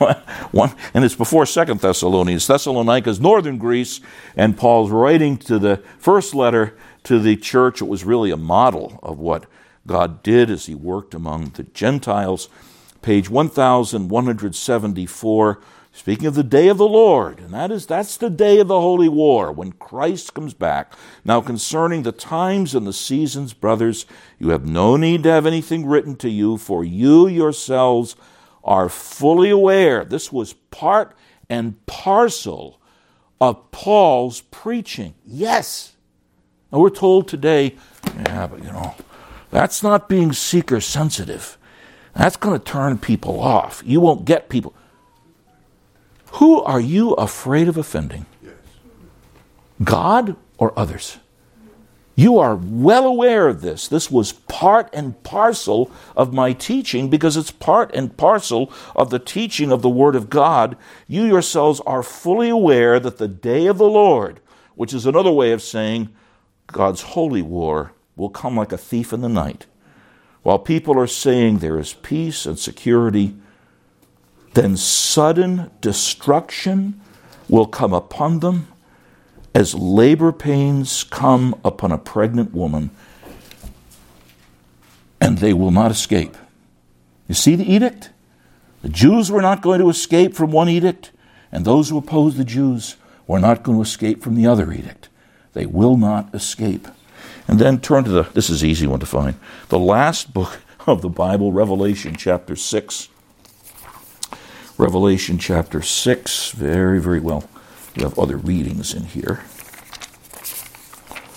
One, 0.50 0.74
and 0.92 1.04
it's 1.04 1.14
before 1.14 1.46
Second 1.46 1.80
Thessalonians. 1.80 2.44
Thessalonica 2.44 3.10
is 3.10 3.20
northern 3.20 3.58
Greece, 3.58 4.00
and 4.34 4.58
Paul's 4.58 4.90
writing 4.90 5.36
to 5.36 5.60
the 5.60 5.84
first 5.98 6.34
letter 6.34 6.76
to 7.04 7.20
the 7.20 7.36
church. 7.36 7.80
It 7.80 7.86
was 7.86 8.02
really 8.02 8.32
a 8.32 8.36
model 8.36 8.98
of 9.04 9.20
what 9.20 9.46
God 9.86 10.24
did 10.24 10.50
as 10.50 10.66
he 10.66 10.74
worked 10.74 11.14
among 11.14 11.50
the 11.50 11.62
Gentiles. 11.62 12.48
Page 13.02 13.28
1174 13.28 15.60
Speaking 15.94 16.26
of 16.26 16.34
the 16.34 16.42
day 16.42 16.68
of 16.68 16.78
the 16.78 16.88
Lord, 16.88 17.38
and 17.38 17.52
that 17.52 17.70
is 17.70 17.84
that's 17.84 18.16
the 18.16 18.30
day 18.30 18.58
of 18.60 18.68
the 18.68 18.80
holy 18.80 19.10
war 19.10 19.52
when 19.52 19.72
Christ 19.72 20.32
comes 20.32 20.54
back. 20.54 20.94
Now 21.22 21.42
concerning 21.42 22.02
the 22.02 22.12
times 22.12 22.74
and 22.74 22.86
the 22.86 22.94
seasons, 22.94 23.52
brothers, 23.52 24.06
you 24.38 24.48
have 24.48 24.64
no 24.64 24.96
need 24.96 25.22
to 25.24 25.30
have 25.30 25.44
anything 25.44 25.84
written 25.84 26.16
to 26.16 26.30
you, 26.30 26.56
for 26.56 26.82
you 26.82 27.28
yourselves 27.28 28.16
are 28.64 28.88
fully 28.88 29.50
aware. 29.50 30.02
This 30.06 30.32
was 30.32 30.54
part 30.54 31.14
and 31.50 31.84
parcel 31.84 32.80
of 33.38 33.70
Paul's 33.70 34.40
preaching. 34.40 35.14
Yes. 35.26 35.96
Now 36.72 36.78
we're 36.78 36.88
told 36.88 37.28
today, 37.28 37.76
yeah, 38.16 38.46
but 38.46 38.64
you 38.64 38.72
know, 38.72 38.94
that's 39.50 39.82
not 39.82 40.08
being 40.08 40.32
seeker 40.32 40.80
sensitive. 40.80 41.58
That's 42.14 42.36
going 42.36 42.58
to 42.58 42.64
turn 42.64 42.98
people 42.98 43.40
off. 43.40 43.82
You 43.84 44.00
won't 44.00 44.24
get 44.24 44.48
people. 44.48 44.74
Who 46.32 46.62
are 46.62 46.80
you 46.80 47.12
afraid 47.14 47.68
of 47.68 47.76
offending? 47.76 48.26
God 49.82 50.36
or 50.58 50.78
others? 50.78 51.18
You 52.14 52.38
are 52.38 52.54
well 52.54 53.06
aware 53.06 53.48
of 53.48 53.62
this. 53.62 53.88
This 53.88 54.10
was 54.10 54.32
part 54.32 54.90
and 54.92 55.20
parcel 55.22 55.90
of 56.14 56.32
my 56.32 56.52
teaching 56.52 57.08
because 57.08 57.38
it's 57.38 57.50
part 57.50 57.94
and 57.94 58.14
parcel 58.16 58.70
of 58.94 59.08
the 59.10 59.18
teaching 59.18 59.72
of 59.72 59.80
the 59.80 59.88
Word 59.88 60.14
of 60.14 60.28
God. 60.28 60.76
You 61.08 61.24
yourselves 61.24 61.80
are 61.86 62.02
fully 62.02 62.50
aware 62.50 63.00
that 63.00 63.16
the 63.16 63.28
day 63.28 63.66
of 63.66 63.78
the 63.78 63.88
Lord, 63.88 64.40
which 64.74 64.92
is 64.92 65.06
another 65.06 65.32
way 65.32 65.52
of 65.52 65.62
saying 65.62 66.10
God's 66.66 67.02
holy 67.02 67.42
war, 67.42 67.92
will 68.14 68.28
come 68.28 68.56
like 68.56 68.72
a 68.72 68.78
thief 68.78 69.12
in 69.14 69.22
the 69.22 69.28
night. 69.28 69.66
While 70.42 70.58
people 70.58 70.98
are 70.98 71.06
saying 71.06 71.58
there 71.58 71.78
is 71.78 71.92
peace 71.94 72.46
and 72.46 72.58
security, 72.58 73.34
then 74.54 74.76
sudden 74.76 75.70
destruction 75.80 77.00
will 77.48 77.66
come 77.66 77.92
upon 77.92 78.40
them 78.40 78.66
as 79.54 79.74
labor 79.74 80.32
pains 80.32 81.04
come 81.04 81.54
upon 81.64 81.92
a 81.92 81.98
pregnant 81.98 82.54
woman, 82.54 82.90
and 85.20 85.38
they 85.38 85.52
will 85.52 85.70
not 85.70 85.90
escape. 85.90 86.36
You 87.28 87.34
see 87.34 87.54
the 87.54 87.70
edict? 87.70 88.10
The 88.82 88.88
Jews 88.88 89.30
were 89.30 89.42
not 89.42 89.62
going 89.62 89.80
to 89.80 89.90
escape 89.90 90.34
from 90.34 90.50
one 90.50 90.68
edict, 90.68 91.12
and 91.52 91.64
those 91.64 91.88
who 91.90 91.98
opposed 91.98 92.36
the 92.36 92.44
Jews 92.44 92.96
were 93.26 93.38
not 93.38 93.62
going 93.62 93.78
to 93.78 93.82
escape 93.82 94.22
from 94.22 94.34
the 94.34 94.46
other 94.46 94.72
edict. 94.72 95.08
They 95.52 95.66
will 95.66 95.96
not 95.96 96.34
escape. 96.34 96.88
And 97.48 97.58
then 97.58 97.80
turn 97.80 98.04
to 98.04 98.10
the, 98.10 98.22
this 98.22 98.50
is 98.50 98.64
easy 98.64 98.86
one 98.86 99.00
to 99.00 99.06
find, 99.06 99.38
the 99.68 99.78
last 99.78 100.32
book 100.32 100.60
of 100.86 101.02
the 101.02 101.08
Bible, 101.08 101.52
Revelation 101.52 102.16
chapter 102.16 102.56
6. 102.56 103.08
Revelation 104.78 105.38
chapter 105.38 105.82
6. 105.82 106.50
Very, 106.52 107.00
very 107.00 107.20
well. 107.20 107.48
You 107.94 108.04
have 108.04 108.18
other 108.18 108.36
readings 108.36 108.94
in 108.94 109.04
here. 109.04 109.42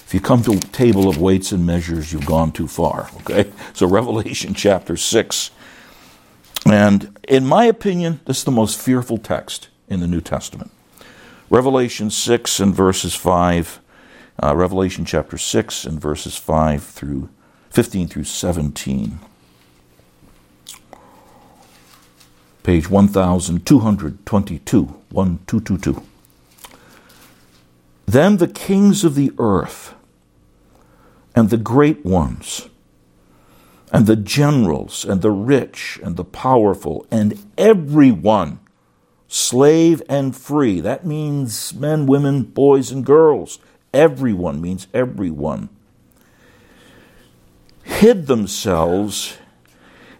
If 0.05 0.13
you 0.13 0.19
come 0.19 0.41
to 0.43 0.59
table 0.59 1.09
of 1.09 1.19
weights 1.19 1.51
and 1.51 1.65
measures, 1.65 2.13
you've 2.13 2.25
gone 2.25 2.51
too 2.51 2.67
far. 2.67 3.09
Okay? 3.25 3.51
So 3.73 3.87
Revelation 3.87 4.53
chapter 4.53 4.95
6. 4.95 5.49
And 6.65 7.17
in 7.27 7.45
my 7.45 7.65
opinion, 7.65 8.19
this 8.25 8.39
is 8.39 8.43
the 8.43 8.51
most 8.51 8.79
fearful 8.79 9.17
text 9.17 9.69
in 9.87 9.99
the 9.99 10.07
New 10.07 10.21
Testament. 10.21 10.71
Revelation 11.49 12.09
6 12.09 12.59
and 12.59 12.73
verses 12.73 13.15
5, 13.15 13.79
uh, 14.41 14.55
Revelation 14.55 15.05
chapter 15.05 15.37
6 15.37 15.85
and 15.85 15.99
verses 15.99 16.37
5 16.37 16.83
through 16.83 17.29
15 17.69 18.07
through 18.07 18.23
17. 18.23 19.19
page 22.65 22.89
1222, 22.89 24.81
1222. 25.11 26.03
Then 28.07 28.37
the 28.37 28.47
kings 28.47 29.03
of 29.03 29.13
the 29.13 29.31
earth 29.37 29.93
and 31.35 31.51
the 31.51 31.57
great 31.57 32.03
ones 32.03 32.67
and 33.93 34.07
the 34.07 34.15
generals 34.15 35.05
and 35.05 35.21
the 35.21 35.29
rich 35.29 35.99
and 36.03 36.17
the 36.17 36.23
powerful 36.23 37.05
and 37.11 37.45
everyone, 37.55 38.59
slave 39.27 40.01
and 40.09 40.35
free. 40.35 40.79
That 40.79 41.05
means 41.05 41.71
men, 41.75 42.07
women, 42.07 42.41
boys, 42.41 42.89
and 42.89 43.05
girls. 43.05 43.59
Everyone 43.95 44.59
means 44.59 44.87
everyone. 44.93 45.69
Hid 47.83 48.27
themselves 48.27 49.37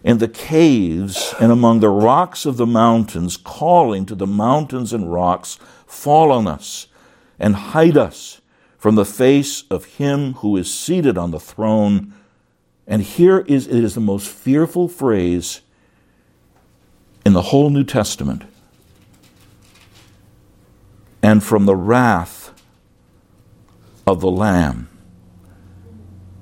in 0.02 0.16
the 0.16 0.28
caves 0.28 1.34
and 1.38 1.52
among 1.52 1.80
the 1.80 1.90
rocks 1.90 2.46
of 2.46 2.56
the 2.56 2.66
mountains, 2.66 3.36
calling 3.36 4.06
to 4.06 4.14
the 4.14 4.26
mountains 4.26 4.94
and 4.94 5.12
rocks, 5.12 5.58
Fall 5.86 6.32
on 6.32 6.46
us 6.46 6.86
and 7.38 7.54
hide 7.54 7.98
us 7.98 8.40
from 8.78 8.94
the 8.94 9.04
face 9.04 9.64
of 9.70 9.84
him 9.84 10.34
who 10.34 10.56
is 10.56 10.72
seated 10.72 11.18
on 11.18 11.30
the 11.30 11.38
throne. 11.38 12.14
And 12.86 13.02
here 13.02 13.40
is 13.40 13.66
it 13.66 13.84
is 13.84 13.94
the 13.94 14.00
most 14.00 14.26
fearful 14.26 14.88
phrase 14.88 15.60
in 17.26 17.34
the 17.34 17.42
whole 17.42 17.68
New 17.68 17.84
Testament. 17.84 18.44
And 21.22 21.44
from 21.44 21.66
the 21.66 21.76
wrath 21.76 22.45
of 24.06 24.20
the 24.20 24.30
Lamb. 24.30 24.88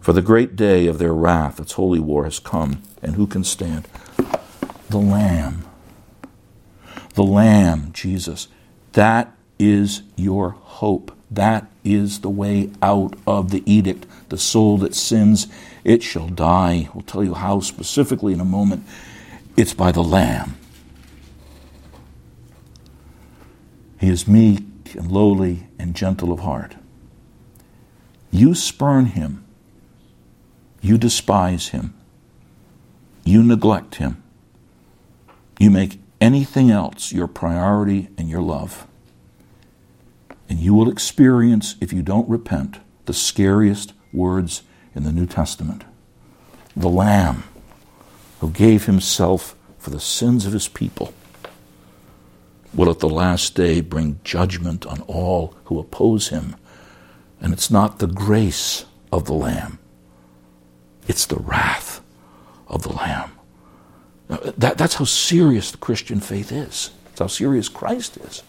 For 0.00 0.12
the 0.12 0.20
great 0.20 0.54
day 0.54 0.86
of 0.86 0.98
their 0.98 1.14
wrath, 1.14 1.58
its 1.58 1.72
holy 1.72 1.98
war, 1.98 2.24
has 2.24 2.38
come, 2.38 2.82
and 3.02 3.14
who 3.14 3.26
can 3.26 3.42
stand? 3.42 3.88
The 4.90 4.98
Lamb. 4.98 5.64
The 7.14 7.22
Lamb, 7.22 7.90
Jesus. 7.94 8.48
That 8.92 9.34
is 9.58 10.02
your 10.14 10.50
hope. 10.50 11.16
That 11.30 11.70
is 11.82 12.20
the 12.20 12.28
way 12.28 12.70
out 12.82 13.16
of 13.26 13.50
the 13.50 13.62
edict. 13.70 14.06
The 14.28 14.36
soul 14.36 14.76
that 14.78 14.94
sins, 14.94 15.46
it 15.84 16.02
shall 16.02 16.28
die. 16.28 16.90
We'll 16.92 17.02
tell 17.02 17.24
you 17.24 17.32
how 17.32 17.60
specifically 17.60 18.34
in 18.34 18.40
a 18.40 18.44
moment. 18.44 18.84
It's 19.56 19.72
by 19.72 19.90
the 19.90 20.02
Lamb. 20.02 20.56
He 23.98 24.10
is 24.10 24.28
meek 24.28 24.94
and 24.94 25.10
lowly 25.10 25.68
and 25.78 25.94
gentle 25.94 26.30
of 26.30 26.40
heart. 26.40 26.76
You 28.34 28.54
spurn 28.54 29.06
him 29.06 29.44
you 30.84 30.98
despise 30.98 31.68
him. 31.68 31.94
You 33.24 33.42
neglect 33.42 33.94
him. 33.94 34.22
You 35.58 35.70
make 35.70 35.98
anything 36.20 36.70
else 36.70 37.10
your 37.10 37.26
priority 37.26 38.10
and 38.18 38.28
your 38.28 38.42
love. 38.42 38.86
And 40.46 40.58
you 40.58 40.74
will 40.74 40.90
experience, 40.90 41.76
if 41.80 41.90
you 41.90 42.02
don't 42.02 42.28
repent, 42.28 42.80
the 43.06 43.14
scariest 43.14 43.94
words 44.12 44.62
in 44.94 45.04
the 45.04 45.12
New 45.12 45.24
Testament. 45.24 45.84
The 46.76 46.90
Lamb 46.90 47.44
who 48.40 48.50
gave 48.50 48.84
himself 48.84 49.56
for 49.78 49.88
the 49.88 49.98
sins 49.98 50.44
of 50.44 50.52
his 50.52 50.68
people 50.68 51.14
will 52.74 52.90
at 52.90 52.98
the 52.98 53.08
last 53.08 53.54
day 53.54 53.80
bring 53.80 54.20
judgment 54.22 54.84
on 54.84 55.00
all 55.02 55.54
who 55.64 55.78
oppose 55.78 56.28
him. 56.28 56.56
And 57.44 57.52
it's 57.52 57.70
not 57.70 57.98
the 57.98 58.06
grace 58.06 58.86
of 59.12 59.26
the 59.26 59.34
Lamb, 59.34 59.78
it's 61.06 61.26
the 61.26 61.36
wrath 61.36 62.00
of 62.66 62.82
the 62.82 62.92
Lamb. 62.94 63.32
That, 64.56 64.78
that's 64.78 64.94
how 64.94 65.04
serious 65.04 65.70
the 65.70 65.76
Christian 65.76 66.20
faith 66.20 66.50
is. 66.50 66.90
That's 67.04 67.18
how 67.18 67.26
serious 67.26 67.68
Christ 67.68 68.16
is. 68.16 68.42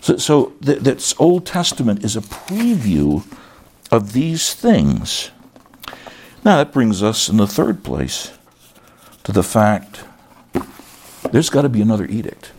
So, 0.00 0.16
so 0.16 0.46
th- 0.60 0.80
this 0.80 1.14
Old 1.20 1.46
Testament 1.46 2.04
is 2.04 2.16
a 2.16 2.20
preview 2.20 3.24
of 3.92 4.12
these 4.12 4.52
things. 4.52 5.30
Now, 6.44 6.56
that 6.56 6.72
brings 6.72 7.00
us 7.00 7.28
in 7.28 7.36
the 7.36 7.46
third 7.46 7.84
place 7.84 8.36
to 9.22 9.30
the 9.30 9.44
fact 9.44 10.02
there's 11.30 11.48
got 11.48 11.62
to 11.62 11.68
be 11.68 11.80
another 11.80 12.06
edict. 12.06 12.50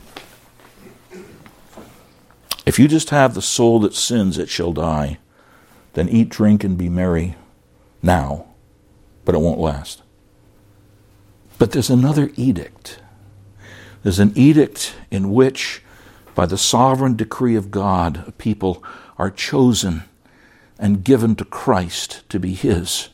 If 2.65 2.79
you 2.79 2.87
just 2.87 3.09
have 3.09 3.35
the 3.35 3.41
soul 3.41 3.81
that 3.81 3.93
sins, 3.93 4.37
it 4.37 4.47
shall 4.47 4.71
die, 4.71 5.19
then 5.95 6.07
eat, 6.07 6.29
drink, 6.29 6.63
and 6.63 6.77
be 6.77 6.87
merry 6.87 7.35
now 8.01 8.45
but 9.25 9.35
it 9.35 9.39
won't 9.39 9.59
last. 9.59 10.03
But 11.57 11.71
there's 11.71 11.89
another 11.89 12.31
edict. 12.35 12.99
There's 14.03 14.19
an 14.19 14.31
edict 14.35 14.95
in 15.09 15.33
which, 15.33 15.81
by 16.35 16.45
the 16.45 16.57
sovereign 16.57 17.15
decree 17.15 17.55
of 17.55 17.71
God, 17.71 18.33
people 18.37 18.83
are 19.17 19.31
chosen 19.31 20.03
and 20.77 21.03
given 21.03 21.35
to 21.37 21.45
Christ 21.45 22.27
to 22.29 22.39
be 22.39 22.53
His. 22.53 23.09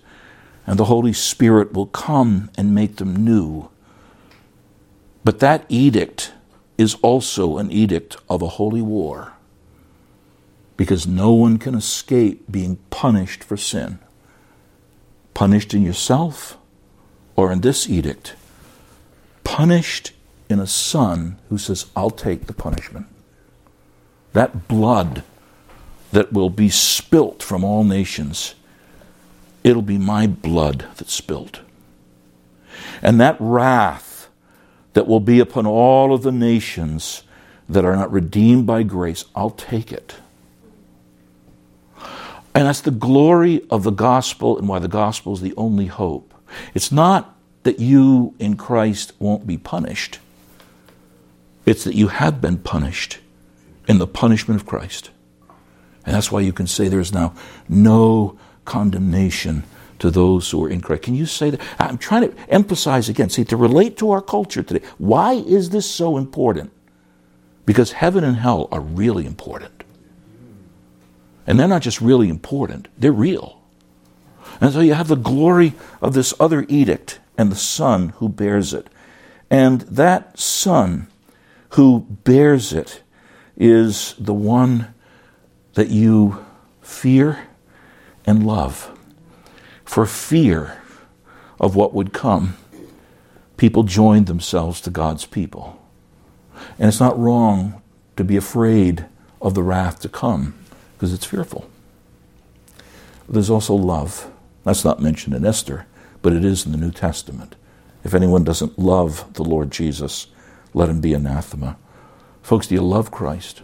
And 0.68 0.78
the 0.78 0.86
Holy 0.86 1.14
Spirit 1.14 1.74
will 1.74 1.86
come 1.88 2.50
and 2.58 2.76
make 2.76 2.98
them 2.98 3.16
new. 3.16 3.70
But 5.24 5.40
that 5.40 5.66
edict 5.70 6.34
is 6.78 6.96
also 6.96 7.58
an 7.58 7.72
edict 7.72 8.18
of 8.30 8.42
a 8.42 8.48
holy 8.48 8.82
war 8.82 9.34
because 10.78 11.06
no 11.06 11.32
one 11.32 11.58
can 11.58 11.76
escape 11.76 12.52
being 12.52 12.78
punished 12.90 13.44
for 13.44 13.58
sin 13.58 14.00
punished 15.34 15.74
in 15.74 15.82
yourself 15.82 16.58
or 17.36 17.52
in 17.52 17.62
this 17.62 17.90
edict, 17.90 18.36
punished 19.44 20.12
in 20.50 20.60
a 20.60 20.68
son 20.68 21.40
who 21.50 21.58
says, 21.58 21.88
I'll 21.96 22.12
take 22.12 22.46
the 22.46 22.54
punishment. 22.54 23.08
That 24.34 24.68
blood 24.68 25.24
that 26.12 26.32
will 26.34 26.50
be 26.50 26.70
spilt 26.70 27.42
from 27.42 27.64
all 27.64 27.84
nations, 27.84 28.56
it'll 29.64 29.82
be 29.82 29.98
my 29.98 30.28
blood 30.28 30.86
that's 30.96 31.14
spilt. 31.14 31.62
And 33.02 33.20
that 33.20 33.38
wrath 33.40 34.30
that 34.94 35.08
will 35.08 35.20
be 35.20 35.40
upon 35.40 35.66
all 35.66 36.14
of 36.14 36.24
the 36.24 36.32
nations 36.32 37.24
that 37.70 37.86
are 37.86 37.96
not 37.96 38.12
redeemed 38.12 38.68
by 38.68 38.84
grace, 38.84 39.26
I'll 39.36 39.50
take 39.50 39.92
it. 39.92 40.16
And 42.54 42.68
that's 42.68 42.82
the 42.82 42.92
glory 42.92 43.66
of 43.70 43.84
the 43.84 43.92
gospel 43.92 44.58
and 44.58 44.68
why 44.68 44.80
the 44.80 44.88
gospel 44.88 45.34
is 45.34 45.42
the 45.42 45.54
only 45.56 45.86
hope. 45.86 46.34
It's 46.74 46.92
not 46.92 47.36
that 47.64 47.80
you 47.80 48.34
in 48.40 48.58
Christ 48.58 49.14
won't 49.20 49.48
be 49.48 49.58
punished, 49.58 50.20
it's 51.66 51.84
that 51.84 51.96
you 51.96 52.08
have 52.08 52.42
been 52.42 52.58
punished 52.58 53.20
in 53.88 54.00
the 54.00 54.08
punishment 54.08 54.60
of 54.60 54.68
Christ. 54.68 55.12
And 56.06 56.16
that's 56.16 56.32
why 56.32 56.42
you 56.42 56.54
can 56.54 56.68
say 56.68 56.88
there's 56.88 57.14
now 57.14 57.34
no 57.70 58.38
condemnation 58.66 59.64
to 60.00 60.10
those 60.10 60.50
who 60.50 60.64
are 60.66 60.70
in 60.70 60.82
Christ. 60.82 61.04
Can 61.04 61.16
you 61.16 61.28
say 61.28 61.52
that? 61.52 61.62
I'm 61.78 62.00
trying 62.00 62.30
to 62.30 62.36
emphasize 62.50 63.08
again, 63.08 63.30
see, 63.30 63.44
to 63.46 63.56
relate 63.56 63.98
to 63.98 64.10
our 64.10 64.22
culture 64.22 64.64
today. 64.64 64.86
Why 64.98 65.34
is 65.34 65.70
this 65.70 65.90
so 65.90 66.18
important? 66.18 66.72
Because 67.66 67.92
heaven 67.92 68.24
and 68.24 68.38
hell 68.38 68.68
are 68.72 68.80
really 68.80 69.28
important. 69.28 69.81
And 71.52 71.60
they're 71.60 71.68
not 71.68 71.82
just 71.82 72.00
really 72.00 72.30
important, 72.30 72.88
they're 72.98 73.12
real. 73.12 73.62
And 74.62 74.72
so 74.72 74.80
you 74.80 74.94
have 74.94 75.10
the 75.10 75.18
glory 75.18 75.74
of 76.02 76.14
this 76.14 76.34
other 76.40 76.66
edict 76.70 77.20
and 77.38 77.52
the 77.52 77.58
Son 77.58 78.14
who 78.20 78.30
bears 78.30 78.74
it. 78.74 78.88
And 79.50 79.82
that 79.82 80.40
Son 80.40 81.08
who 81.72 82.08
bears 82.24 82.72
it 82.72 83.04
is 83.58 84.16
the 84.18 84.34
one 84.34 84.94
that 85.74 85.90
you 85.90 86.46
fear 86.82 87.50
and 88.26 88.48
love. 88.48 88.98
For 89.84 90.06
fear 90.06 90.82
of 91.60 91.76
what 91.76 91.94
would 91.94 92.14
come, 92.14 92.56
people 93.58 93.84
joined 93.84 94.28
themselves 94.28 94.80
to 94.80 94.90
God's 94.90 95.26
people. 95.26 95.86
And 96.80 96.88
it's 96.88 97.02
not 97.02 97.20
wrong 97.20 97.82
to 98.16 98.24
be 98.24 98.38
afraid 98.38 99.06
of 99.42 99.54
the 99.54 99.64
wrath 99.64 100.00
to 100.00 100.08
come 100.08 100.54
because 101.02 101.16
it's 101.16 101.26
fearful. 101.26 101.68
There's 103.28 103.50
also 103.50 103.74
love. 103.74 104.30
That's 104.64 104.86
not 104.86 105.02
mentioned 105.02 105.34
in 105.34 105.44
Esther, 105.44 105.88
but 106.22 106.32
it 106.32 106.46
is 106.46 106.64
in 106.64 106.72
the 106.72 106.78
New 106.78 106.92
Testament. 106.92 107.56
If 108.04 108.14
anyone 108.14 108.44
doesn't 108.44 108.78
love 108.78 109.34
the 109.34 109.44
Lord 109.44 109.72
Jesus, 109.72 110.28
let 110.76 110.90
him 110.90 111.02
be 111.02 111.16
anathema. 111.16 111.76
Folks, 112.44 112.68
do 112.68 112.76
you 112.76 112.84
love 112.84 113.10
Christ? 113.10 113.64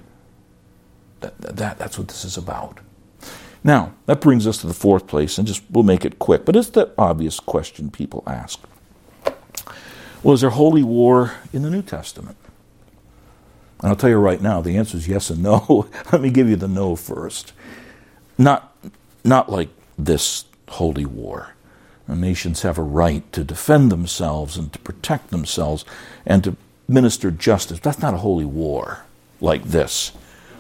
That, 1.20 1.38
that, 1.38 1.78
that's 1.78 2.00
what 2.00 2.08
this 2.08 2.26
is 2.26 2.38
about. 2.38 2.80
Now, 3.64 3.94
that 4.08 4.20
brings 4.20 4.48
us 4.48 4.58
to 4.62 4.68
the 4.68 4.74
fourth 4.74 5.06
place, 5.06 5.38
and 5.38 5.48
just 5.48 5.62
we'll 5.70 5.84
make 5.84 6.06
it 6.06 6.18
quick, 6.18 6.44
but 6.44 6.56
it's 6.56 6.72
the 6.72 6.92
obvious 6.98 7.40
question 7.40 7.92
people 7.92 8.24
ask. 8.26 8.60
Is 10.26 10.42
there 10.42 10.50
holy 10.50 10.82
war 10.82 11.34
in 11.54 11.62
the 11.62 11.70
New 11.70 11.84
Testament? 11.84 12.38
And 13.82 13.90
I'll 13.90 13.96
tell 13.96 14.10
you 14.10 14.18
right 14.18 14.42
now, 14.42 14.62
the 14.62 14.78
answer 14.78 14.98
is 14.98 15.08
yes 15.08 15.30
and 15.30 15.44
no. 15.44 15.88
Let 16.12 16.22
me 16.22 16.30
give 16.30 16.50
you 16.50 16.56
the 16.56 16.68
no 16.68 16.96
first. 16.96 17.54
Not, 18.38 18.76
not 19.24 19.52
like 19.52 19.70
this 19.98 20.46
holy 20.70 21.06
war. 21.06 21.54
Nations 22.08 22.62
have 22.62 22.78
a 22.78 22.84
right 22.84 23.30
to 23.34 23.44
defend 23.44 23.92
themselves 23.92 24.56
and 24.56 24.72
to 24.72 24.80
protect 24.80 25.30
themselves 25.30 25.84
and 26.26 26.42
to 26.46 26.56
minister 26.88 27.32
justice. 27.32 27.80
That's 27.80 28.00
not 28.00 28.14
a 28.14 28.20
holy 28.20 28.46
war 28.46 29.06
like 29.42 29.64
this. 29.64 30.14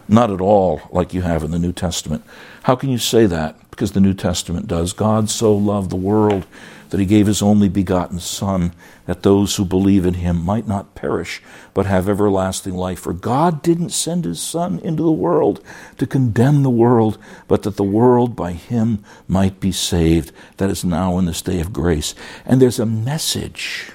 Not 0.09 0.29
at 0.29 0.41
all 0.41 0.81
like 0.91 1.13
you 1.13 1.21
have 1.21 1.43
in 1.43 1.51
the 1.51 1.59
New 1.59 1.71
Testament. 1.71 2.23
How 2.63 2.75
can 2.75 2.89
you 2.89 2.97
say 2.97 3.25
that? 3.27 3.57
Because 3.69 3.93
the 3.93 4.01
New 4.01 4.13
Testament 4.13 4.67
does. 4.67 4.91
God 4.91 5.29
so 5.29 5.55
loved 5.55 5.89
the 5.89 5.95
world 5.95 6.45
that 6.89 6.99
he 6.99 7.05
gave 7.05 7.27
his 7.27 7.41
only 7.41 7.69
begotten 7.69 8.19
Son, 8.19 8.73
that 9.05 9.23
those 9.23 9.55
who 9.55 9.65
believe 9.65 10.05
in 10.05 10.15
him 10.15 10.43
might 10.43 10.67
not 10.67 10.95
perish, 10.95 11.41
but 11.73 11.85
have 11.85 12.09
everlasting 12.09 12.73
life. 12.73 12.99
For 12.99 13.13
God 13.13 13.61
didn't 13.61 13.89
send 13.89 14.25
his 14.25 14.41
Son 14.41 14.79
into 14.79 15.03
the 15.03 15.11
world 15.11 15.63
to 15.97 16.07
condemn 16.07 16.63
the 16.63 16.69
world, 16.69 17.17
but 17.47 17.63
that 17.63 17.77
the 17.77 17.83
world 17.83 18.35
by 18.35 18.53
him 18.53 19.03
might 19.27 19.59
be 19.59 19.71
saved. 19.71 20.31
That 20.57 20.69
is 20.69 20.85
now 20.85 21.17
in 21.17 21.25
this 21.25 21.41
day 21.41 21.59
of 21.59 21.73
grace. 21.73 22.15
And 22.45 22.61
there's 22.61 22.79
a 22.79 22.85
message 22.85 23.91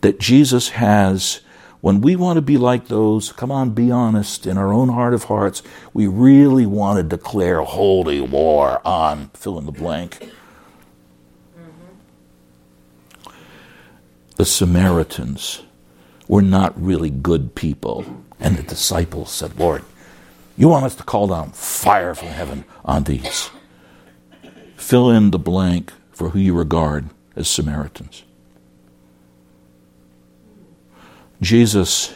that 0.00 0.20
Jesus 0.20 0.70
has 0.70 1.40
when 1.82 2.00
we 2.00 2.14
want 2.14 2.36
to 2.36 2.42
be 2.42 2.58
like 2.58 2.86
those, 2.86 3.32
come 3.32 3.50
on, 3.50 3.70
be 3.70 3.90
honest, 3.90 4.46
in 4.46 4.56
our 4.56 4.72
own 4.72 4.88
heart 4.88 5.14
of 5.14 5.24
hearts, 5.24 5.64
we 5.92 6.06
really 6.06 6.64
want 6.64 6.98
to 6.98 7.02
declare 7.02 7.60
holy 7.60 8.20
war 8.20 8.80
on 8.86 9.30
fill 9.34 9.58
in 9.58 9.66
the 9.66 9.72
blank. 9.72 10.30
The 14.36 14.44
Samaritans 14.44 15.62
were 16.28 16.42
not 16.42 16.80
really 16.80 17.10
good 17.10 17.54
people. 17.54 18.04
And 18.40 18.56
the 18.56 18.62
disciples 18.62 19.30
said, 19.30 19.58
Lord, 19.58 19.84
you 20.56 20.68
want 20.68 20.84
us 20.84 20.94
to 20.96 21.02
call 21.02 21.28
down 21.28 21.52
fire 21.52 22.14
from 22.14 22.28
heaven 22.28 22.64
on 22.84 23.04
these. 23.04 23.50
Fill 24.76 25.10
in 25.10 25.30
the 25.30 25.38
blank 25.38 25.92
for 26.10 26.30
who 26.30 26.38
you 26.38 26.54
regard 26.54 27.08
as 27.36 27.48
Samaritans. 27.48 28.24
Jesus 31.40 32.14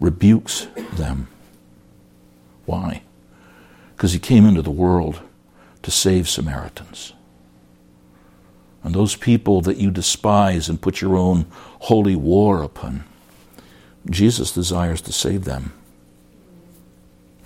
rebukes 0.00 0.66
them. 0.94 1.28
Why? 2.66 3.02
Because 3.96 4.12
he 4.12 4.18
came 4.18 4.46
into 4.46 4.62
the 4.62 4.70
world 4.70 5.20
to 5.82 5.90
save 5.90 6.28
Samaritans. 6.28 7.12
And 8.82 8.94
those 8.94 9.16
people 9.16 9.60
that 9.62 9.76
you 9.76 9.90
despise 9.90 10.68
and 10.68 10.80
put 10.80 11.00
your 11.00 11.16
own 11.16 11.46
holy 11.80 12.16
war 12.16 12.62
upon, 12.62 13.04
Jesus 14.08 14.52
desires 14.52 15.00
to 15.02 15.12
save 15.12 15.44
them. 15.44 15.72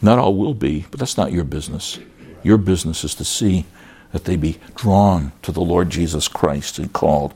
Not 0.01 0.19
all 0.19 0.37
will 0.37 0.55
be, 0.55 0.87
but 0.91 1.01
that's 1.01 1.17
not 1.17 1.33
your 1.33 1.45
business. 1.45 1.99
Your 2.43 2.59
business 2.59 3.05
is 3.05 3.15
to 3.17 3.25
see 3.25 3.65
that 4.13 4.25
they 4.25 4.37
be 4.37 4.59
drawn 4.77 5.33
to 5.43 5.51
the 5.51 5.61
Lord 5.61 5.91
Jesus 5.91 6.29
Christ 6.29 6.79
and 6.79 6.93
called. 6.93 7.35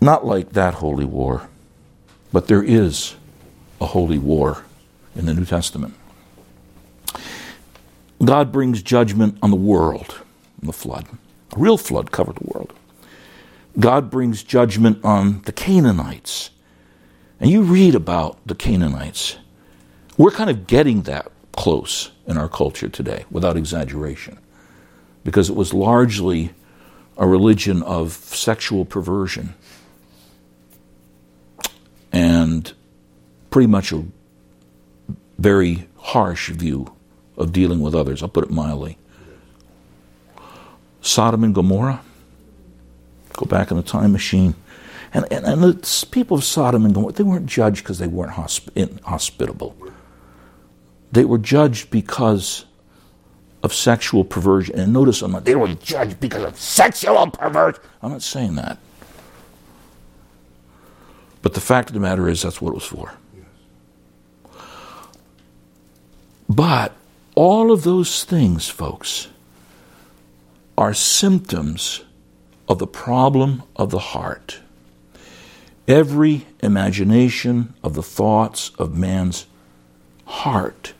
Not 0.00 0.24
like 0.24 0.52
that 0.52 0.74
holy 0.74 1.04
war, 1.04 1.48
but 2.32 2.46
there 2.46 2.62
is 2.62 3.16
a 3.80 3.86
holy 3.86 4.18
war 4.18 4.64
in 5.16 5.26
the 5.26 5.34
New 5.34 5.44
Testament. 5.44 5.94
God 8.22 8.52
brings 8.52 8.82
judgment 8.82 9.38
on 9.42 9.50
the 9.50 9.56
world 9.56 10.20
in 10.60 10.66
the 10.66 10.72
flood. 10.72 11.06
Real 11.56 11.78
flood 11.78 12.10
covered 12.10 12.36
the 12.36 12.46
world. 12.46 12.72
God 13.78 14.10
brings 14.10 14.42
judgment 14.42 15.04
on 15.04 15.42
the 15.42 15.52
Canaanites. 15.52 16.50
And 17.40 17.50
you 17.50 17.62
read 17.62 17.94
about 17.94 18.38
the 18.46 18.54
Canaanites. 18.54 19.36
We're 20.16 20.30
kind 20.30 20.50
of 20.50 20.66
getting 20.66 21.02
that 21.02 21.30
close 21.52 22.10
in 22.26 22.36
our 22.38 22.48
culture 22.48 22.88
today, 22.88 23.24
without 23.30 23.56
exaggeration, 23.56 24.38
because 25.24 25.50
it 25.50 25.56
was 25.56 25.74
largely 25.74 26.52
a 27.16 27.26
religion 27.26 27.82
of 27.82 28.12
sexual 28.12 28.84
perversion 28.84 29.54
and 32.12 32.72
pretty 33.50 33.66
much 33.66 33.92
a 33.92 34.04
very 35.38 35.88
harsh 35.96 36.50
view 36.50 36.94
of 37.36 37.52
dealing 37.52 37.80
with 37.80 37.94
others. 37.94 38.22
I'll 38.22 38.28
put 38.28 38.44
it 38.44 38.50
mildly. 38.50 38.98
Sodom 41.04 41.44
and 41.44 41.54
Gomorrah. 41.54 42.00
Go 43.34 43.44
back 43.44 43.70
in 43.70 43.76
the 43.76 43.82
time 43.82 44.10
machine. 44.10 44.54
And, 45.12 45.30
and, 45.30 45.44
and 45.44 45.62
the 45.62 46.06
people 46.10 46.38
of 46.38 46.44
Sodom 46.44 46.84
and 46.84 46.94
Gomorrah, 46.94 47.12
they 47.12 47.22
weren't 47.22 47.46
judged 47.46 47.84
because 47.84 47.98
they 47.98 48.06
weren't 48.06 48.32
hosp- 48.32 49.00
hospitable. 49.02 49.76
They 51.12 51.24
were 51.24 51.38
judged 51.38 51.90
because 51.90 52.64
of 53.62 53.74
sexual 53.74 54.24
perversion. 54.24 54.78
And 54.78 54.92
notice, 54.92 55.20
I'm 55.20 55.32
not, 55.32 55.44
they 55.44 55.54
were 55.54 55.68
judged 55.74 56.18
because 56.20 56.42
of 56.42 56.58
sexual 56.58 57.30
perversion. 57.30 57.82
I'm 58.02 58.12
not 58.12 58.22
saying 58.22 58.54
that. 58.56 58.78
But 61.42 61.52
the 61.52 61.60
fact 61.60 61.90
of 61.90 61.94
the 61.94 62.00
matter 62.00 62.28
is, 62.28 62.42
that's 62.42 62.62
what 62.62 62.70
it 62.70 62.74
was 62.74 62.84
for. 62.84 63.12
But 66.48 66.92
all 67.34 67.70
of 67.70 67.84
those 67.84 68.24
things, 68.24 68.68
folks, 68.68 69.28
are 70.76 70.94
symptoms 70.94 72.02
of 72.68 72.78
the 72.78 72.86
problem 72.86 73.62
of 73.76 73.90
the 73.90 73.98
heart. 73.98 74.60
Every 75.86 76.46
imagination 76.60 77.74
of 77.82 77.94
the 77.94 78.02
thoughts 78.02 78.70
of 78.78 78.96
man's 78.96 79.46
heart 80.24 80.94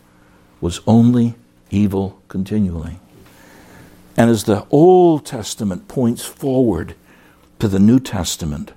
was 0.61 0.81
only 0.87 1.35
evil 1.71 2.21
continually. 2.29 2.99
And 4.17 4.31
as 4.31 4.45
the 4.45 4.67
Old 4.71 5.27
Testament 5.27 5.89
points 5.89 6.25
forward 6.25 6.95
to 7.59 7.67
the 7.67 7.81
New 7.81 7.99
Testament, 7.99 8.73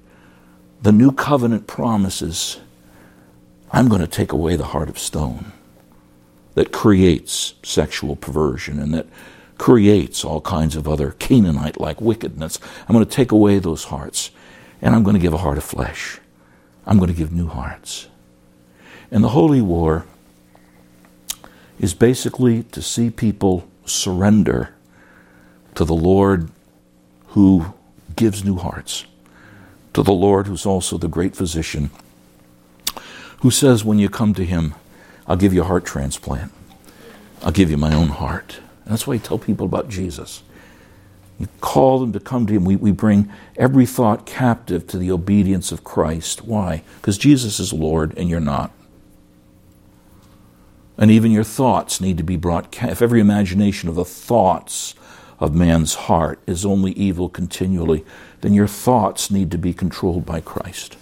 the 0.81 0.91
New 0.91 1.11
Covenant 1.11 1.67
promises 1.67 2.59
I'm 3.71 3.89
going 3.89 4.01
to 4.01 4.07
take 4.07 4.31
away 4.31 4.55
the 4.55 4.65
heart 4.65 4.87
of 4.87 4.97
stone 4.97 5.51
that 6.55 6.71
creates 6.71 7.53
sexual 7.63 8.15
perversion 8.15 8.79
and 8.79 8.93
that 8.93 9.07
creates 9.57 10.23
all 10.23 10.41
kinds 10.41 10.75
of 10.75 10.87
other 10.87 11.11
Canaanite 11.11 11.79
like 11.79 11.99
wickedness. 11.99 12.59
I'm 12.87 12.93
going 12.93 13.05
to 13.05 13.11
take 13.11 13.31
away 13.31 13.59
those 13.59 13.85
hearts 13.85 14.31
and 14.81 14.95
I'm 14.95 15.03
going 15.03 15.15
to 15.15 15.21
give 15.21 15.33
a 15.33 15.37
heart 15.37 15.57
of 15.57 15.63
flesh. 15.63 16.19
I'm 16.85 16.97
going 16.97 17.11
to 17.11 17.17
give 17.17 17.31
new 17.31 17.47
hearts. 17.47 18.07
And 19.11 19.23
the 19.23 19.29
Holy 19.29 19.61
War 19.61 20.05
is 21.79 21.93
basically 21.93 22.63
to 22.63 22.81
see 22.81 23.09
people 23.09 23.67
surrender 23.85 24.73
to 25.75 25.85
the 25.85 25.93
Lord 25.93 26.49
who 27.29 27.73
gives 28.15 28.43
new 28.43 28.55
hearts, 28.55 29.05
to 29.93 30.01
the 30.01 30.13
Lord 30.13 30.47
who's 30.47 30.65
also 30.65 30.97
the 30.97 31.07
great 31.07 31.35
physician, 31.35 31.91
who 33.41 33.51
says, 33.51 33.85
when 33.85 33.99
you 33.99 34.09
come 34.09 34.33
to 34.33 34.45
Him, 34.45 34.73
I'll 35.27 35.37
give 35.37 35.53
you 35.53 35.61
a 35.61 35.65
heart 35.65 35.85
transplant, 35.85 36.51
I'll 37.43 37.51
give 37.51 37.69
you 37.69 37.77
my 37.77 37.93
own 37.93 38.09
heart. 38.09 38.59
And 38.87 38.93
that's 38.93 39.05
why 39.05 39.15
I 39.15 39.17
tell 39.17 39.37
people 39.37 39.65
about 39.65 39.89
Jesus. 39.89 40.43
You 41.37 41.49
call 41.59 41.99
them 41.99 42.13
to 42.13 42.21
come 42.21 42.45
to 42.47 42.53
Him. 42.53 42.63
We, 42.63 42.77
we 42.77 42.91
bring 42.91 43.29
every 43.57 43.85
thought 43.85 44.25
captive 44.25 44.87
to 44.87 44.97
the 44.97 45.11
obedience 45.11 45.73
of 45.73 45.83
Christ. 45.83 46.45
Why? 46.45 46.83
Because 47.01 47.17
Jesus 47.17 47.59
is 47.59 47.73
Lord 47.73 48.17
and 48.17 48.29
you're 48.29 48.39
not. 48.39 48.71
And 50.97 51.11
even 51.11 51.33
your 51.33 51.43
thoughts 51.43 51.99
need 51.99 52.15
to 52.15 52.23
be 52.23 52.37
brought, 52.37 52.81
if 52.81 53.01
every 53.01 53.19
imagination 53.19 53.89
of 53.89 53.95
the 53.95 54.05
thoughts 54.05 54.95
of 55.37 55.53
man's 55.53 55.95
heart 55.95 56.39
is 56.47 56.65
only 56.65 56.93
evil 56.93 57.27
continually, 57.27 58.05
then 58.39 58.53
your 58.53 58.67
thoughts 58.67 59.29
need 59.29 59.51
to 59.51 59.57
be 59.57 59.73
controlled 59.73 60.25
by 60.25 60.39
Christ. 60.39 60.95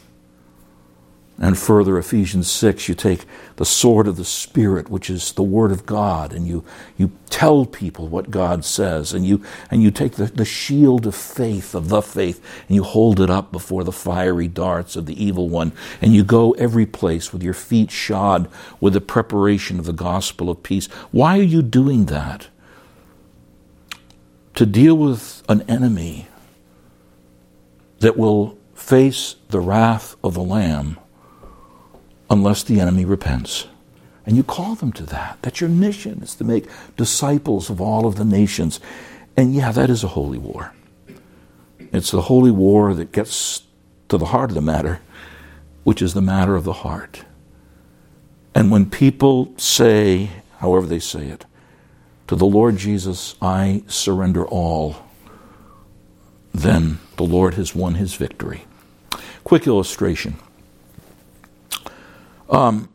And 1.38 1.57
further, 1.57 1.97
Ephesians 1.97 2.49
6, 2.49 2.88
you 2.88 2.95
take 2.95 3.25
the 3.57 3.65
sword 3.65 4.07
of 4.07 4.15
the 4.15 4.23
Spirit, 4.23 4.89
which 4.89 5.09
is 5.09 5.33
the 5.33 5.43
Word 5.43 5.69
of 5.69 5.86
God, 5.86 6.31
and 6.31 6.47
you, 6.47 6.63
you 6.97 7.11
tell 7.29 7.65
people 7.65 8.07
what 8.07 8.31
God 8.31 8.63
says, 8.63 9.13
and 9.13 9.25
you, 9.25 9.43
and 9.69 9.83
you 9.83 9.91
take 9.91 10.13
the, 10.13 10.27
the 10.27 10.45
shield 10.45 11.05
of 11.05 11.13
faith, 11.13 11.75
of 11.75 11.89
the 11.89 12.01
faith, 12.01 12.41
and 12.69 12.75
you 12.75 12.83
hold 12.83 13.19
it 13.19 13.29
up 13.29 13.51
before 13.51 13.83
the 13.83 13.91
fiery 13.91 14.47
darts 14.47 14.95
of 14.95 15.07
the 15.07 15.21
evil 15.21 15.49
one, 15.49 15.73
and 16.01 16.15
you 16.15 16.23
go 16.23 16.53
every 16.53 16.86
place 16.86 17.33
with 17.33 17.43
your 17.43 17.53
feet 17.53 17.91
shod 17.91 18.49
with 18.79 18.93
the 18.93 19.01
preparation 19.01 19.77
of 19.77 19.86
the 19.86 19.93
gospel 19.93 20.49
of 20.49 20.63
peace. 20.63 20.86
Why 21.11 21.38
are 21.38 21.43
you 21.43 21.61
doing 21.61 22.05
that? 22.05 22.47
To 24.53 24.65
deal 24.65 24.95
with 24.97 25.43
an 25.49 25.63
enemy 25.63 26.27
that 27.99 28.15
will 28.15 28.57
face 28.73 29.36
the 29.49 29.59
wrath 29.59 30.15
of 30.23 30.33
the 30.33 30.41
Lamb 30.41 30.97
unless 32.30 32.63
the 32.63 32.80
enemy 32.80 33.05
repents. 33.05 33.67
And 34.26 34.36
you 34.36 34.43
call 34.43 34.76
them 34.76 34.91
to 34.93 35.03
that. 35.03 35.38
That's 35.41 35.61
your 35.61 35.69
mission, 35.69 36.23
is 36.23 36.36
to 36.36 36.43
make 36.43 36.65
disciples 36.97 37.69
of 37.69 37.80
all 37.80 38.07
of 38.07 38.15
the 38.15 38.26
nations. 38.26 38.80
And 39.38 39.53
yeah, 39.53 39.71
that 39.71 39.89
is 39.89 40.03
a 40.03 40.09
holy 40.09 40.39
war. 40.39 40.73
It's 41.91 42.11
the 42.11 42.23
holy 42.23 42.51
war 42.51 42.93
that 42.93 43.11
gets 43.11 43.63
to 44.09 44.17
the 44.17 44.26
heart 44.26 44.49
of 44.49 44.55
the 44.55 44.61
matter, 44.61 44.99
which 45.84 46.01
is 46.01 46.13
the 46.13 46.21
matter 46.21 46.55
of 46.55 46.63
the 46.63 46.73
heart. 46.73 47.23
And 48.55 48.71
when 48.71 48.89
people 48.89 49.53
say, 49.57 50.30
however 50.57 50.88
they 50.88 50.99
say 50.99 51.28
it, 51.28 51.45
to 52.28 52.36
the 52.36 52.45
Lord 52.45 52.78
Jesus, 52.78 53.36
I 53.41 53.84
surrender 53.88 54.45
all, 54.45 54.97
then 56.53 56.99
the 57.17 57.23
Lord 57.23 57.53
has 57.55 57.76
won 57.76 57.95
his 57.95 58.15
victory. 58.15 58.65
Quick 59.43 59.67
illustration. 59.67 60.38
Um, 62.49 62.89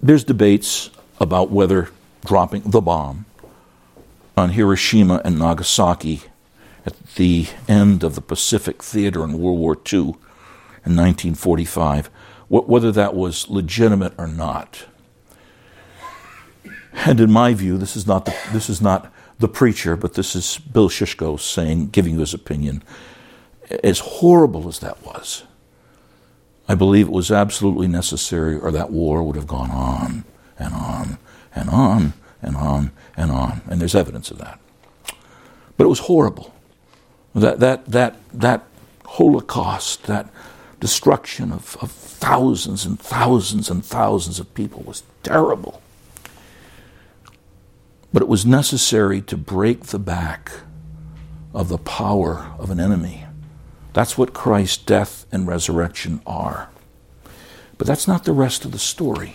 there's 0.00 0.24
debates 0.24 0.90
about 1.20 1.50
whether 1.50 1.90
dropping 2.24 2.62
the 2.62 2.80
bomb 2.80 3.26
on 4.36 4.50
Hiroshima 4.50 5.20
and 5.24 5.38
Nagasaki 5.38 6.22
at 6.86 6.94
the 7.16 7.46
end 7.66 8.02
of 8.02 8.14
the 8.14 8.20
Pacific 8.20 8.82
Theater 8.82 9.24
in 9.24 9.38
World 9.38 9.58
War 9.58 9.74
II 9.74 10.00
in 10.86 10.96
1945, 10.96 12.08
whether 12.48 12.92
that 12.92 13.14
was 13.14 13.50
legitimate 13.50 14.14
or 14.16 14.26
not. 14.26 14.86
And 17.04 17.20
in 17.20 17.30
my 17.30 17.54
view, 17.54 17.76
this 17.76 17.96
is 17.96 18.06
not 18.06 18.24
the, 18.24 18.34
this 18.52 18.70
is 18.70 18.80
not 18.80 19.12
the 19.38 19.48
preacher, 19.48 19.96
but 19.96 20.14
this 20.14 20.34
is 20.34 20.58
Bill 20.58 20.88
Shishko 20.88 21.38
saying, 21.38 21.90
giving 21.90 22.18
his 22.18 22.34
opinion. 22.34 22.82
As 23.84 23.98
horrible 23.98 24.68
as 24.68 24.78
that 24.78 25.04
was, 25.04 25.44
I 26.68 26.74
believe 26.74 27.06
it 27.06 27.12
was 27.12 27.30
absolutely 27.30 27.88
necessary, 27.88 28.58
or 28.58 28.70
that 28.70 28.90
war 28.90 29.22
would 29.22 29.36
have 29.36 29.46
gone 29.46 29.70
on 29.70 30.24
and 30.58 30.74
on 30.74 31.18
and 31.54 31.70
on 31.70 32.12
and 32.42 32.56
on 32.56 32.90
and 33.16 33.30
on. 33.30 33.62
And 33.68 33.80
there's 33.80 33.94
evidence 33.94 34.30
of 34.30 34.38
that. 34.38 34.60
But 35.76 35.84
it 35.84 35.88
was 35.88 36.00
horrible. 36.00 36.54
That, 37.34 37.60
that, 37.60 37.86
that, 37.86 38.16
that 38.34 38.64
Holocaust, 39.06 40.04
that 40.04 40.28
destruction 40.78 41.52
of, 41.52 41.76
of 41.80 41.90
thousands 41.90 42.84
and 42.84 43.00
thousands 43.00 43.70
and 43.70 43.84
thousands 43.84 44.38
of 44.38 44.52
people 44.54 44.82
was 44.82 45.04
terrible. 45.22 45.80
But 48.12 48.22
it 48.22 48.28
was 48.28 48.44
necessary 48.44 49.22
to 49.22 49.36
break 49.36 49.86
the 49.86 49.98
back 49.98 50.52
of 51.54 51.68
the 51.68 51.78
power 51.78 52.52
of 52.58 52.70
an 52.70 52.80
enemy. 52.80 53.24
That's 53.92 54.16
what 54.18 54.34
Christ's 54.34 54.78
death 54.78 55.26
and 55.32 55.46
resurrection 55.46 56.20
are. 56.26 56.70
But 57.76 57.86
that's 57.86 58.08
not 58.08 58.24
the 58.24 58.32
rest 58.32 58.64
of 58.64 58.72
the 58.72 58.78
story. 58.78 59.34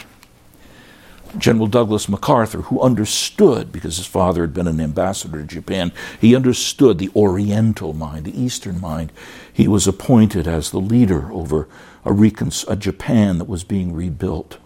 General 1.38 1.68
Douglas 1.68 2.08
MacArthur, 2.08 2.62
who 2.64 2.80
understood, 2.82 3.72
because 3.72 3.98
his 3.98 4.06
father 4.06 4.42
had 4.42 4.54
been 4.54 4.68
an 4.68 4.80
ambassador 4.80 5.40
to 5.40 5.48
Japan, 5.48 5.92
he 6.20 6.36
understood 6.36 7.00
the 7.00 7.10
Oriental 7.16 7.94
mind, 7.94 8.26
the 8.26 8.40
Eastern 8.40 8.80
mind. 8.80 9.12
He 9.52 9.68
was 9.68 9.88
appointed 9.88 10.48
as 10.48 10.70
the 10.70 10.80
leader 10.80 11.32
over 11.32 11.68
a, 12.06 12.14
recon- 12.14 12.52
a 12.68 12.76
Japan 12.76 13.40
that 13.40 13.48
was 13.48 13.64
being 13.64 13.94
rebuilt. 13.94 14.58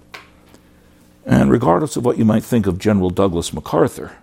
And 1.26 1.52
regardless 1.52 1.96
of 1.96 2.04
what 2.04 2.18
you 2.18 2.26
might 2.26 2.44
think 2.44 2.68
of 2.68 2.80
General 2.80 3.12
Douglas 3.12 3.54
MacArthur, 3.54 4.18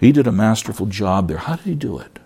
he 0.00 0.12
did 0.12 0.26
a 0.26 0.32
masterful 0.32 0.86
job 0.86 1.28
there. 1.28 1.38
How 1.38 1.56
did 1.56 1.64
he 1.64 1.74
do 1.74 1.98
it? 1.98 2.18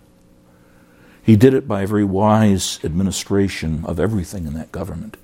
He 1.31 1.37
did 1.37 1.55
it 1.55 1.69
by 1.69 1.83
a 1.83 1.87
very 1.87 2.03
wise 2.03 2.81
administration 2.83 3.85
of 3.85 4.01
everything 4.01 4.49
in 4.49 4.55
that 4.55 4.73
government. 4.73 5.17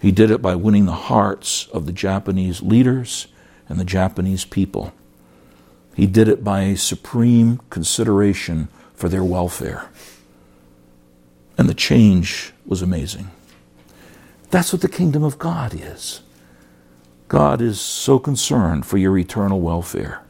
He 0.00 0.10
did 0.10 0.30
it 0.30 0.40
by 0.40 0.54
winning 0.54 0.86
the 0.86 0.92
hearts 0.92 1.66
of 1.66 1.84
the 1.84 1.92
Japanese 1.92 2.62
leaders 2.62 3.26
and 3.68 3.78
the 3.78 3.84
Japanese 3.84 4.46
people. 4.46 4.94
He 5.94 6.06
did 6.06 6.28
it 6.28 6.42
by 6.42 6.62
a 6.62 6.78
supreme 6.78 7.60
consideration 7.68 8.68
for 8.94 9.10
their 9.10 9.22
welfare. 9.22 9.90
And 11.58 11.68
the 11.68 11.74
change 11.74 12.54
was 12.64 12.80
amazing. 12.80 13.30
That's 14.48 14.72
what 14.72 14.80
the 14.80 14.88
kingdom 14.88 15.22
of 15.22 15.38
God 15.38 15.74
is. 15.74 16.22
God 17.28 17.60
is 17.60 17.78
so 17.78 18.18
concerned 18.18 18.86
for 18.86 18.96
your 18.96 19.18
eternal 19.18 19.60
welfare. 19.60 20.22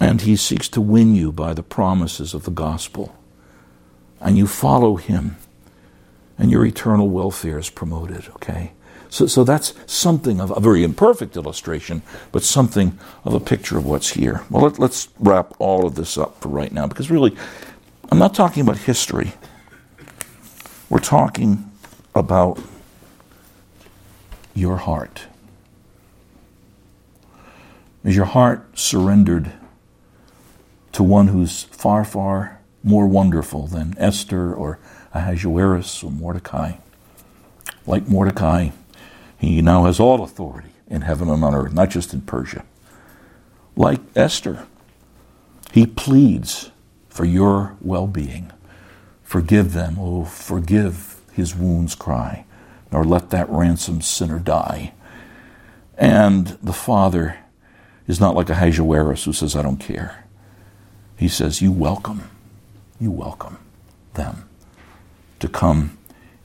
And 0.00 0.22
he 0.22 0.34
seeks 0.34 0.66
to 0.70 0.80
win 0.80 1.14
you 1.14 1.30
by 1.30 1.52
the 1.52 1.62
promises 1.62 2.32
of 2.32 2.44
the 2.44 2.50
gospel. 2.50 3.14
And 4.20 4.36
you 4.36 4.46
follow 4.46 4.96
him 4.96 5.36
and 6.38 6.50
your 6.50 6.64
eternal 6.64 7.08
welfare 7.08 7.58
is 7.58 7.70
promoted, 7.70 8.28
okay? 8.30 8.72
So, 9.10 9.26
so 9.26 9.44
that's 9.44 9.74
something 9.86 10.40
of 10.40 10.56
a 10.56 10.60
very 10.60 10.84
imperfect 10.84 11.36
illustration, 11.36 12.02
but 12.32 12.42
something 12.42 12.98
of 13.24 13.34
a 13.34 13.40
picture 13.40 13.76
of 13.76 13.84
what's 13.84 14.10
here. 14.10 14.42
Well, 14.48 14.62
let, 14.62 14.78
let's 14.78 15.08
wrap 15.18 15.52
all 15.58 15.86
of 15.86 15.96
this 15.96 16.16
up 16.16 16.40
for 16.40 16.48
right 16.48 16.72
now, 16.72 16.86
because 16.86 17.10
really, 17.10 17.36
I'm 18.10 18.18
not 18.18 18.34
talking 18.34 18.62
about 18.62 18.78
history. 18.78 19.32
We're 20.88 21.00
talking 21.00 21.70
about 22.14 22.60
your 24.54 24.76
heart. 24.76 25.24
Is 28.04 28.16
your 28.16 28.26
heart 28.26 28.78
surrendered 28.78 29.52
to 30.92 31.02
one 31.02 31.28
who's 31.28 31.64
far, 31.64 32.04
far 32.04 32.59
more 32.82 33.06
wonderful 33.06 33.66
than 33.66 33.94
Esther 33.98 34.54
or 34.54 34.78
Ahasuerus 35.12 36.02
or 36.02 36.10
Mordecai. 36.10 36.72
Like 37.86 38.08
Mordecai, 38.08 38.70
he 39.38 39.62
now 39.62 39.84
has 39.84 40.00
all 40.00 40.22
authority 40.22 40.70
in 40.88 41.02
heaven 41.02 41.28
and 41.28 41.42
on 41.44 41.54
earth, 41.54 41.72
not 41.72 41.90
just 41.90 42.12
in 42.12 42.20
Persia. 42.22 42.64
Like 43.76 44.00
Esther, 44.14 44.66
he 45.72 45.86
pleads 45.86 46.70
for 47.08 47.24
your 47.24 47.76
well 47.80 48.06
being. 48.06 48.52
Forgive 49.22 49.72
them, 49.72 49.96
oh, 49.98 50.24
forgive 50.24 51.20
his 51.32 51.54
wounds 51.54 51.94
cry, 51.94 52.44
nor 52.90 53.04
let 53.04 53.30
that 53.30 53.48
ransomed 53.48 54.04
sinner 54.04 54.38
die. 54.38 54.92
And 55.96 56.58
the 56.62 56.72
Father 56.72 57.38
is 58.08 58.18
not 58.18 58.34
like 58.34 58.50
Ahasuerus 58.50 59.24
who 59.24 59.32
says, 59.32 59.54
I 59.54 59.62
don't 59.62 59.76
care. 59.76 60.24
He 61.16 61.28
says, 61.28 61.62
You 61.62 61.70
welcome, 61.70 62.28
you 63.00 63.10
welcome 63.10 63.58
them 64.14 64.48
to 65.38 65.48
come 65.48 65.96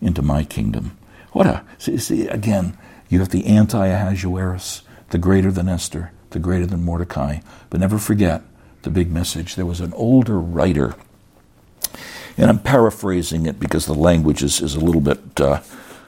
into 0.02 0.22
my 0.22 0.44
kingdom. 0.44 0.98
What 1.34 1.46
a, 1.46 1.64
see, 1.78 1.98
see 1.98 2.28
again, 2.28 2.78
you 3.10 3.20
have 3.20 3.30
the 3.30 3.46
anti 3.46 3.86
Ahasuerus, 3.88 4.82
the 5.10 5.18
greater 5.18 5.52
than 5.52 5.68
Esther, 5.68 6.12
the 6.32 6.40
greater 6.40 6.66
than 6.66 6.84
Mordecai. 6.84 7.40
But 7.70 7.82
never 7.82 7.98
forget 8.00 8.42
the 8.84 8.90
big 8.90 9.12
message. 9.12 9.56
There 9.56 9.66
was 9.66 9.82
an 9.82 9.94
older 9.94 10.40
writer, 10.40 10.96
and 12.38 12.50
I'm 12.50 12.60
paraphrasing 12.60 13.46
it 13.46 13.60
because 13.60 13.86
the 13.86 13.94
language 13.94 14.42
is, 14.42 14.62
is 14.62 14.76
a 14.76 14.80
little 14.80 15.02
bit 15.02 15.42
uh, 15.42 15.62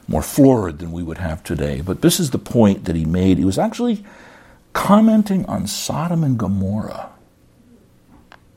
more 0.08 0.22
florid 0.22 0.80
than 0.80 0.92
we 0.94 1.04
would 1.04 1.18
have 1.18 1.44
today. 1.44 1.82
But 1.82 2.02
this 2.02 2.20
is 2.20 2.32
the 2.32 2.40
point 2.40 2.86
that 2.86 2.96
he 2.96 3.06
made. 3.06 3.38
He 3.38 3.46
was 3.46 3.60
actually 3.60 4.06
commenting 4.72 5.46
on 5.46 5.68
Sodom 5.68 6.24
and 6.24 6.38
Gomorrah. 6.38 7.10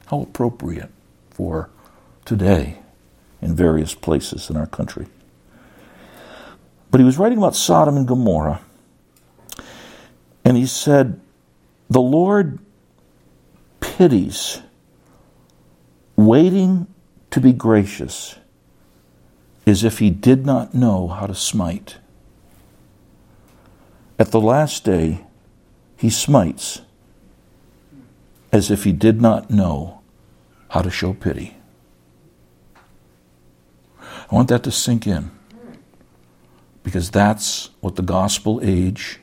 How 0.06 0.22
appropriate 0.22 0.90
for 1.30 1.70
today 2.30 2.78
in 3.42 3.56
various 3.56 3.92
places 3.92 4.50
in 4.50 4.56
our 4.56 4.66
country. 4.66 5.04
But 6.92 7.00
he 7.00 7.04
was 7.04 7.18
writing 7.18 7.38
about 7.38 7.56
Sodom 7.56 7.96
and 7.96 8.06
Gomorrah, 8.06 8.60
and 10.44 10.56
he 10.56 10.64
said, 10.64 11.20
The 11.88 12.00
Lord 12.00 12.60
pities, 13.80 14.62
waiting 16.14 16.86
to 17.32 17.40
be 17.40 17.52
gracious, 17.52 18.36
as 19.66 19.82
if 19.82 19.98
he 19.98 20.10
did 20.10 20.46
not 20.46 20.72
know 20.72 21.08
how 21.08 21.26
to 21.26 21.34
smite. 21.34 21.96
At 24.20 24.30
the 24.30 24.40
last 24.40 24.84
day, 24.84 25.26
he 25.96 26.10
smites 26.10 26.82
as 28.52 28.70
if 28.70 28.84
he 28.84 28.92
did 28.92 29.20
not 29.20 29.50
know 29.50 30.00
how 30.68 30.82
to 30.82 30.90
show 30.92 31.12
pity. 31.12 31.56
I 34.30 34.34
want 34.34 34.48
that 34.48 34.62
to 34.64 34.70
sink 34.70 35.06
in 35.06 35.30
because 36.82 37.10
that's 37.10 37.70
what 37.80 37.96
the 37.96 38.02
gospel 38.02 38.60
age 38.62 39.18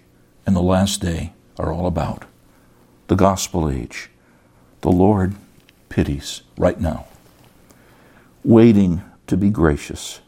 and 0.45 0.55
the 0.55 0.61
last 0.61 1.01
day 1.01 1.33
are 1.57 1.71
all 1.71 1.87
about. 1.87 2.25
The 3.07 3.15
gospel 3.15 3.69
age. 3.69 4.09
The 4.81 4.91
Lord 4.91 5.35
pities 5.89 6.43
right 6.57 6.79
now, 6.79 7.07
waiting 8.43 9.01
to 9.25 9.35
be 9.35 9.49
gracious, 9.49 10.19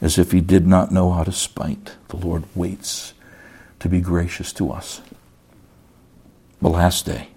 as 0.00 0.18
if 0.18 0.30
he 0.30 0.40
did 0.40 0.66
not 0.66 0.92
know 0.92 1.10
how 1.10 1.24
to 1.24 1.32
spite. 1.32 1.96
The 2.08 2.16
Lord 2.16 2.44
waits 2.54 3.12
to 3.80 3.88
be 3.88 4.00
gracious 4.00 4.52
to 4.54 4.70
us. 4.70 5.02
The 6.62 6.68
last 6.68 7.06
day, 7.06 7.28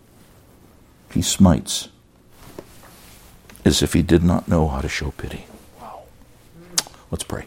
he 1.12 1.22
smites 1.22 1.90
as 3.66 3.82
if 3.82 3.94
he 3.94 4.02
did 4.02 4.24
not 4.24 4.48
know 4.48 4.68
how 4.68 4.82
to 4.82 4.88
show 4.88 5.12
pity. 5.12 5.46
Let's 7.12 7.24
pray. 7.24 7.46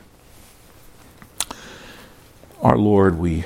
Our 2.61 2.77
Lord, 2.77 3.19
we 3.19 3.45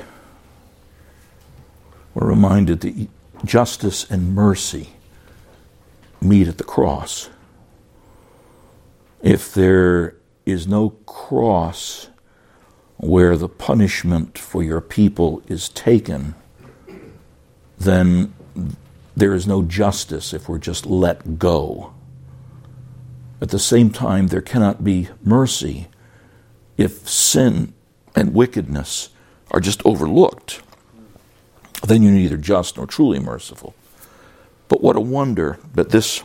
were 2.14 2.26
reminded 2.26 2.80
that 2.80 3.08
justice 3.44 4.10
and 4.10 4.34
mercy 4.34 4.90
meet 6.20 6.48
at 6.48 6.58
the 6.58 6.64
cross. 6.64 7.28
If 9.22 9.52
there 9.52 10.16
is 10.46 10.66
no 10.66 10.90
cross 11.06 12.08
where 12.96 13.36
the 13.36 13.48
punishment 13.48 14.38
for 14.38 14.62
your 14.62 14.80
people 14.80 15.42
is 15.48 15.68
taken, 15.68 16.34
then 17.78 18.32
there 19.14 19.34
is 19.34 19.46
no 19.46 19.62
justice 19.62 20.32
if 20.32 20.48
we're 20.48 20.58
just 20.58 20.86
let 20.86 21.38
go. 21.38 21.92
At 23.40 23.50
the 23.50 23.58
same 23.58 23.90
time, 23.90 24.28
there 24.28 24.40
cannot 24.40 24.82
be 24.82 25.08
mercy 25.22 25.88
if 26.76 27.08
sin 27.08 27.72
and 28.14 28.34
wickedness 28.34 29.10
are 29.50 29.60
just 29.60 29.84
overlooked, 29.84 30.62
then 31.86 32.02
you're 32.02 32.12
neither 32.12 32.36
just 32.36 32.76
nor 32.76 32.86
truly 32.86 33.18
merciful. 33.18 33.74
But 34.68 34.82
what 34.82 34.96
a 34.96 35.00
wonder 35.00 35.58
that 35.74 35.90
this 35.90 36.22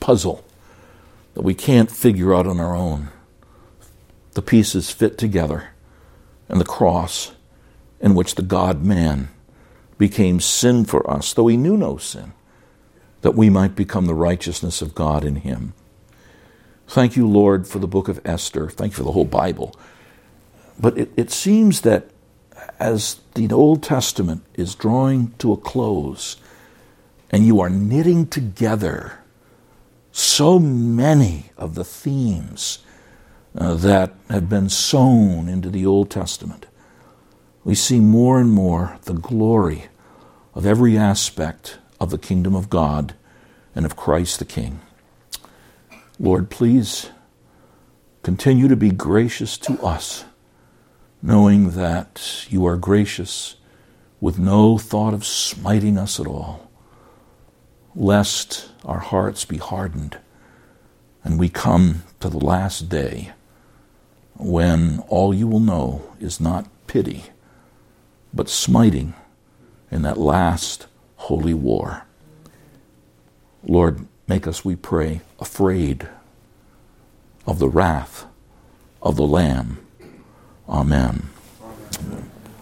puzzle 0.00 0.44
that 1.34 1.42
we 1.42 1.54
can't 1.54 1.90
figure 1.90 2.34
out 2.34 2.46
on 2.46 2.60
our 2.60 2.74
own, 2.74 3.08
the 4.32 4.42
pieces 4.42 4.90
fit 4.90 5.16
together, 5.16 5.70
and 6.48 6.60
the 6.60 6.64
cross 6.64 7.32
in 8.00 8.14
which 8.14 8.34
the 8.34 8.42
God 8.42 8.84
man 8.84 9.28
became 9.98 10.40
sin 10.40 10.84
for 10.84 11.08
us, 11.08 11.32
though 11.32 11.46
he 11.46 11.56
knew 11.56 11.76
no 11.76 11.98
sin, 11.98 12.32
that 13.20 13.34
we 13.34 13.50
might 13.50 13.76
become 13.76 14.06
the 14.06 14.14
righteousness 14.14 14.82
of 14.82 14.94
God 14.94 15.24
in 15.24 15.36
him. 15.36 15.74
Thank 16.90 17.14
you, 17.14 17.24
Lord, 17.24 17.68
for 17.68 17.78
the 17.78 17.86
book 17.86 18.08
of 18.08 18.20
Esther. 18.24 18.68
Thank 18.68 18.92
you 18.92 18.96
for 18.96 19.04
the 19.04 19.12
whole 19.12 19.24
Bible. 19.24 19.76
But 20.76 20.98
it, 20.98 21.12
it 21.16 21.30
seems 21.30 21.82
that 21.82 22.10
as 22.80 23.20
the 23.34 23.48
Old 23.52 23.84
Testament 23.84 24.44
is 24.54 24.74
drawing 24.74 25.32
to 25.38 25.52
a 25.52 25.56
close, 25.56 26.36
and 27.30 27.46
you 27.46 27.60
are 27.60 27.70
knitting 27.70 28.26
together 28.26 29.20
so 30.10 30.58
many 30.58 31.52
of 31.56 31.76
the 31.76 31.84
themes 31.84 32.80
uh, 33.56 33.74
that 33.74 34.12
have 34.28 34.48
been 34.48 34.68
sown 34.68 35.48
into 35.48 35.70
the 35.70 35.86
Old 35.86 36.10
Testament, 36.10 36.66
we 37.62 37.76
see 37.76 38.00
more 38.00 38.40
and 38.40 38.50
more 38.50 38.98
the 39.04 39.14
glory 39.14 39.84
of 40.54 40.66
every 40.66 40.98
aspect 40.98 41.78
of 42.00 42.10
the 42.10 42.18
kingdom 42.18 42.56
of 42.56 42.68
God 42.68 43.14
and 43.76 43.86
of 43.86 43.94
Christ 43.94 44.40
the 44.40 44.44
King. 44.44 44.80
Lord, 46.22 46.50
please 46.50 47.08
continue 48.22 48.68
to 48.68 48.76
be 48.76 48.90
gracious 48.90 49.56
to 49.56 49.82
us, 49.82 50.26
knowing 51.22 51.70
that 51.70 52.44
you 52.50 52.66
are 52.66 52.76
gracious 52.76 53.56
with 54.20 54.38
no 54.38 54.76
thought 54.76 55.14
of 55.14 55.24
smiting 55.24 55.96
us 55.96 56.20
at 56.20 56.26
all, 56.26 56.70
lest 57.94 58.68
our 58.84 58.98
hearts 58.98 59.46
be 59.46 59.56
hardened 59.56 60.18
and 61.24 61.38
we 61.38 61.48
come 61.48 62.02
to 62.20 62.28
the 62.28 62.38
last 62.38 62.90
day 62.90 63.32
when 64.36 64.98
all 65.08 65.32
you 65.32 65.46
will 65.46 65.58
know 65.58 66.02
is 66.20 66.38
not 66.38 66.68
pity, 66.86 67.24
but 68.34 68.50
smiting 68.50 69.14
in 69.90 70.02
that 70.02 70.18
last 70.18 70.86
holy 71.16 71.54
war. 71.54 72.04
Lord, 73.62 74.06
Make 74.30 74.46
us, 74.46 74.64
we 74.64 74.76
pray, 74.76 75.22
afraid 75.40 76.08
of 77.46 77.58
the 77.58 77.68
wrath 77.68 78.26
of 79.02 79.16
the 79.16 79.26
Lamb. 79.26 79.84
Amen. 80.68 81.30
Amen. 81.94 82.29